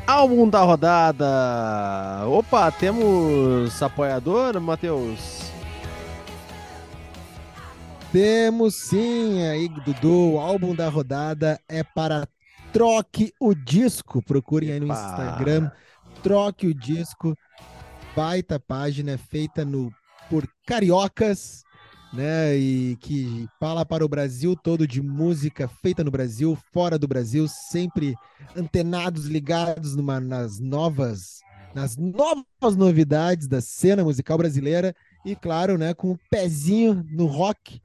Álbum 0.07 0.49
da 0.49 0.61
rodada. 0.61 2.25
Opa, 2.29 2.71
temos 2.71 3.83
apoiador, 3.83 4.57
Matheus? 4.61 5.51
Temos 8.09 8.75
sim 8.75 9.45
aí, 9.45 9.67
Dudu. 9.67 10.35
O 10.35 10.39
álbum 10.39 10.73
da 10.73 10.87
rodada 10.87 11.59
é 11.67 11.83
para 11.83 12.25
Troque 12.71 13.33
o 13.37 13.53
Disco. 13.53 14.21
Procurem 14.21 14.71
aí 14.71 14.79
no. 14.79 14.87
Instagram. 14.87 15.69
Troque 16.23 16.67
o 16.67 16.73
Disco. 16.73 17.35
Baita 18.15 18.57
página 18.57 19.17
feita 19.17 19.65
no, 19.65 19.91
por 20.29 20.47
cariocas, 20.65 21.63
né? 22.13 22.55
E 22.57 22.95
que 22.97 23.47
fala 23.59 23.85
para 23.85 24.05
o 24.05 24.09
Brasil 24.09 24.55
todo 24.55 24.87
de 24.87 25.01
música 25.01 25.67
feita 25.67 26.03
no 26.03 26.11
Brasil, 26.11 26.57
fora 26.73 26.97
do 26.97 27.07
Brasil, 27.07 27.47
sempre 27.47 28.15
antenados, 28.55 29.25
ligados 29.25 29.95
numa, 29.95 30.19
nas 30.19 30.59
novas. 30.59 31.39
Nas 31.75 31.95
novas 31.95 32.75
novidades 32.75 33.47
da 33.47 33.61
cena 33.61 34.03
musical 34.03 34.37
brasileira 34.37 34.95
e, 35.23 35.35
claro, 35.35 35.77
né, 35.77 35.93
com 35.93 36.11
o 36.11 36.19
pezinho 36.29 37.05
no 37.11 37.27
rock, 37.27 37.79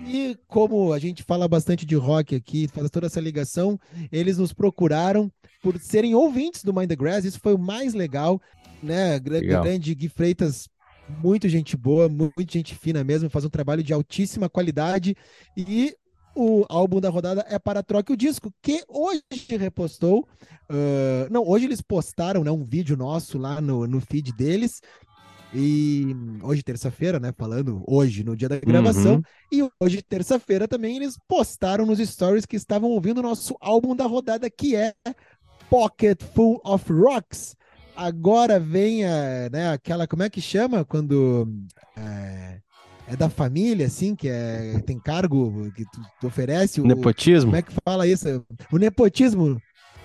e 0.00 0.36
como 0.46 0.92
a 0.92 0.98
gente 0.98 1.22
fala 1.22 1.48
bastante 1.48 1.84
de 1.84 1.96
rock 1.96 2.34
aqui, 2.34 2.68
faz 2.68 2.90
toda 2.90 3.06
essa 3.06 3.20
ligação, 3.20 3.78
eles 4.12 4.38
nos 4.38 4.52
procuraram 4.52 5.30
por 5.62 5.78
serem 5.78 6.14
ouvintes 6.14 6.62
do 6.62 6.72
Mind 6.72 6.88
the 6.88 6.96
Grass, 6.96 7.24
isso 7.24 7.40
foi 7.40 7.54
o 7.54 7.58
mais 7.58 7.94
legal, 7.94 8.40
né? 8.82 9.20
Legal. 9.24 9.62
Grande 9.62 9.94
Gui 9.94 10.08
Freitas, 10.08 10.68
muito 11.22 11.48
gente 11.48 11.76
boa, 11.76 12.08
muito 12.08 12.52
gente 12.52 12.74
fina 12.74 13.02
mesmo, 13.02 13.30
faz 13.30 13.44
um 13.44 13.50
trabalho 13.50 13.82
de 13.82 13.92
altíssima 13.92 14.48
qualidade 14.48 15.16
e 15.56 15.94
o 16.34 16.64
álbum 16.68 17.00
da 17.00 17.10
rodada 17.10 17.44
é 17.48 17.58
para 17.58 17.82
Troque 17.82 18.12
o 18.12 18.16
Disco, 18.16 18.52
que 18.62 18.84
hoje 18.88 19.22
repostou. 19.58 20.28
ah, 20.70 21.26
não, 21.30 21.46
hoje 21.46 21.64
eles 21.64 21.80
postaram 21.80 22.44
né, 22.44 22.50
um 22.50 22.64
vídeo 22.64 22.96
nosso 22.96 23.38
lá 23.38 23.60
no, 23.60 23.86
no 23.86 24.00
feed 24.00 24.32
deles. 24.32 24.80
E 25.52 26.14
hoje, 26.42 26.62
terça-feira, 26.62 27.18
né? 27.18 27.32
Falando 27.36 27.82
hoje, 27.86 28.22
no 28.22 28.36
dia 28.36 28.48
da 28.48 28.60
gravação. 28.60 29.14
Uhum. 29.14 29.22
E 29.50 29.68
hoje, 29.80 30.02
terça-feira, 30.02 30.68
também 30.68 30.96
eles 30.96 31.18
postaram 31.26 31.86
nos 31.86 31.98
stories 31.98 32.44
que 32.44 32.54
estavam 32.54 32.90
ouvindo 32.90 33.18
o 33.18 33.22
nosso 33.22 33.56
álbum 33.60 33.96
da 33.96 34.04
rodada, 34.04 34.50
que 34.50 34.76
é 34.76 34.92
Pocket 35.70 36.22
Full 36.34 36.60
of 36.64 36.92
Rocks. 36.92 37.56
Agora 38.00 38.60
vem 38.60 39.04
a, 39.04 39.50
né, 39.50 39.72
aquela, 39.72 40.06
como 40.06 40.22
é 40.22 40.30
que 40.30 40.40
chama? 40.40 40.84
Quando 40.84 41.48
é, 41.96 42.58
é 43.08 43.16
da 43.16 43.28
família, 43.28 43.86
assim, 43.86 44.14
que 44.14 44.28
é, 44.28 44.80
tem 44.86 45.00
cargo 45.00 45.68
que 45.72 45.84
tu, 45.84 46.00
tu 46.20 46.26
oferece. 46.28 46.80
o- 46.80 46.86
Nepotismo? 46.86 47.50
como 47.50 47.56
é 47.56 47.62
que 47.62 47.72
fala 47.84 48.06
isso? 48.06 48.46
O 48.72 48.78
nepotismo. 48.78 49.60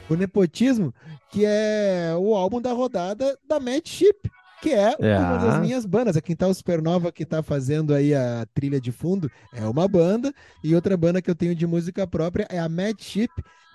O 0.09 0.15
nepotismo, 0.15 0.91
que 1.31 1.45
é 1.45 2.15
o 2.17 2.35
álbum 2.35 2.59
da 2.59 2.73
rodada 2.73 3.37
da 3.47 3.59
Mad 3.59 3.87
Ship, 3.87 4.27
que 4.59 4.71
é, 4.73 4.95
É. 4.99 5.19
uma 5.19 5.37
das 5.37 5.61
minhas 5.61 5.85
bandas. 5.85 6.17
A 6.17 6.21
Quintal 6.21 6.51
Supernova 6.51 7.11
que 7.11 7.23
tá 7.25 7.43
fazendo 7.43 7.93
aí 7.93 8.13
a 8.15 8.45
trilha 8.55 8.81
de 8.81 8.91
fundo 8.91 9.29
é 9.53 9.63
uma 9.67 9.87
banda, 9.87 10.33
e 10.63 10.73
outra 10.73 10.97
banda 10.97 11.21
que 11.21 11.29
eu 11.29 11.35
tenho 11.35 11.53
de 11.53 11.67
música 11.67 12.07
própria 12.07 12.47
é 12.49 12.57
a 12.57 12.67
Mad 12.67 12.99
Ship. 12.99 13.29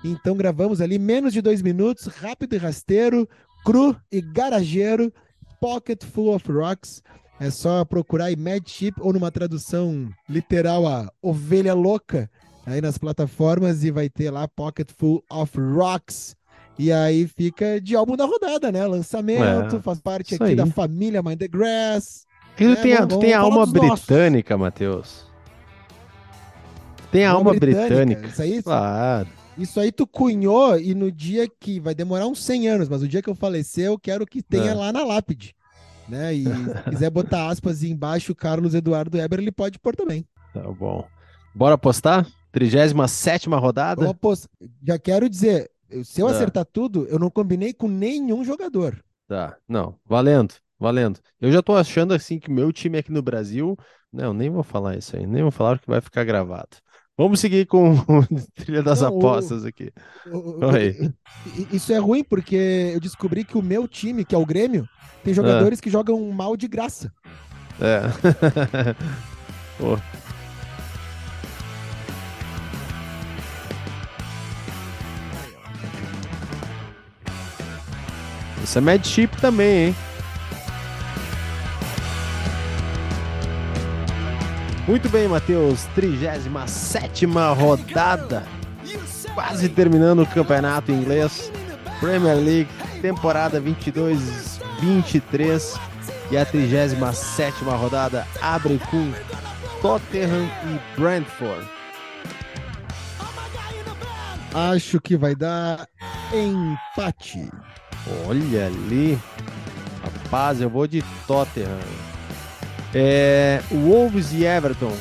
Então 0.05 0.37
gravamos 0.37 0.81
ali 0.81 0.99
menos 0.99 1.33
de 1.33 1.41
dois 1.41 1.61
minutos, 1.61 2.07
rápido 2.07 2.55
e 2.55 2.59
rasteiro, 2.59 3.29
cru 3.65 3.97
e 4.11 4.21
garageiro, 4.21 5.13
Pocket 5.61 6.05
Full 6.05 6.35
of 6.35 6.51
Rocks. 6.51 7.03
É 7.41 7.51
só 7.51 7.85
procurar 7.85 8.27
aí 8.27 8.37
Mad 8.37 8.67
Ship 8.67 8.95
ou 9.01 9.13
numa 9.13 9.31
tradução 9.31 10.09
literal 10.29 10.87
a 10.87 11.09
Ovelha 11.23 11.73
Louca 11.75 12.29
aí 12.67 12.81
nas 12.81 12.99
plataformas 12.99 13.85
e 13.85 13.91
vai 13.91 14.09
ter 14.09 14.31
lá 14.31 14.49
Pocket 14.49 14.89
Full 14.97 15.23
of 15.31 15.53
Rocks. 15.61 16.37
E 16.79 16.93
aí 16.93 17.27
fica 17.27 17.81
de 17.81 17.97
álbum 17.97 18.17
da 18.17 18.25
rodada, 18.25 18.71
né? 18.71 18.87
Lançamento, 18.87 19.77
É, 19.77 19.81
faz 19.83 20.01
parte 20.01 20.35
aqui 20.35 20.55
da 20.55 20.65
aí. 20.65 20.71
família 20.71 21.23
Mind 21.23 21.39
the 21.39 21.49
Grass. 21.49 22.25
E 22.59 22.65
tu 22.65 22.73
É, 22.73 22.77
tem, 22.77 23.07
tu 23.07 23.19
tem 23.19 23.33
a 23.33 23.41
alma 23.41 23.67
britânica, 23.67 24.57
Matheus. 24.59 25.27
Tem 27.11 27.25
a 27.25 27.31
alma 27.33 27.55
britânica. 27.55 28.27
Isso 28.27 28.43
aí, 28.43 28.63
Claro. 28.63 29.29
Isso 29.59 29.79
aí 29.81 29.91
tu 29.93 30.07
cunhou 30.07 30.79
e 30.79 30.95
no 30.95 31.11
dia 31.13 31.49
que 31.49 31.81
vai 31.81 31.95
demorar 31.95 32.27
uns 32.27 32.43
100 32.45 32.69
anos, 32.69 32.89
mas 32.89 33.03
o 33.03 33.09
dia 33.09 33.21
que 33.23 33.29
eu 33.29 33.35
falecer 33.35 33.87
eu 33.87 33.99
quero 33.99 34.27
que 34.27 34.43
tenha 34.43 34.71
É. 34.71 34.75
lá 34.75 34.93
na 34.93 35.05
lápide. 35.05 35.55
Né? 36.09 36.35
E 36.35 36.45
se 36.45 36.83
quiser 36.91 37.11
botar 37.11 37.49
aspas 37.49 37.83
embaixo 37.83 38.35
Carlos 38.35 38.75
Eduardo 38.75 39.19
Eber, 39.19 39.41
ele 39.41 39.53
pode 39.53 39.79
pôr 39.79 39.95
também. 39.95 40.27
Tá 40.55 40.63
bom. 40.73 41.07
Bora 41.55 41.75
apostar? 41.75 42.27
37 42.51 43.49
rodada? 43.51 44.09
Apos- 44.11 44.49
Já 44.83 44.99
quero 44.99 45.29
dizer, 45.29 45.71
eu- 45.91 46.05
se 46.05 46.21
eu 46.21 46.29
É. 46.29 46.33
acertar 46.33 46.65
tudo, 46.65 47.07
eu 47.11 47.19
não 47.19 47.29
combinei 47.31 47.75
com 47.75 47.89
nenhum 47.89 48.43
jogador. 48.45 48.99
Tá, 49.27 49.57
não, 49.69 49.95
valendo, 50.07 50.55
valendo. 50.81 51.19
Eu 51.39 51.53
já 51.53 51.61
tô 51.63 51.77
achando 51.77 52.15
assim 52.15 52.39
que 52.39 52.51
meu 52.51 52.73
time 52.73 52.97
aqui 52.99 53.13
no 53.13 53.21
Brasil. 53.21 53.77
Não, 54.11 54.33
nem 54.33 54.49
vou 54.49 54.63
falar 54.63 54.97
isso 54.97 55.15
aí, 55.15 55.27
nem 55.27 55.43
vou 55.43 55.51
falar 55.51 55.79
que 55.79 55.87
vai 55.87 56.01
ficar 56.01 56.25
gravado. 56.25 56.79
Vamos 57.19 57.41
seguir 57.41 57.67
com 57.67 57.95
o 57.95 58.25
trilha 58.55 58.81
das 58.81 59.01
Não, 59.03 59.13
o- 59.13 59.19
apostas 59.19 59.65
aqui. 59.65 59.93
O- 60.25 60.61
Isso 61.73 61.93
é 61.93 61.99
ruim 61.99 62.23
porque 62.23 62.93
eu 62.95 63.01
descobri 63.01 63.45
que 63.45 63.59
o 63.59 63.63
meu 63.63 63.89
time, 63.89 64.25
que 64.25 64.37
é 64.37 64.39
o 64.39 64.47
Grêmio, 64.47 64.89
tem 65.25 65.35
jogadores 65.35 65.81
que 65.81 65.91
jogam 65.91 66.31
mal 66.31 66.57
de 66.57 66.69
graça. 66.69 67.13
É. 67.81 68.03
Isso 78.63 78.79
é 78.79 78.81
Mad 78.81 79.05
Chip 79.05 79.41
também, 79.41 79.89
hein? 79.89 79.97
Muito 84.89 85.09
bem, 85.11 85.29
Matheus. 85.29 85.85
37 85.95 87.27
rodada. 87.27 88.43
Quase 89.35 89.69
terminando 89.69 90.23
o 90.23 90.27
campeonato 90.27 90.91
inglês. 90.91 91.53
Premier 92.01 92.37
League, 92.37 92.71
temporada 93.03 93.61
22-23. 93.61 95.79
E 96.31 96.39
a 96.39 96.47
37 96.47 97.65
rodada 97.65 98.27
abre 98.41 98.81
com 98.91 99.13
Tottenham 99.83 100.49
e 100.65 100.81
Brentford. 100.99 101.69
Acho 104.55 104.99
que 105.03 105.19
vai 105.19 105.35
dar 105.35 105.87
empate. 106.33 107.51
Olha 108.27 108.69
ali. 108.69 109.19
Rapaz, 110.03 110.63
eu 110.63 110.71
vou 110.71 110.87
de 110.87 111.05
Tottenham. 111.27 112.08
É, 112.95 113.61
Wolves 113.71 114.33
e 114.33 114.45
Everton. 114.45 114.97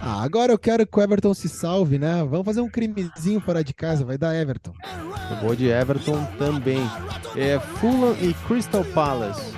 Ah, 0.00 0.22
agora 0.22 0.52
eu 0.52 0.58
quero 0.58 0.86
que 0.86 0.98
o 0.98 1.02
Everton 1.02 1.32
se 1.32 1.48
salve, 1.48 1.98
né? 1.98 2.24
Vamos 2.28 2.44
fazer 2.44 2.60
um 2.60 2.68
crimezinho 2.68 3.40
fora 3.40 3.64
de 3.64 3.72
casa, 3.72 4.04
vai 4.04 4.18
dar 4.18 4.34
Everton. 4.34 4.74
Eu 5.30 5.36
vou 5.40 5.56
de 5.56 5.68
Everton 5.68 6.22
também. 6.38 6.80
É, 7.34 7.58
Fulham 7.58 8.14
e 8.20 8.34
Crystal 8.46 8.84
Palace. 8.84 9.54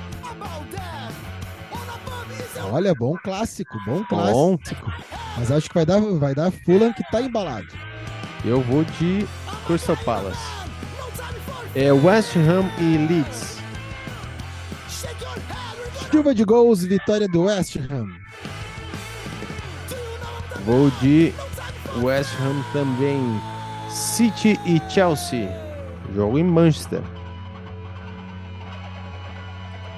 Olha, 2.71 2.95
bom 2.95 3.17
clássico, 3.23 3.77
bom 3.85 4.05
Bom. 4.09 4.57
clássico. 4.57 4.93
Mas 5.37 5.51
acho 5.51 5.69
que 5.69 5.75
vai 5.75 5.87
dar, 5.87 6.01
vai 6.01 6.35
dar 6.35 6.51
Fulham 6.51 6.93
que 6.93 7.03
tá 7.11 7.21
embalado. 7.21 7.69
Eu 8.45 8.61
vou 8.63 8.85
de 8.85 9.27
Crystal 9.67 9.97
Palace. 10.05 10.39
É, 11.75 11.93
West 11.93 12.37
Ham 12.37 12.71
e 12.79 12.97
Leeds. 13.07 13.56
Chuva 16.17 16.35
de 16.35 16.45
gols, 16.47 16.83
vitória 16.83 17.29
do 17.29 17.43
West 17.43 17.77
Ham. 17.77 18.09
Vou 20.65 20.91
de 21.03 21.31
West 22.01 22.31
Ham 22.41 22.65
também. 22.73 23.21
City 23.91 24.59
e 24.65 24.81
Chelsea. 24.91 25.47
Jogo 26.15 26.39
em 26.39 26.43
Manchester. 26.43 27.03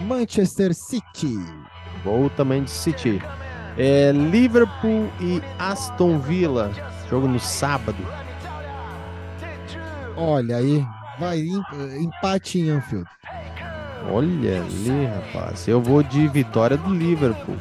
Manchester 0.01 0.75
City. 0.75 1.39
Vou 2.05 2.29
também 2.31 2.65
de 2.65 2.71
City. 2.73 3.23
É, 3.77 4.11
Liverpool 4.11 5.09
e 5.21 5.41
Aston 5.57 6.19
Villa. 6.19 6.73
Jogo 7.09 7.29
no 7.29 7.39
sábado. 7.39 8.05
Olha 10.17 10.57
aí, 10.57 10.85
vai 11.21 11.39
em- 11.39 12.03
empate 12.03 12.59
em 12.59 12.71
Anfield. 12.71 13.09
Olha 14.11 14.63
ali, 14.63 15.07
rapaz. 15.07 15.69
Eu 15.69 15.83
vou 15.83 16.03
de 16.03 16.27
vitória 16.29 16.77
do 16.77 16.95
Liverpool. 16.95 17.57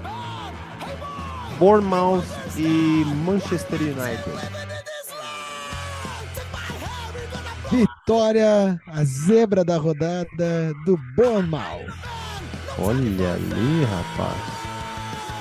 Bournemouth 1.59 2.23
e 2.55 3.03
Manchester 3.25 3.79
United. 3.81 4.57
Vitória, 7.69 8.79
a 8.87 9.03
zebra 9.03 9.65
da 9.65 9.77
rodada 9.77 10.73
do 10.85 10.97
Bournemouth. 11.15 11.91
Olha 12.79 13.33
ali, 13.33 13.83
rapaz. 13.85 14.57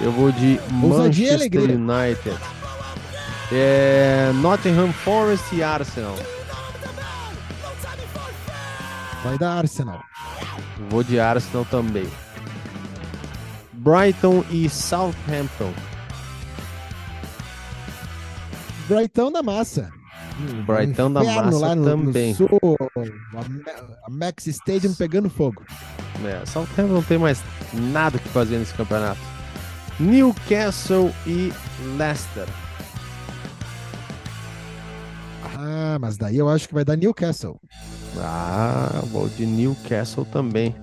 Eu 0.01 0.11
vou 0.11 0.33
de 0.33 0.59
Ousadia 0.83 1.33
Manchester. 1.33 1.61
United. 1.63 2.39
É, 3.53 4.33
Nottingham 4.35 4.93
Forest 4.93 5.55
e 5.55 5.63
Arsenal. 5.63 6.17
Vai 9.27 9.37
dar 9.39 9.59
Arsenal. 9.59 10.05
Vou 10.89 11.03
de 11.03 11.19
Arsenal 11.19 11.65
também. 11.65 12.09
Brighton 13.73 14.45
e 14.53 14.69
Southampton. 14.69 15.73
Brighton 18.87 19.33
da 19.33 19.43
massa. 19.43 19.91
Brighton 20.65 21.13
da 21.13 21.25
Inferno 21.25 21.45
massa 21.45 21.59
lá 21.59 21.75
no, 21.75 21.85
também. 21.85 22.31
No 22.31 22.37
sul, 22.37 22.77
a 24.05 24.09
Max 24.09 24.47
Stadium 24.47 24.95
pegando 24.95 25.29
fogo. 25.29 25.65
É, 26.25 26.47
Southampton 26.47 26.95
não 26.95 27.03
tem 27.03 27.19
mais 27.19 27.43
nada 27.73 28.21
que 28.21 28.29
fazer 28.29 28.59
nesse 28.59 28.75
campeonato. 28.75 29.21
Newcastle 29.99 31.13
e 31.27 31.53
Leicester. 31.99 32.47
Ah, 35.59 35.99
mas 36.01 36.17
daí 36.17 36.37
eu 36.37 36.49
acho 36.49 36.69
que 36.69 36.75
vai 36.75 36.85
dar 36.85 36.95
Newcastle. 36.95 37.61
Ah, 38.21 39.03
vou 39.07 39.29
de 39.29 39.45
Newcastle 39.47 40.25
também. 40.25 40.75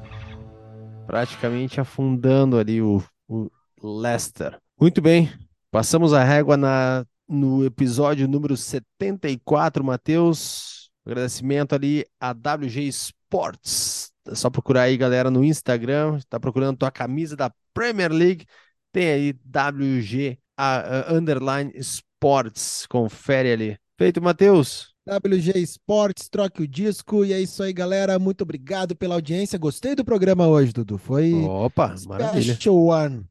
Praticamente 1.08 1.80
afundando 1.82 2.58
ali 2.58 2.82
o, 2.82 3.04
o 3.28 3.50
Leicester. 3.82 4.58
Muito 4.80 5.02
bem, 5.02 5.32
passamos 5.72 6.14
a 6.14 6.24
régua 6.24 6.58
na, 6.58 7.06
no 7.28 7.66
episódio 7.66 8.28
número 8.28 8.56
74, 8.56 9.84
Matheus. 9.84 10.90
Agradecimento 11.06 11.74
ali 11.76 12.06
a 12.20 12.32
WG 12.32 12.88
Sports. 12.88 14.12
É 14.26 14.36
só 14.36 14.50
procurar 14.50 14.84
aí, 14.84 14.96
galera, 14.96 15.30
no 15.30 15.44
Instagram. 15.44 16.20
Tá 16.30 16.40
procurando 16.40 16.78
tua 16.78 16.92
camisa 16.92 17.36
da 17.36 17.52
Premier 17.74 18.12
League. 18.12 18.46
Tem 18.92 19.10
aí 19.12 19.34
WG 19.34 20.38
a- 20.58 21.10
a- 21.10 21.14
Underline 21.14 21.72
Sports. 21.76 22.86
Confere 22.88 23.52
ali. 23.52 23.78
Feito, 23.98 24.22
Matheus. 24.22 24.93
WG 25.08 25.60
Sports, 25.60 26.30
troque 26.30 26.64
o 26.64 26.68
disco. 26.68 27.26
E 27.26 27.34
é 27.34 27.40
isso 27.40 27.62
aí, 27.62 27.74
galera. 27.74 28.18
Muito 28.18 28.42
obrigado 28.42 28.96
pela 28.96 29.16
audiência. 29.16 29.60
Gostei 29.60 29.96
do 29.96 30.06
programa 30.06 30.48
hoje, 30.48 30.72
Dudu. 30.72 30.98
Foi 30.98 31.34
Opa, 31.34 31.96
maravilha. 32.08 32.54
Special 32.54 32.76
One. 32.76 33.26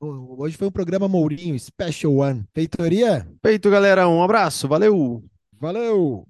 Hoje 0.00 0.56
foi 0.56 0.68
um 0.68 0.72
programa 0.72 1.08
Mourinho, 1.08 1.58
Special 1.58 2.14
One. 2.14 2.44
Feitoria? 2.54 3.26
Feito, 3.42 3.68
galera. 3.68 4.08
Um 4.08 4.22
abraço. 4.22 4.68
Valeu. 4.68 5.24
Valeu! 5.60 6.24